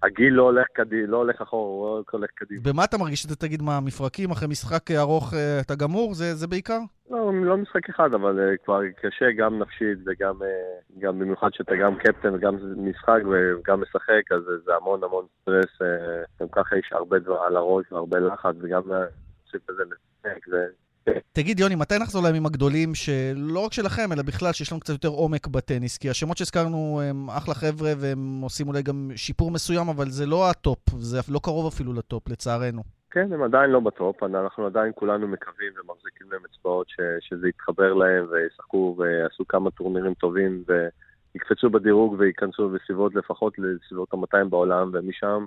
הגיל 0.03 0.33
לא 0.33 0.43
הולך 0.43 0.67
לא 1.07 1.17
הולך 1.17 1.41
אחורה, 1.51 1.91
הוא 1.91 1.97
לא 1.97 2.03
הולך 2.11 2.29
קדימה. 2.35 2.61
במה 2.65 2.83
אתה 2.83 2.97
מרגיש 2.97 3.21
שאתה 3.21 3.35
תגיד 3.35 3.61
מה, 3.61 3.79
מפרקים 3.79 4.31
אחרי 4.31 4.47
משחק 4.47 4.91
ארוך 4.91 5.33
אה, 5.33 5.59
אתה 5.61 5.75
גמור? 5.75 6.13
זה, 6.13 6.35
זה 6.35 6.47
בעיקר? 6.47 6.79
לא, 7.09 7.31
לא 7.33 7.57
משחק 7.57 7.89
אחד, 7.89 8.13
אבל 8.13 8.39
uh, 8.39 8.65
כבר 8.65 8.79
קשה 9.01 9.31
גם 9.37 9.59
נפשית 9.59 9.97
וגם 10.05 10.35
uh, 10.41 10.99
גם 10.99 11.19
במיוחד 11.19 11.49
שאתה 11.53 11.75
גם 11.75 11.95
קפטן 11.95 12.33
וגם 12.35 12.55
משחק 12.77 13.21
וגם 13.31 13.81
משחק, 13.81 14.31
אז 14.31 14.41
זה 14.65 14.75
המון 14.75 15.03
המון 15.03 15.25
סטרס. 15.41 15.81
Uh, 15.81 15.85
גם 16.41 16.47
ככה 16.51 16.77
יש 16.77 16.89
הרבה 16.91 17.19
דבר 17.19 17.39
על 17.39 17.55
הראש 17.57 17.91
והרבה 17.91 18.19
לחץ, 18.19 18.55
וגם 18.61 18.81
להוסיף 18.87 19.69
את 19.69 19.75
זה 19.75 19.83
לשחק. 19.83 20.47
זה... 20.47 20.67
תגיד, 21.31 21.59
יוני, 21.59 21.75
מתי 21.75 21.95
נחזור 22.01 22.23
לימים 22.23 22.45
הגדולים, 22.45 22.95
שלא 22.95 23.59
רק 23.65 23.73
שלכם, 23.73 24.11
אלא 24.13 24.23
בכלל, 24.23 24.51
שיש 24.51 24.71
לנו 24.71 24.81
קצת 24.81 24.93
יותר 24.93 25.07
עומק 25.07 25.47
בטניס? 25.47 25.97
כי 25.97 26.09
השמות 26.09 26.37
שהזכרנו 26.37 27.01
הם 27.03 27.29
אחלה 27.29 27.53
חבר'ה, 27.53 27.91
והם 27.97 28.41
עושים 28.41 28.67
אולי 28.67 28.81
גם 28.83 29.11
שיפור 29.15 29.51
מסוים, 29.51 29.89
אבל 29.89 30.05
זה 30.09 30.25
לא 30.25 30.49
הטופ, 30.49 30.89
זה 30.89 31.19
לא 31.29 31.39
קרוב 31.43 31.67
אפילו 31.67 31.93
לטופ, 31.93 32.29
לצערנו. 32.29 32.81
כן, 33.11 33.33
הם 33.33 33.43
עדיין 33.43 33.69
לא 33.69 33.79
בטופ, 33.79 34.23
אנחנו 34.23 34.65
עדיין 34.65 34.91
כולנו 34.95 35.27
מקווים 35.27 35.71
ומחזיקים 35.73 36.27
להם 36.31 36.41
אצבעות 36.51 36.87
שזה 37.19 37.49
יתחבר 37.49 37.93
להם 37.93 38.25
וישחקו 38.31 38.95
ויעשו 38.97 39.47
כמה 39.47 39.71
טורנירים 39.71 40.13
טובים 40.13 40.63
ויקפצו 40.67 41.69
בדירוג 41.69 42.15
וייכנסו 42.19 42.69
בסביבות 42.69 43.15
לפחות 43.15 43.53
לסביבות 43.59 44.13
ה-200 44.13 44.49
בעולם, 44.49 44.89
ומשם 44.93 45.45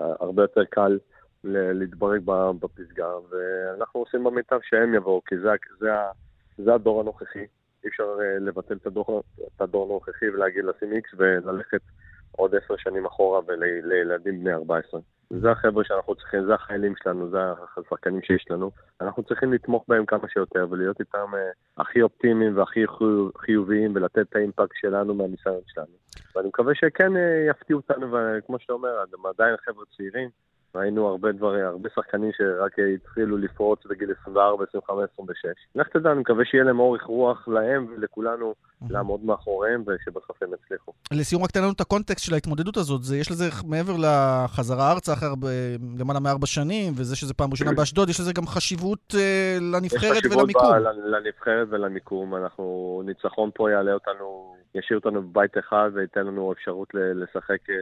אה, 0.00 0.04
הרבה 0.20 0.42
יותר 0.42 0.64
קל 0.64 0.98
להתברג 1.44 2.20
בפסגה, 2.60 3.08
ואנחנו 3.30 4.00
עושים 4.00 4.24
במיטב 4.24 4.58
שהם 4.62 4.94
יבואו, 4.94 5.22
כי 5.26 5.38
זה, 5.38 5.48
זה, 5.78 5.90
זה 6.58 6.74
הדור 6.74 7.00
הנוכחי. 7.00 7.46
אי 7.84 7.88
אפשר 7.88 8.16
אה, 8.20 8.38
לבטל 8.38 8.74
את 8.74 8.86
הדור, 8.86 9.22
את 9.56 9.60
הדור 9.60 9.84
הנוכחי 9.84 10.28
ולהגיד 10.28 10.64
לשים 10.64 10.92
איקס 10.92 11.10
וללכת 11.16 11.80
עוד 12.36 12.54
עשר 12.54 12.76
שנים 12.76 13.06
אחורה 13.06 13.40
ולילדים 13.46 14.40
בני 14.40 14.52
14. 14.52 15.00
זה 15.30 15.50
החבר'ה 15.50 15.84
שאנחנו 15.84 16.14
צריכים, 16.14 16.44
זה 16.46 16.54
החיילים 16.54 16.94
שלנו, 17.02 17.30
זה 17.30 17.38
השחקנים 17.76 18.22
שיש 18.22 18.44
לנו. 18.50 18.70
אנחנו 19.00 19.22
צריכים 19.22 19.52
לתמוך 19.52 19.84
בהם 19.88 20.06
כמה 20.06 20.28
שיותר 20.28 20.66
ולהיות 20.70 21.00
איתם 21.00 21.26
uh, 21.32 21.82
הכי 21.82 22.02
אופטימיים 22.02 22.58
והכי 22.58 22.80
חיוביים 23.38 23.92
ולתת 23.94 24.18
את 24.18 24.36
האימפקט 24.36 24.74
שלנו 24.74 25.14
מהניסיון 25.14 25.60
שלנו. 25.66 25.86
ואני 26.36 26.48
מקווה 26.48 26.74
שכן 26.74 27.16
uh, 27.16 27.50
יפתיעו 27.50 27.80
אותנו, 27.80 28.12
וכמו 28.12 28.58
שאתה 28.58 28.72
אומר, 28.72 29.04
הם 29.12 29.26
עדיין 29.26 29.56
חבר'ה 29.56 29.84
צעירים. 29.96 30.28
ראינו 30.74 31.08
הרבה 31.08 31.32
דברים, 31.32 31.64
הרבה 31.64 31.88
שחקנים 31.94 32.30
שרק 32.36 32.72
התחילו 32.94 33.36
לפרוץ 33.36 33.86
בגיל 33.86 34.08
24, 34.20 34.64
25, 34.68 35.10
26. 35.12 35.46
לך 35.74 35.88
תדע, 35.88 36.12
אני 36.12 36.20
מקווה 36.20 36.44
שיהיה 36.44 36.64
להם 36.64 36.80
אורך 36.80 37.02
רוח 37.02 37.48
להם 37.48 37.86
ולכולנו 37.96 38.54
לעמוד 38.90 39.24
מאחוריהם 39.24 39.84
ושבסוף 39.86 40.42
הם 40.42 40.48
יצליחו. 40.54 40.92
לסיום, 41.12 41.42
רק 41.42 41.50
תן 41.50 41.62
לנו 41.62 41.72
את 41.72 41.80
הקונטקסט 41.80 42.24
של 42.24 42.34
ההתמודדות 42.34 42.76
הזאת. 42.76 43.02
זה, 43.02 43.16
יש 43.16 43.30
לזה, 43.30 43.44
מעבר 43.66 43.92
לחזרה 43.98 44.92
ארצה 44.92 45.12
אחרי 45.12 45.28
למעלה 45.98 46.20
מארבע 46.20 46.46
שנים, 46.46 46.92
וזה 46.96 47.16
שזה 47.16 47.34
פעם 47.34 47.50
ראשונה 47.50 47.72
באשדוד, 47.78 48.08
יש 48.08 48.20
לזה 48.20 48.32
גם 48.32 48.46
חשיבות 48.46 49.14
אה, 49.18 49.58
לנבחרת 49.60 50.24
ולמיקום. 50.24 50.40
יש 50.50 50.56
חשיבות 50.56 51.04
לנבחרת 51.04 51.66
ולמיקום. 51.70 52.34
אנחנו, 52.34 53.02
ניצחון 53.04 53.50
פה 53.54 53.70
יעלה 53.70 53.92
אותנו, 53.92 54.56
ישאיר 54.74 54.98
אותנו 54.98 55.22
בבית 55.22 55.58
אחד 55.58 55.90
וייתן 55.94 56.26
לנו 56.26 56.52
אפשרות 56.52 56.88
לשחק 56.94 57.70
אה, 57.70 57.76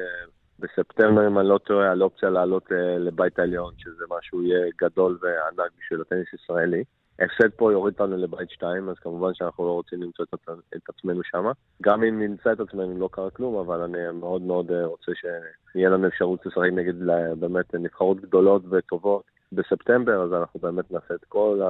בספטמבר, 0.62 1.26
אם 1.26 1.38
אני 1.38 1.48
לא 1.48 1.58
טועה, 1.58 1.90
על 1.90 2.02
אופציה 2.02 2.30
לעלות 2.30 2.72
אה, 2.72 2.98
לבית 2.98 3.38
העליון, 3.38 3.72
שזה 3.78 4.04
משהו 4.18 4.42
יהיה 4.42 4.66
גדול 4.82 5.18
וענק 5.20 5.70
בשביל 5.78 6.00
הטניס 6.00 6.26
ישראלי. 6.34 6.84
הפסד 7.18 7.50
פה 7.56 7.72
יוריד 7.72 7.94
אותנו 8.00 8.16
לבית 8.16 8.50
2, 8.50 8.88
אז 8.88 8.96
כמובן 8.98 9.34
שאנחנו 9.34 9.66
לא 9.66 9.72
רוצים 9.72 10.02
למצוא 10.02 10.24
את, 10.24 10.88
עצמנו 10.88 11.20
שם. 11.24 11.44
גם 11.82 12.04
אם 12.04 12.22
נמצא 12.22 12.52
את 12.52 12.60
עצמנו 12.60 12.98
לא 12.98 13.08
קרה 13.12 13.30
כלום, 13.30 13.56
אבל 13.56 13.80
אני 13.80 13.98
מאוד 14.20 14.42
מאוד 14.42 14.70
אה, 14.70 14.86
רוצה 14.86 15.12
שיהיה 15.14 15.88
לנו 15.88 16.08
אפשרות 16.08 16.46
לשחק 16.46 16.70
נגד 16.72 16.94
באמת 17.38 17.74
נבחרות 17.74 18.20
גדולות 18.20 18.62
וטובות 18.70 19.22
בספטמבר, 19.52 20.22
אז 20.22 20.32
אנחנו 20.32 20.60
באמת 20.60 20.90
נעשה 20.90 21.14
את 21.14 21.24
כל 21.28 21.60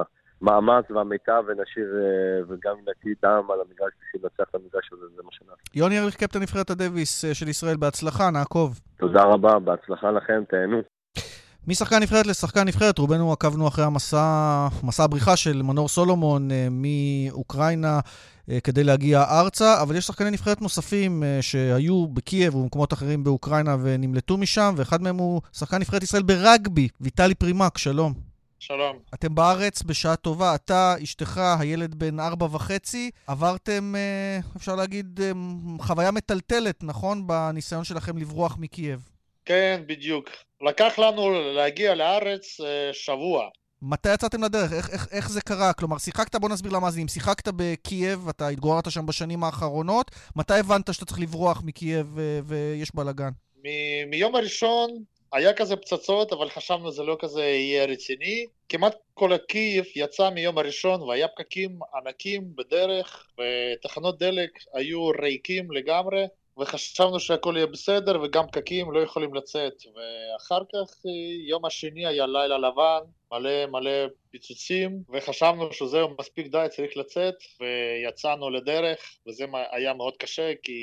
המאמץ 0.43 0.91
והמיטב 0.91 1.43
ונשאיר 1.47 1.95
אה, 1.95 2.43
וגם 2.47 2.75
נקי 2.89 3.13
דם 3.23 3.43
על 3.53 3.59
המגרש 3.61 3.91
בשביל 4.01 4.21
לנצח 4.23 4.49
את 4.49 4.55
המגרש 4.55 4.89
הזה, 4.91 5.05
זה 5.15 5.21
מה 5.23 5.29
שנעשה. 5.31 5.61
יוני 5.75 5.99
אריך, 5.99 6.15
קפטן 6.15 6.39
נבחרת 6.39 6.69
הדוויס 6.69 7.25
של 7.33 7.47
ישראל, 7.47 7.77
בהצלחה, 7.77 8.29
נעקוב. 8.31 8.79
תודה 8.97 9.23
רבה, 9.23 9.59
בהצלחה 9.59 10.11
לכם, 10.11 10.43
תהנו. 10.49 10.81
משחקן 11.67 11.99
נבחרת 12.01 12.27
לשחקן 12.27 12.67
נבחרת, 12.67 12.97
רובנו 12.97 13.31
עקבנו 13.31 13.67
אחרי 13.67 13.85
המסע, 13.85 14.67
מסע 14.83 15.03
הבריחה 15.03 15.35
של 15.35 15.61
מנור 15.61 15.87
סולומון 15.87 16.51
אה, 16.51 16.67
מאוקראינה 16.71 17.99
אה, 18.49 18.59
כדי 18.63 18.83
להגיע 18.83 19.23
ארצה, 19.23 19.81
אבל 19.81 19.95
יש 19.95 20.05
שחקני 20.05 20.31
נבחרת 20.31 20.61
נוספים 20.61 21.23
אה, 21.23 21.37
שהיו 21.41 22.07
בקייב 22.07 22.55
ובמקומות 22.55 22.93
אחרים 22.93 23.23
באוקראינה 23.23 23.75
ונמלטו 23.81 24.37
משם, 24.37 24.73
ואחד 24.77 25.01
מהם 25.01 25.17
הוא 25.17 25.41
שחקן 25.53 25.77
נבחרת 25.77 26.03
ישראל 26.03 26.23
ברגבי, 26.23 26.87
ויטלי 27.01 27.35
פרימק, 27.35 27.77
שלום. 27.77 28.32
שלום. 28.67 28.99
אתם 29.13 29.35
בארץ 29.35 29.83
בשעה 29.83 30.15
טובה, 30.15 30.55
אתה, 30.55 30.95
אשתך, 31.03 31.41
הילד 31.59 31.95
בן 31.95 32.19
ארבע 32.19 32.45
וחצי, 32.45 33.11
עברתם, 33.27 33.95
אפשר 34.57 34.75
להגיד, 34.75 35.19
חוויה 35.79 36.11
מטלטלת, 36.11 36.83
נכון? 36.83 37.27
בניסיון 37.27 37.83
שלכם 37.83 38.17
לברוח 38.17 38.57
מקייב. 38.59 39.09
כן, 39.45 39.81
בדיוק. 39.87 40.29
לקח 40.61 40.99
לנו 40.99 41.53
להגיע 41.55 41.95
לארץ 41.95 42.61
אה, 42.61 42.89
שבוע. 42.93 43.49
מתי 43.81 44.13
יצאתם 44.13 44.43
לדרך? 44.43 44.73
איך, 44.73 44.89
איך, 44.89 45.07
איך 45.11 45.29
זה 45.29 45.41
קרה? 45.41 45.73
כלומר, 45.73 45.97
שיחקת, 45.97 46.35
בוא 46.35 46.49
נסביר 46.49 46.71
למאזינים, 46.71 47.07
שיחקת 47.07 47.47
בקייב, 47.55 48.27
אתה 48.29 48.47
התגוררת 48.47 48.91
שם 48.91 49.05
בשנים 49.05 49.43
האחרונות, 49.43 50.11
מתי 50.35 50.53
הבנת 50.53 50.93
שאתה 50.93 51.05
צריך 51.05 51.19
לברוח 51.19 51.61
מקייב 51.65 52.19
אה, 52.19 52.39
ויש 52.45 52.95
בלאגן? 52.95 53.29
מיום 54.07 54.35
הראשון 54.35 54.89
היה 55.33 55.53
כזה 55.53 55.75
פצצות, 55.75 56.33
אבל 56.33 56.49
חשבנו 56.49 56.91
זה 56.91 57.03
לא 57.03 57.17
כזה 57.19 57.43
יהיה 57.43 57.85
רציני. 57.85 58.45
כמעט 58.69 58.95
כל 59.13 59.33
הקייב 59.33 59.85
יצא 59.95 60.29
מיום 60.29 60.57
הראשון 60.57 61.01
והיה 61.01 61.27
פקקים 61.27 61.79
ענקים 61.95 62.55
בדרך, 62.55 63.27
ותחנות 63.37 64.19
דלק 64.19 64.51
היו 64.73 65.07
ריקים 65.07 65.71
לגמרי. 65.71 66.25
וחשבנו 66.57 67.19
שהכל 67.19 67.53
יהיה 67.55 67.67
בסדר 67.67 68.21
וגם 68.21 68.47
פקקים 68.47 68.91
לא 68.91 68.99
יכולים 68.99 69.33
לצאת 69.33 69.73
ואחר 69.95 70.61
כך 70.73 71.05
יום 71.47 71.65
השני 71.65 72.05
היה 72.05 72.25
לילה 72.27 72.57
לבן 72.57 72.99
מלא 73.31 73.65
מלא 73.65 74.07
פיצוצים 74.31 75.03
וחשבנו 75.13 75.73
שזהו 75.73 76.09
מספיק 76.19 76.47
די 76.47 76.65
צריך 76.69 76.97
לצאת 76.97 77.35
ויצאנו 77.59 78.49
לדרך 78.49 79.17
וזה 79.27 79.45
היה 79.71 79.93
מאוד 79.93 80.17
קשה 80.17 80.51
כי 80.63 80.81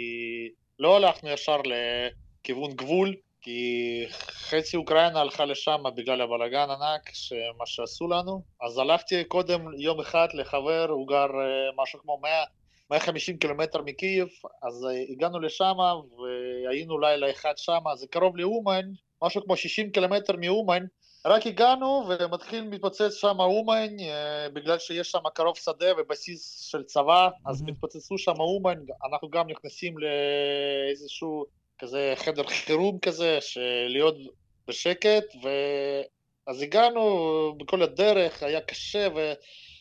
לא 0.79 0.97
הלכנו 0.97 1.31
ישר 1.31 1.61
לכיוון 1.65 2.73
גבול 2.73 3.17
כי 3.43 4.05
חצי 4.31 4.77
אוקראינה 4.77 5.21
הלכה 5.21 5.45
לשם 5.45 5.83
בגלל 5.97 6.21
הבלאגן 6.21 6.67
ענק, 6.71 7.11
מה 7.59 7.67
שעשו 7.67 8.09
לנו. 8.09 8.43
אז 8.61 8.79
הלכתי 8.79 9.25
קודם 9.25 9.75
יום 9.79 10.01
אחד 10.01 10.29
לחבר, 10.33 10.87
הוא 10.91 11.09
גר 11.09 11.29
משהו 11.77 11.99
כמו 12.03 12.19
100 12.23 12.45
150 12.91 13.39
קילומטר 13.39 13.83
מקייב, 13.83 14.29
אז 14.63 14.87
אה, 14.87 15.05
הגענו 15.11 15.41
לשם 15.41 15.75
והיינו 16.19 16.99
לילה 16.99 17.31
אחד 17.31 17.53
שם, 17.57 17.81
זה 17.95 18.07
קרוב 18.07 18.37
לאומן, 18.37 18.83
משהו 19.23 19.45
כמו 19.45 19.57
60 19.57 19.91
קילומטר 19.91 20.37
מאומן, 20.37 20.85
רק 21.25 21.47
הגענו 21.47 22.05
ומתחיל 22.09 22.65
מתפוצץ 22.65 23.15
שם 23.15 23.41
אומן, 23.41 24.01
אה, 24.01 24.49
בגלל 24.53 24.79
שיש 24.79 25.11
שם 25.11 25.29
קרוב 25.35 25.57
שדה 25.57 25.87
ובסיס 25.99 26.61
של 26.71 26.83
צבא, 26.83 27.29
אז 27.47 27.63
מתפוצצו 27.63 28.19
שם 28.19 28.41
אומן, 28.41 28.79
אנחנו 29.11 29.31
גם 29.31 29.51
נכנסים 29.51 29.95
לאיזשהו 29.99 31.45
כזה 31.81 32.13
חדר 32.17 32.47
חירום 32.47 32.99
כזה, 32.99 33.39
שלהיות 33.41 34.17
בשקט, 34.69 35.25
ו... 35.45 35.49
אז 36.47 36.63
הגענו 36.63 37.55
בכל 37.59 37.83
הדרך, 37.83 38.43
היה 38.43 38.61
קשה, 38.61 39.09
ו... 39.17 39.33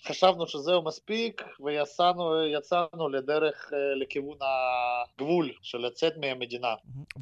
חשבנו 0.07 0.47
שזהו 0.47 0.83
מספיק, 0.83 1.41
ויצאנו 1.59 3.09
לדרך 3.09 3.71
אה, 3.73 3.77
לכיוון 4.01 4.37
הגבול 4.41 5.51
של 5.61 5.77
לצאת 5.77 6.13
מהמדינה. 6.17 6.73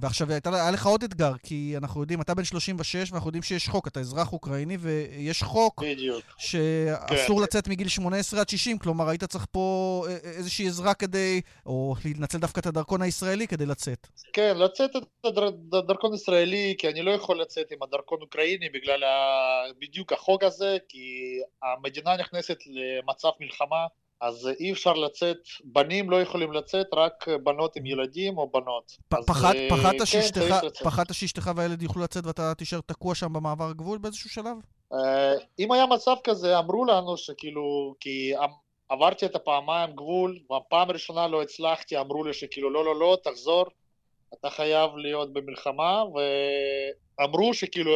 ועכשיו, 0.02 0.28
היה 0.32 0.72
לך 0.72 0.86
עוד 0.86 1.04
אתגר, 1.04 1.32
כי 1.44 1.74
אנחנו 1.78 2.02
יודעים, 2.02 2.22
אתה 2.22 2.34
בן 2.34 2.44
36, 2.44 3.12
ואנחנו 3.12 3.28
יודעים 3.28 3.44
שיש 3.44 3.70
חוק, 3.70 3.88
אתה 3.88 4.00
אזרח 4.00 4.34
אוקראיני, 4.34 4.78
ויש 4.80 5.44
חוק 5.44 5.84
בדיוק. 5.84 6.26
שאסור 6.38 7.38
כן. 7.38 7.44
לצאת 7.44 7.68
מגיל 7.68 7.88
18 7.88 8.40
עד 8.40 8.50
60, 8.50 8.78
כלומר, 8.78 9.10
היית 9.10 9.24
צריך 9.24 9.46
פה 9.52 10.04
אה, 10.08 10.12
אה, 10.12 10.32
איזושהי 10.32 10.68
עזרה 10.68 10.94
כדי, 10.94 11.42
או 11.66 11.96
לנצל 12.18 12.38
דווקא 12.38 12.60
את 12.60 12.66
הדרכון 12.66 13.02
הישראלי 13.02 13.48
כדי 13.48 13.66
לצאת. 13.66 14.08
כן, 14.34 14.58
לצאת 14.58 14.92
את 14.96 15.38
הדרכון 15.74 16.12
הישראלי, 16.12 16.76
כי 16.78 16.90
אני 16.90 17.02
לא 17.02 17.12
יכול 17.12 17.42
לצאת 17.42 17.72
עם 17.72 17.84
הדרכון 17.84 18.22
אוקראיני 18.22 18.70
בגלל 18.70 19.04
בדיוק 19.80 20.14
החוק 20.14 20.44
הזה, 20.44 20.78
כי 20.90 21.40
המדינה 21.64 22.18
נכנסת 22.18 22.67
למצב 22.70 23.30
מלחמה, 23.40 23.86
אז 24.22 24.50
אי 24.60 24.72
אפשר 24.72 24.94
לצאת, 24.94 25.38
בנים 25.64 26.10
לא 26.10 26.22
יכולים 26.22 26.52
לצאת, 26.52 26.88
רק 26.94 27.26
בנות 27.44 27.76
עם 27.76 27.86
ילדים 27.86 28.38
או 28.38 28.50
בנות. 28.50 28.98
פחדת 29.10 30.00
כן, 30.00 30.06
שאשתך, 30.06 30.56
פחדת 30.84 31.14
שאשתך 31.14 31.52
והילד 31.56 31.82
יוכלו 31.82 32.04
לצאת 32.04 32.26
ואתה 32.26 32.54
תישאר 32.56 32.80
תקוע 32.86 33.16
שם 33.16 33.34
במעבר 33.34 33.70
הגבול 33.70 33.98
באיזשהו 33.98 34.30
שלב? 34.30 34.58
אה, 34.94 35.34
אם 35.60 35.72
היה 35.72 35.86
מצב 35.86 36.16
כזה, 36.24 36.60
אמרו 36.60 36.86
לנו 36.86 37.18
שכאילו, 37.18 37.96
כי 38.00 38.38
אמ, 38.38 38.50
עברתי 38.90 39.26
את 39.26 39.36
הפעמיים 39.36 39.96
גבול, 39.96 40.40
והפעם 40.50 40.90
הראשונה 40.90 41.28
לא 41.28 41.42
הצלחתי, 41.42 41.98
אמרו 41.98 42.24
לי 42.24 42.34
שכאילו 42.34 42.70
לא, 42.70 42.86
לא, 42.86 43.00
לא, 43.00 43.18
תחזור, 43.24 43.66
אתה 44.34 44.50
חייב 44.50 44.96
להיות 44.96 45.34
במלחמה, 45.34 46.04
ואמרו 47.20 47.54
שכאילו 47.54 47.92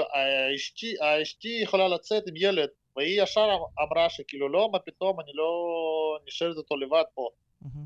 אשתי, 0.56 0.94
אשתי 1.22 1.60
יכולה 1.64 1.88
לצאת 1.88 2.24
עם 2.28 2.34
ילד 2.38 2.70
והיא 2.96 3.24
ישר 3.24 3.48
אמרה 3.82 4.10
שכאילו 4.10 4.50
לא, 4.50 4.70
מה 4.72 4.80
פתאום, 4.80 5.20
אני 5.20 5.32
לא 5.34 5.52
נשארת 6.28 6.58
אותו 6.58 6.76
לבד 6.78 7.04
פה, 7.14 7.30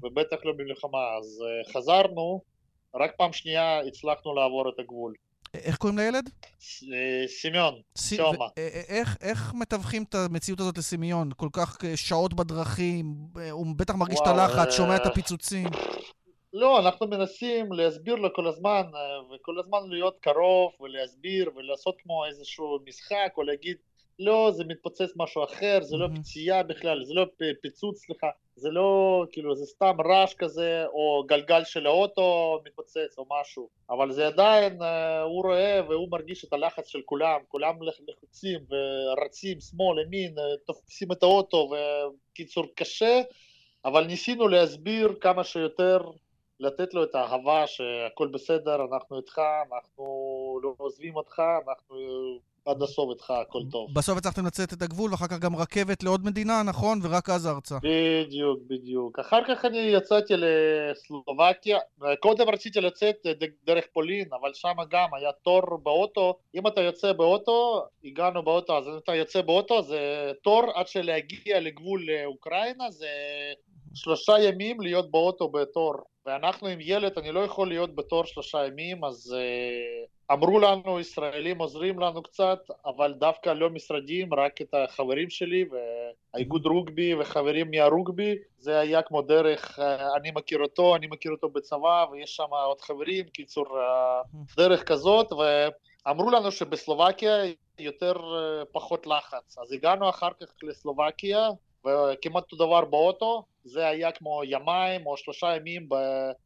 ובטח 0.02 0.38
לא 0.44 0.54
במלחמה. 0.58 1.18
אז 1.18 1.44
uh, 1.44 1.74
חזרנו, 1.74 2.42
רק 2.96 3.12
פעם 3.18 3.34
שנייה 3.34 3.80
הצלחנו 3.80 4.36
לעבור 4.36 4.70
את 4.70 4.80
הגבול. 4.80 5.14
איך 5.54 5.78
קוראים 5.78 5.98
לילד? 5.98 6.30
אה, 6.94 7.28
סמיון. 7.28 7.82
אה, 8.58 8.68
איך, 8.88 9.18
איך 9.22 9.54
מתווכים 9.54 10.04
את 10.04 10.16
המציאות 10.16 10.60
הזאת 10.60 10.78
לסמיון? 10.78 11.30
כל 11.38 11.50
כך 11.54 11.78
שעות 11.96 12.34
בדרכים, 12.34 13.06
הוא 13.52 13.76
בטח 13.76 13.96
מרגיש 13.96 14.20
את 14.22 14.28
הלחץ, 14.28 14.74
שומע 14.74 14.96
את 14.96 15.06
הפיצוצים. 15.06 15.68
לא, 16.54 16.80
אנחנו 16.80 17.08
מנסים 17.08 17.74
להסביר 17.74 18.16
לו 18.16 18.34
כל 18.34 18.48
הזמן, 18.48 18.82
וכל 19.36 19.60
הזמן 19.60 19.80
להיות 19.90 20.18
קרוב 20.20 20.72
ולהסביר 20.82 21.52
ולעשות 21.56 21.96
כמו 22.04 22.26
איזשהו 22.26 22.80
משחק, 22.88 23.34
או 23.38 23.44
להגיד, 23.44 23.78
לא, 24.20 24.52
זה 24.52 24.64
מתפוצץ 24.64 25.14
משהו 25.16 25.44
אחר, 25.44 25.80
זה 25.82 25.98
לא 25.98 26.08
פציעה 26.16 26.64
בכלל, 26.64 27.04
זה 27.04 27.14
לא 27.14 27.26
פיצוץ, 27.62 28.06
סליחה, 28.06 28.28
זה 28.56 28.70
לא, 28.70 29.24
כאילו, 29.32 29.56
זה 29.56 29.66
סתם 29.66 29.96
רעש 30.06 30.34
כזה, 30.34 30.86
או 30.86 31.24
גלגל 31.28 31.64
של 31.64 31.86
האוטו 31.86 32.60
מתפוצץ 32.66 33.18
או 33.18 33.26
משהו, 33.42 33.70
אבל 33.90 34.12
זה 34.12 34.28
עדיין, 34.28 34.82
אה, 34.82 35.22
הוא 35.22 35.44
רואה 35.44 35.82
והוא 35.90 36.12
מרגיש 36.12 36.46
את 36.46 36.54
הלחץ 36.54 36.88
של 36.88 37.02
כולם, 37.06 37.40
כולם 37.48 37.76
לחוצים 38.08 38.60
ורצים 38.70 39.60
שמאל, 39.60 40.00
ימין, 40.00 40.40
אה, 40.40 40.44
תופסים 40.66 41.12
את 41.12 41.24
האוטו, 41.24 41.70
וקיצור 42.32 42.66
קשה, 42.76 43.22
אבל 43.86 44.06
ניסינו 44.06 44.48
להסביר 44.48 45.16
כמה 45.22 45.44
שיותר 45.44 46.00
לתת 46.60 46.94
לו 46.94 47.04
את 47.04 47.16
האהבה 47.16 47.68
שהכל 47.68 48.28
בסדר, 48.28 48.86
אנחנו 48.92 49.18
איתך, 49.18 49.42
אנחנו 49.72 50.06
לא 50.64 50.74
עוזבים 50.78 51.16
אותך, 51.16 51.42
אנחנו 51.68 51.96
עד 52.66 52.82
הסוף 52.82 53.10
איתך, 53.12 53.32
הכל 53.32 53.62
טוב. 53.72 53.90
בסוף 53.94 54.18
הצלחתם 54.18 54.46
לצאת 54.46 54.74
את 54.74 54.82
הגבול, 54.82 55.12
ואחר 55.12 55.28
כך 55.28 55.40
גם 55.40 55.56
רכבת 55.56 56.04
לעוד 56.04 56.26
מדינה, 56.26 56.64
נכון? 56.64 57.00
ורק 57.04 57.30
אז 57.30 57.48
ארצה. 57.48 57.78
בדיוק, 57.84 58.60
בדיוק. 58.68 59.20
אחר 59.20 59.40
כך 59.48 59.66
אני 59.66 59.78
יצאתי 59.78 60.34
לסלובקיה, 60.38 61.80
קודם 62.20 62.50
רציתי 62.50 62.82
לצאת 62.82 63.16
דרך 63.66 63.86
פולין, 63.94 64.28
אבל 64.42 64.54
שם 64.54 64.76
גם 64.90 65.08
היה 65.14 65.32
תור 65.32 65.78
באוטו. 65.84 66.38
אם 66.56 66.68
אתה 66.68 66.82
יוצא 66.82 67.14
באוטו, 67.14 67.86
הגענו 68.06 68.44
באוטו, 68.44 68.78
אז 68.78 68.88
אם 68.88 68.98
אתה 69.04 69.16
יוצא 69.16 69.42
באוטו, 69.42 69.82
זה 69.82 70.32
תור 70.44 70.64
עד 70.76 70.88
שלהגיע 70.88 71.60
לגבול 71.60 72.02
אוקראינה, 72.26 72.92
זה 72.92 73.08
שלושה 73.96 74.40
ימים 74.40 74.82
להיות 74.82 75.12
באוטו 75.12 75.50
בתור. 75.50 75.94
ואנחנו 76.26 76.68
עם 76.68 76.78
ילד, 76.82 77.18
אני 77.18 77.32
לא 77.32 77.40
יכול 77.40 77.68
להיות 77.68 77.96
בתור 77.96 78.26
שלושה 78.26 78.66
ימים, 78.68 79.04
אז 79.04 79.36
uh, 79.38 80.15
אמרו 80.32 80.60
לנו, 80.60 81.00
ישראלים 81.00 81.58
עוזרים 81.58 82.00
לנו 82.00 82.24
קצת, 82.24 82.60
אבל 82.86 83.14
דווקא 83.14 83.50
לא 83.50 83.70
משרדים, 83.70 84.34
רק 84.34 84.62
את 84.62 84.74
החברים 84.74 85.30
שלי 85.30 85.66
והאיגוד 85.72 86.66
רוגבי 86.66 87.16
וחברים 87.16 87.72
מהרוגבי, 87.72 88.36
זה 88.58 88.80
היה 88.80 89.02
כמו 89.02 89.22
דרך, 89.22 89.80
uh, 89.80 89.82
אני 90.18 90.32
מכיר 90.32 90.60
אותו, 90.60 90.96
אני 90.96 91.08
מכיר 91.08 91.32
אותו 91.32 91.50
בצבא, 91.50 92.06
ויש 92.12 92.36
שם 92.36 92.48
עוד 92.66 92.82
חברים, 92.82 93.26
קיצור, 93.26 93.66
uh, 93.68 94.56
דרך 94.58 94.84
כזאת, 94.84 95.28
ואמרו 96.06 96.32
לנו 96.32 96.52
שבסלובקיה 96.52 97.36
יותר 97.80 98.14
uh, 98.16 98.66
פחות 98.72 99.08
לחץ. 99.08 99.58
אז 99.58 99.72
הגענו 99.72 100.10
אחר 100.10 100.30
כך 100.42 100.48
לסלובקיה, 100.64 101.50
וכמעט 101.86 102.44
אותו 102.44 102.56
דבר 102.56 102.86
באוטו, 102.86 103.44
זה 103.64 103.88
היה 103.88 104.12
כמו 104.12 104.42
ימיים 104.44 105.06
או 105.06 105.18
שלושה 105.18 105.56
ימים 105.56 105.90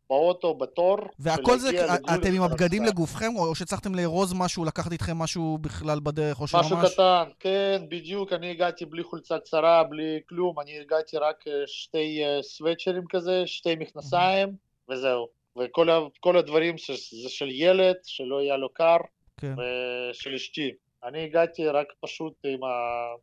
באוטו, 0.09 0.53
בתור. 0.53 0.97
והכל 1.19 1.57
זה, 1.57 1.85
אתם 2.15 2.33
עם 2.33 2.41
הבגדים 2.41 2.85
לגופכם, 2.85 3.35
או 3.35 3.55
שהצלחתם 3.55 3.95
לארוז 3.95 4.33
משהו, 4.33 4.65
לקחת 4.65 4.91
איתכם 4.91 5.17
משהו 5.17 5.57
בכלל 5.61 5.99
בדרך, 5.99 6.41
או 6.41 6.47
שממש... 6.47 6.65
משהו 6.65 6.77
קטן, 6.93 7.23
כן, 7.39 7.81
בדיוק, 7.89 8.33
אני 8.33 8.51
הגעתי 8.51 8.85
בלי 8.85 9.03
חולצה 9.03 9.39
קצרה, 9.39 9.83
בלי 9.83 10.19
כלום, 10.29 10.59
אני 10.59 10.79
הגעתי 10.79 11.17
רק 11.17 11.47
אה, 11.47 11.53
שתי 11.67 12.23
אה, 12.23 12.43
סוואצ'רים 12.43 13.03
כזה, 13.09 13.43
שתי 13.45 13.75
מכנסיים, 13.75 14.55
וזהו. 14.89 15.27
וכל 15.57 16.37
הדברים 16.37 16.75
זה 17.23 17.29
של 17.29 17.49
ילד, 17.51 17.95
שלא 18.03 18.39
היה 18.39 18.57
לו 18.57 18.69
קר, 18.73 18.97
כן. 19.37 19.53
ושל 19.53 20.33
אשתי. 20.35 20.71
אני 21.03 21.23
הגעתי 21.23 21.67
רק 21.67 21.87
פשוט 21.99 22.33
עם 22.43 22.63
ה... 22.63 22.67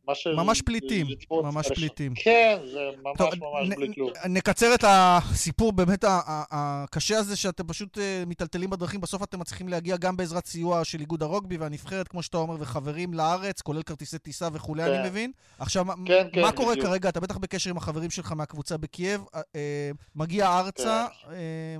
מה 0.07 0.15
ש... 0.15 0.27
ממש 0.27 0.61
פליטים, 0.61 1.07
ממש 1.31 1.67
פליטים. 1.67 2.13
כן, 2.15 2.59
זה 2.65 2.79
ממש 3.03 3.17
טוב, 3.17 3.29
ממש 3.35 3.75
בלי 3.75 3.93
כלום. 3.93 4.09
נקצר 4.29 4.75
את 4.75 4.83
הסיפור 4.87 5.71
באמת 5.71 6.05
הקשה 6.51 7.17
הזה, 7.17 7.35
שאתם 7.35 7.67
פשוט 7.67 7.97
אה, 7.97 8.23
מיטלטלים 8.27 8.69
בדרכים, 8.69 9.01
בסוף 9.01 9.23
אתם 9.23 9.39
מצליחים 9.39 9.67
להגיע 9.67 9.97
גם 9.97 10.17
בעזרת 10.17 10.45
סיוע 10.45 10.83
של 10.83 10.99
איגוד 10.99 11.23
הרוגבי 11.23 11.57
והנבחרת, 11.57 12.07
כמו 12.07 12.23
שאתה 12.23 12.37
אומר, 12.37 12.55
וחברים 12.59 13.13
לארץ, 13.13 13.61
כולל 13.61 13.81
כרטיסי 13.81 14.19
טיסה 14.19 14.47
וכולי, 14.53 14.83
כן. 14.83 14.91
אני 14.93 15.09
מבין. 15.09 15.31
עכשיו, 15.59 15.85
כן, 16.05 16.27
כן, 16.33 16.41
מה 16.41 16.51
קורה 16.51 16.71
בדיוק. 16.71 16.87
כרגע? 16.87 17.09
אתה 17.09 17.19
בטח 17.19 17.37
בקשר 17.37 17.69
עם 17.69 17.77
החברים 17.77 18.09
שלך 18.09 18.31
מהקבוצה 18.31 18.77
בקייב, 18.77 19.21
אה, 19.35 19.41
אה, 19.55 19.91
מגיע 20.15 20.59
ארצה, 20.59 21.07
כן. 21.21 21.35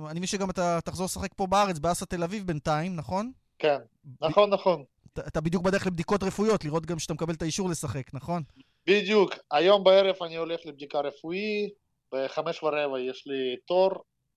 אני 0.06 0.18
מבין 0.18 0.26
שגם 0.26 0.50
אתה 0.50 0.78
תחזור 0.84 1.04
לשחק 1.04 1.30
פה 1.36 1.46
בארץ, 1.46 1.78
באסה 1.78 2.06
תל 2.06 2.22
אביב 2.22 2.46
בינתיים, 2.46 2.96
נכון? 2.96 3.30
כן, 3.58 3.78
נכון, 4.20 4.50
נכון. 4.50 4.84
אתה 5.12 5.40
בדיוק 5.40 5.62
בדרך 5.62 5.86
לבדיקות 5.86 6.22
רפואיות, 6.22 6.64
לראות 6.64 6.86
גם 6.86 6.98
שאתה 6.98 7.14
מקבל 7.14 7.34
את 7.34 7.42
האישור 7.42 7.68
לשחק, 7.68 8.14
נכון? 8.14 8.42
בדיוק. 8.86 9.34
היום 9.50 9.84
בערב 9.84 10.16
אני 10.22 10.36
הולך 10.36 10.60
לבדיקה 10.66 11.00
רפואית, 11.00 11.74
בחמש 12.14 12.62
ורבע 12.62 13.00
יש 13.00 13.26
לי 13.26 13.56
תור, 13.66 13.90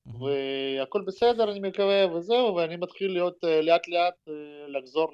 והכל 0.05 1.01
בסדר, 1.07 1.51
אני 1.51 1.59
מקווה, 1.59 2.15
וזהו, 2.15 2.55
ואני 2.55 2.75
מתחיל 2.75 3.11
להיות 3.11 3.43
אה, 3.43 3.61
לאט 3.61 3.87
לאט 3.87 4.13
אה, 4.27 4.33
לחזור 4.67 5.11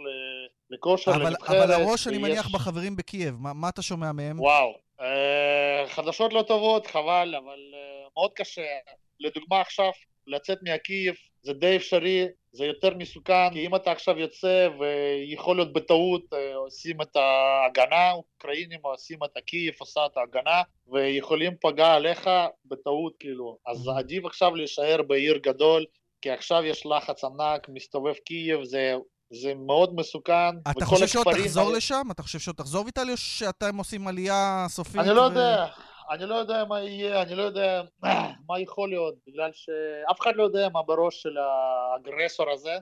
לכושר, 0.70 1.12
אבל, 1.12 1.26
לנבחרת. 1.26 1.64
אבל 1.64 1.72
הראש, 1.72 1.90
ויש... 1.90 2.08
אני 2.08 2.18
מניח, 2.18 2.50
בחברים 2.54 2.96
בקייב, 2.96 3.36
מה, 3.40 3.54
מה 3.54 3.70
אתה 3.70 3.82
שומע 3.82 4.12
מהם? 4.12 4.40
וואו, 4.40 4.74
אה, 5.02 5.86
חדשות 5.88 6.34
לא 6.34 6.42
טובות, 6.42 6.88
חבל, 6.88 7.36
אבל 7.38 7.60
מאוד 8.14 8.32
קשה. 8.36 8.66
לדוגמה 9.20 9.62
עכשיו, 9.62 9.92
לצאת 10.28 10.58
מהקייב 10.62 11.16
זה 11.42 11.54
די 11.54 11.76
אפשרי, 11.76 12.28
זה 12.58 12.66
יותר 12.66 12.90
מסוכן, 12.98 13.50
כי 13.54 13.66
אם 13.66 13.76
אתה 13.76 13.92
עכשיו 13.92 14.20
יוצא 14.20 14.70
ויכול 14.80 15.56
להיות 15.56 15.74
בטעות 15.74 16.34
אה, 16.34 16.56
עושים 16.56 17.02
את 17.02 17.16
ההגנה, 17.16 18.12
אוקראינים 18.12 18.80
עושים 18.82 19.20
את 19.24 19.38
הקייב, 19.38 19.74
עושה 19.80 20.06
את 20.06 20.18
ההגנה, 20.18 20.62
ויכולים 20.88 21.54
פגע 21.62 21.94
עליך 21.94 22.30
בטעות 22.66 23.14
כאילו. 23.20 23.58
אז 23.68 23.88
אמהמ. 23.88 24.00
עדיף 24.00 24.26
עכשיו 24.26 24.56
להישאר 24.56 25.02
בעיר 25.08 25.38
גדול, 25.38 25.86
כי 26.22 26.32
עכשיו 26.32 26.64
יש 26.64 26.86
לחץ 26.86 27.24
ענק, 27.24 27.70
מסתובב 27.70 28.14
קייב, 28.14 28.64
זה 28.64 28.96
זה 29.34 29.54
מאוד 29.56 29.96
מסוכן. 29.96 30.58
אתה 30.72 30.86
חושב 30.86 31.08
שעוד 31.08 31.28
תחזור 31.34 31.72
לשם? 31.72 32.08
אתה 32.12 32.24
חושב 32.24 32.40
שעוד 32.40 32.56
תחזור 32.56 32.86
ויטלי, 32.86 33.12
או 33.12 33.18
שאתם 33.18 33.78
עושים 33.78 34.08
עלייה 34.08 34.66
סופית? 34.70 35.02
אני 35.02 35.16
לא 35.16 35.22
יודע. 35.22 35.66
אני 36.10 36.26
לא 36.26 36.36
יודע 36.36 36.66
מה 36.66 36.82
יהיה, 36.82 37.22
אני 37.22 37.36
לא 37.36 37.44
יודע 37.44 37.82
מה 38.48 38.60
יכול 38.60 38.90
להיות, 38.90 39.16
בגלל 39.28 39.50
שאף 39.54 40.22
אחד 40.22 40.36
לא 40.36 40.44
יודע 40.44 40.70
מה 40.74 40.84
בראש 40.84 41.22
של 41.22 41.38
האגרסור 41.38 42.52
הזה, 42.52 42.78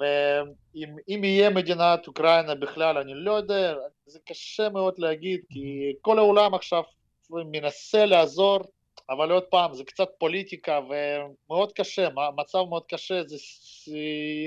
ואם 0.00 1.24
יהיה 1.24 1.50
מדינת 1.50 2.06
אוקראינה 2.06 2.54
בכלל, 2.54 2.98
אני 2.98 3.14
לא 3.14 3.32
יודע, 3.32 3.74
זה 4.06 4.18
קשה 4.26 4.68
מאוד 4.68 4.94
להגיד, 4.98 5.40
כי 5.50 5.92
כל 6.00 6.18
העולם 6.18 6.54
עכשיו 6.54 6.82
מנסה 7.30 8.06
לעזור, 8.06 8.60
אבל 9.10 9.30
עוד 9.30 9.42
פעם, 9.42 9.74
זה 9.74 9.84
קצת 9.84 10.08
פוליטיקה 10.18 10.80
ומאוד 10.80 11.72
קשה, 11.72 12.08
מצב 12.36 12.58
מאוד 12.68 12.82
קשה, 12.88 13.22
זה, 13.26 13.36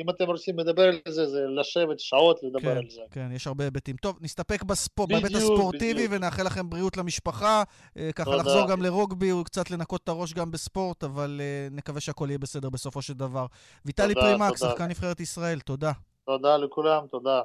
אם 0.01 0.09
אתם 0.09 0.25
רוצים 0.25 0.59
לדבר 0.59 0.83
על 0.83 0.99
זה, 1.07 1.25
זה 1.25 1.45
לשבת 1.47 1.99
שעות 1.99 2.43
לדבר 2.43 2.59
כן, 2.71 2.77
על 2.77 2.89
זה. 2.89 3.01
כן, 3.11 3.29
יש 3.31 3.47
הרבה 3.47 3.63
היבטים. 3.63 3.95
טוב, 3.95 4.17
נסתפק 4.21 4.63
בספור, 4.63 5.07
בהיבט 5.07 5.35
הספורטיבי 5.35 5.93
בדיוק. 5.93 6.11
ונאחל 6.11 6.43
לכם 6.43 6.69
בריאות 6.69 6.97
למשפחה. 6.97 7.63
אה, 7.97 8.09
ככה 8.15 8.31
תודה. 8.31 8.37
לחזור 8.37 8.67
גם 8.67 8.81
לרוגבי 8.81 9.31
וקצת 9.31 9.71
לנקות 9.71 10.01
את 10.03 10.09
הראש 10.09 10.33
גם 10.33 10.51
בספורט, 10.51 11.03
אבל 11.03 11.41
uh, 11.41 11.73
נקווה 11.75 12.01
שהכל 12.01 12.25
יהיה 12.29 12.37
בסדר 12.37 12.69
בסופו 12.69 13.01
של 13.01 13.13
דבר. 13.13 13.45
ויטלי 13.85 14.15
פרימק, 14.15 14.57
שחקן 14.57 14.87
נבחרת 14.87 15.19
ישראל, 15.19 15.59
תודה. 15.59 15.91
תודה 16.25 16.57
לכולם, 16.57 17.07
תודה. 17.11 17.41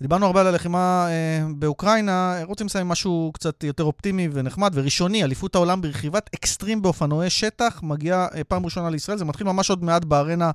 דיברנו 0.00 0.26
הרבה 0.26 0.40
על 0.40 0.46
הלחימה 0.46 1.06
אה, 1.08 1.46
באוקראינה, 1.56 2.34
רוצים 2.46 2.66
לסיים 2.66 2.88
משהו 2.88 3.30
קצת 3.34 3.64
יותר 3.64 3.84
אופטימי 3.84 4.28
ונחמד 4.32 4.70
וראשוני, 4.74 5.24
אליפות 5.24 5.54
העולם 5.54 5.80
ברכיבת 5.80 6.30
אקסטרים 6.34 6.82
באופנועי 6.82 7.30
שטח, 7.30 7.82
מגיעה 7.82 8.26
אה, 8.34 8.44
פעם 8.44 8.64
ראשונה 8.64 8.90
לישראל, 8.90 9.18
זה 9.18 9.24
מתחיל 9.24 9.46
ממש 9.46 9.70
עוד 9.70 9.84
מעט 9.84 10.04
בארנה 10.04 10.50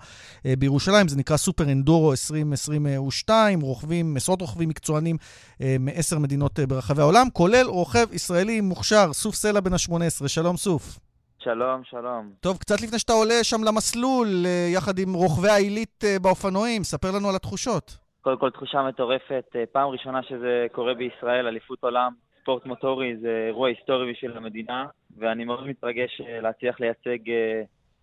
אה, 0.45 0.53
בירושלים, 0.59 1.07
זה 1.07 1.17
נקרא 1.17 1.37
סופר 1.37 1.71
אנדורו 1.71 2.11
2022, 2.11 3.61
רוכבים, 3.61 4.17
עשרות 4.17 4.41
רוכבים 4.41 4.69
מקצוענים 4.69 5.17
אה, 5.61 5.75
מעשר 5.79 6.19
מדינות 6.19 6.59
אה, 6.59 6.67
ברחבי 6.67 7.01
העולם, 7.01 7.27
כולל 7.33 7.65
רוכב 7.67 8.05
ישראלי 8.11 8.61
מוכשר, 8.61 9.13
סוף 9.13 9.35
סלע 9.35 9.59
בן 9.59 9.73
ה-18, 9.73 10.27
שלום 10.27 10.57
סוף. 10.57 10.99
שלום, 11.45 11.81
שלום. 11.83 12.29
טוב, 12.39 12.57
קצת 12.57 12.81
לפני 12.81 12.99
שאתה 12.99 13.13
עולה 13.13 13.43
שם 13.43 13.63
למסלול, 13.63 14.45
אה, 14.45 14.69
יחד 14.73 14.99
עם 14.99 15.13
רוכבי 15.13 15.49
העילית 15.49 16.03
אה, 16.03 16.19
באופנועים, 16.19 16.83
ספר 16.83 17.11
לנו 17.11 17.29
על 17.29 17.35
התחושות. 17.35 18.04
קודם 18.25 18.37
כל 18.37 18.49
תחושה 18.49 18.83
מטורפת, 18.83 19.45
אה, 19.55 19.63
פעם 19.71 19.89
ראשונה 19.89 20.23
שזה 20.23 20.67
קורה 20.71 20.93
בישראל, 20.93 21.47
אליפות 21.47 21.83
עולם, 21.83 22.13
ספורט 22.41 22.65
מוטורי, 22.65 23.17
זה 23.21 23.45
אירוע 23.47 23.67
היסטורי 23.69 24.11
בשביל 24.11 24.37
המדינה, 24.37 24.85
ואני 25.17 25.45
מאוד 25.45 25.67
מתרגש 25.67 26.21
אה, 26.21 26.41
להצליח 26.41 26.79
לייצג 26.79 27.29
אה, 27.29 27.61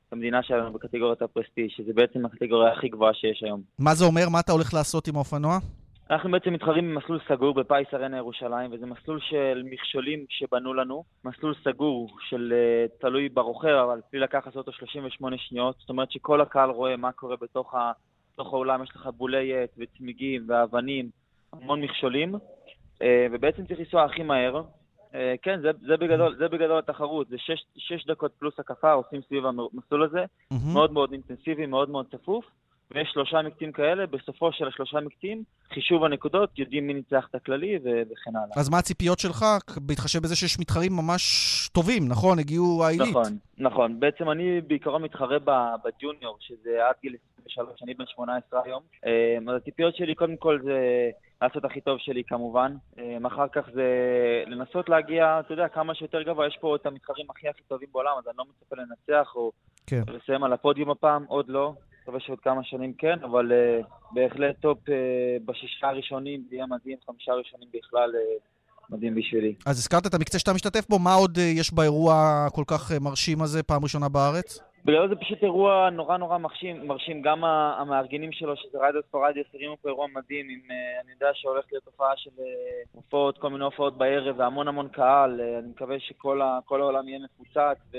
את 0.08 0.12
המדינה 0.12 0.42
שלנו 0.42 0.72
בקטגוריית 0.72 1.22
הפרסטיג', 1.22 1.70
שזה 1.70 1.92
בעצם 1.94 2.26
הקטגוריה 2.26 2.72
הכי 2.72 2.88
גבוהה 2.88 3.14
שיש 3.14 3.42
היום. 3.42 3.60
מה 3.78 3.94
זה 3.94 4.04
אומר? 4.04 4.28
מה 4.28 4.40
אתה 4.40 4.52
הולך 4.52 4.74
לעשות 4.74 5.08
עם 5.08 5.16
האופנוע? 5.16 5.58
אנחנו 6.10 6.30
בעצם 6.30 6.52
מתחרים 6.52 6.94
במסלול 6.94 7.20
סגור 7.28 7.54
בפיס 7.54 7.94
ארנה 7.94 8.16
ירושלים, 8.16 8.72
וזה 8.72 8.86
מסלול 8.86 9.20
של 9.20 9.62
מכשולים 9.64 10.24
שבנו 10.28 10.74
לנו, 10.74 11.04
מסלול 11.24 11.54
סגור 11.64 12.08
של 12.28 12.52
תלוי 13.00 13.28
ברוכב, 13.28 13.68
אבל 13.68 14.00
בלי 14.12 14.20
לקחת 14.20 14.56
אותו 14.56 14.72
38 14.72 15.36
שניות, 15.38 15.76
זאת 15.80 15.90
אומרת 15.90 16.12
שכל 16.12 16.40
הקהל 16.40 16.70
רואה 16.70 16.96
מה 16.96 17.12
קורה 17.12 17.36
בתוך. 17.40 17.74
בתוך 18.34 18.52
האולם 18.52 18.82
יש 18.82 18.90
לך 18.90 19.06
בולי 19.16 19.62
עט 19.62 19.70
וצמיגים 19.78 20.44
ואבנים, 20.48 21.10
המון 21.52 21.80
מכשולים, 21.80 22.34
אה, 23.02 23.26
ובעצם 23.32 23.66
צריך 23.66 23.80
לנסוע 23.80 24.04
הכי 24.04 24.22
מהר. 24.22 24.62
אה, 25.14 25.34
כן, 25.42 25.60
זה, 25.60 25.70
זה, 25.86 25.96
בגדול, 25.96 26.36
זה 26.36 26.48
בגדול 26.48 26.78
התחרות, 26.78 27.28
זה 27.28 27.36
שש, 27.38 27.64
שש 27.76 28.06
דקות 28.06 28.32
פלוס 28.38 28.54
הקפה 28.58 28.92
עושים 28.92 29.20
סביב 29.28 29.46
המסלול 29.46 30.02
הזה, 30.02 30.24
mm-hmm. 30.24 30.56
מאוד 30.72 30.92
מאוד 30.92 31.12
אינטנסיבי, 31.12 31.66
מאוד 31.66 31.90
מאוד 31.90 32.06
צפוף. 32.10 32.44
ויש 32.94 33.08
שלושה 33.12 33.42
מקטעים 33.42 33.72
כאלה, 33.72 34.06
בסופו 34.06 34.52
של 34.52 34.68
השלושה 34.68 35.00
מקטעים, 35.00 35.42
חישוב 35.74 36.04
הנקודות, 36.04 36.58
יודעים 36.58 36.86
מי 36.86 36.94
ניצח 36.94 37.26
את 37.30 37.34
הכללי 37.34 37.78
וכן 37.82 38.36
הלאה. 38.36 38.56
אז 38.56 38.68
מה 38.68 38.78
הציפיות 38.78 39.18
שלך, 39.18 39.44
בהתחשב 39.76 40.22
בזה 40.22 40.36
שיש 40.36 40.60
מתחרים 40.60 40.92
ממש 40.92 41.22
טובים, 41.72 42.08
נכון? 42.08 42.38
הגיעו 42.38 42.84
העילית. 42.84 43.08
נכון, 43.10 43.38
נכון. 43.58 44.00
בעצם 44.00 44.30
אני 44.30 44.60
בעיקרון 44.60 45.02
מתחרה 45.02 45.38
בג'וניור, 45.84 46.36
שזה 46.40 46.88
עד 46.88 46.94
גיל 47.02 47.16
23, 47.42 47.82
אני 47.82 47.94
בן 47.94 48.04
18 48.06 48.60
היום. 48.64 48.82
אמ, 49.06 49.48
אז 49.48 49.56
הציפיות 49.56 49.96
שלי 49.96 50.14
קודם 50.14 50.36
כל 50.36 50.58
זה 50.64 51.10
לעשות 51.42 51.64
הכי 51.64 51.80
טוב 51.80 51.98
שלי 51.98 52.22
כמובן. 52.24 52.74
אמ, 52.98 53.26
אחר 53.26 53.48
כך 53.52 53.62
זה 53.72 53.86
לנסות 54.46 54.88
להגיע, 54.88 55.40
אתה 55.40 55.52
יודע, 55.52 55.68
כמה 55.68 55.94
שיותר 55.94 56.22
גבוה. 56.22 56.46
יש 56.46 56.58
פה 56.60 56.76
את 56.76 56.86
המתחרים 56.86 57.26
הכי 57.30 57.48
הכי 57.48 57.62
טובים 57.68 57.88
בעולם, 57.92 58.12
אז 58.18 58.28
אני 58.28 58.36
לא 58.38 58.44
מצפה 58.44 58.76
לנצח 58.76 59.32
או 59.34 59.52
כן. 59.86 60.02
לסיים 60.08 60.44
על 60.44 60.52
הפודיום 60.52 60.90
הפעם, 60.90 61.24
עוד 61.24 61.48
לא. 61.48 61.74
מקווה 62.02 62.20
שעוד 62.20 62.40
כמה 62.40 62.64
שנים 62.64 62.92
כן, 62.92 63.18
אבל 63.24 63.52
אה, 63.52 63.86
בהחלט 64.12 64.56
טופ 64.60 64.78
אה, 64.88 64.92
בשישה 65.44 65.88
הראשונים, 65.88 66.44
זה 66.48 66.56
יהיה 66.56 66.66
מדהים, 66.66 66.98
חמישה 67.06 67.32
ראשונים 67.32 67.68
בכלל 67.74 68.10
אה, 68.10 68.42
מדהים 68.90 69.14
בשבילי. 69.14 69.54
אז 69.66 69.78
הזכרת 69.78 70.06
את 70.06 70.14
המקצה 70.14 70.38
שאתה 70.38 70.52
משתתף 70.52 70.88
בו, 70.88 70.98
מה 70.98 71.14
עוד 71.14 71.36
אה, 71.36 71.40
יש 71.40 71.74
באירוע 71.74 72.46
כל 72.52 72.64
כך 72.66 72.90
אה, 72.90 72.94
מרשים 73.00 73.42
הזה, 73.42 73.62
פעם 73.62 73.82
ראשונה 73.82 74.08
בארץ? 74.08 74.60
בגלל 74.84 75.08
זה 75.08 75.14
פשוט 75.16 75.42
אירוע 75.42 75.90
נורא 75.90 76.16
נורא 76.16 76.38
מרשים, 76.38 76.86
מרשים. 76.86 77.22
גם 77.22 77.44
המארגנים 77.44 78.32
שלו, 78.32 78.56
שזה 78.56 78.78
רדיוס 78.88 79.04
פרדיוס, 79.10 79.46
הרימו 79.54 79.76
פה 79.82 79.88
אירוע 79.88 80.06
מדהים, 80.06 80.46
עם, 80.48 80.60
אה, 80.68 81.04
אני 81.04 81.12
יודע 81.12 81.30
שהולך 81.34 81.64
להיות 81.72 81.84
תופעה 81.84 82.12
של 82.16 82.30
הופעות, 82.92 83.38
כל 83.38 83.50
מיני 83.50 83.64
הופעות 83.64 83.98
בערב 83.98 84.38
והמון 84.38 84.68
המון 84.68 84.88
קהל, 84.88 85.40
uh, 85.40 85.58
אני 85.58 85.68
מקווה 85.68 86.00
שכל 86.00 86.42
ה, 86.42 86.58
העולם 86.70 87.08
יהיה 87.08 87.18
מפוצץ, 87.18 87.78
ו... 87.92 87.96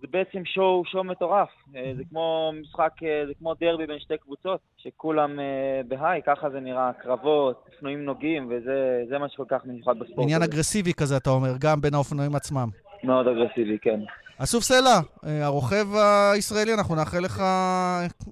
זה 0.00 0.06
בעצם 0.10 0.44
שואו, 0.44 0.82
שואו 0.84 1.04
מטורף. 1.04 1.48
אה, 1.76 1.92
זה 1.96 2.02
כמו 2.10 2.52
משחק, 2.60 2.92
אה, 3.02 3.26
זה 3.26 3.32
כמו 3.38 3.54
דרבי 3.54 3.86
בין 3.86 3.98
שתי 3.98 4.18
קבוצות, 4.18 4.60
שכולם 4.76 5.40
אה, 5.40 5.80
בהיי, 5.88 6.20
ככה 6.26 6.50
זה 6.50 6.60
נראה, 6.60 6.90
קרבות, 7.02 7.64
אופנועים 7.74 8.04
נוגעים, 8.04 8.48
וזה 8.50 9.18
מה 9.18 9.28
שכל 9.28 9.44
כך 9.48 9.64
מיוחד 9.64 9.98
בספורט. 9.98 10.18
עניין 10.22 10.42
הזה. 10.42 10.50
אגרסיבי 10.50 10.92
כזה, 10.94 11.16
אתה 11.16 11.30
אומר, 11.30 11.52
גם 11.60 11.80
בין 11.80 11.94
האופנועים 11.94 12.34
עצמם. 12.34 12.68
מאוד 13.04 13.28
אגרסיבי, 13.28 13.78
כן. 13.78 14.00
אסוף 14.38 14.62
סלע, 14.64 15.00
הרוכב 15.22 15.86
הישראלי, 16.34 16.74
אנחנו 16.74 16.94
נאחל 16.94 17.18
לך 17.18 17.42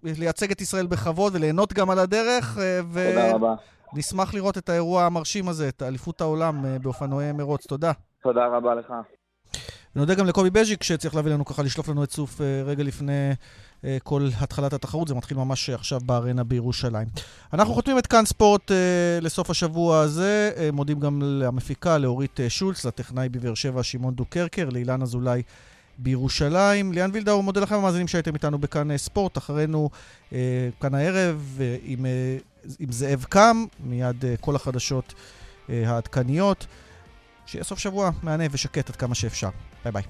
לייצג 0.05 0.51
את 0.51 0.61
ישראל 0.61 0.87
בכבוד 0.87 1.33
וליהנות 1.35 1.73
גם 1.73 1.91
על 1.91 1.99
הדרך. 1.99 2.59
ו... 2.93 3.11
תודה 3.11 3.35
רבה. 3.35 3.55
נשמח 3.97 4.35
לראות 4.35 4.59
את 4.59 4.69
האירוע 4.69 5.03
המרשים 5.03 5.49
הזה, 5.49 5.69
את 5.69 5.83
אליפות 5.83 6.21
העולם 6.21 6.55
באופנועי 6.83 7.33
מרוץ. 7.33 7.67
תודה. 7.67 7.93
תודה 8.23 8.47
רבה 8.47 8.75
לך. 8.75 8.93
ונודה 9.97 10.15
גם 10.15 10.27
לקובי 10.27 10.51
בז'יק 10.51 10.83
שצריך 10.83 11.15
להביא 11.15 11.33
לנו 11.33 11.45
ככה, 11.45 11.63
לשלוף 11.63 11.89
לנו 11.89 12.05
את 12.05 12.09
צוף 12.09 12.41
אה, 12.41 12.63
רגע 12.65 12.83
לפני 12.83 13.33
אה, 13.85 13.97
כל 14.03 14.29
התחלת 14.39 14.73
התחרות, 14.73 15.09
זה 15.09 15.15
מתחיל 15.15 15.37
ממש 15.37 15.71
עכשיו 15.71 16.01
בארנה 16.01 16.45
בירושלים. 16.45 17.09
אנחנו 17.53 17.75
חותמים 17.75 17.99
את 17.99 18.07
כאן 18.07 18.25
ספורט 18.25 18.71
אה, 18.71 18.77
לסוף 19.21 19.51
השבוע 19.51 20.01
הזה, 20.01 20.51
מודים 20.73 21.01
גם 21.01 21.23
למפיקה, 21.23 21.99
לאורית 21.99 22.41
שולץ, 22.49 22.85
לטכנאי 22.85 23.29
בבאר 23.29 23.55
שבע, 23.55 23.83
שמעון 23.83 24.15
דוקרקר, 24.15 24.69
לאילן 24.69 25.03
אזולאי. 25.03 25.43
בירושלים. 25.99 26.93
ליאן 26.93 27.11
וילדאו, 27.13 27.43
מודה 27.43 27.61
לכם 27.61 27.75
המאזינים 27.75 28.09
שהייתם 28.09 28.35
איתנו 28.35 28.59
בכאן 28.59 28.97
ספורט. 28.97 29.39
אחרינו 29.39 29.91
כאן 30.81 30.95
הערב 30.95 31.59
עם, 31.83 32.07
עם 32.79 32.93
זאב 32.93 33.25
קם, 33.29 33.65
מיד 33.85 34.25
כל 34.41 34.57
החדשות 34.57 35.15
העדכניות. 35.69 36.67
שיהיה 37.47 37.65
סוף 37.65 37.79
שבוע 37.79 38.11
מהנה 38.23 38.45
ושקט 38.51 38.91
עד 38.91 38.97
כמה 38.97 39.15
שאפשר. 39.15 39.49
ביי 39.85 39.93
ביי. 39.93 40.03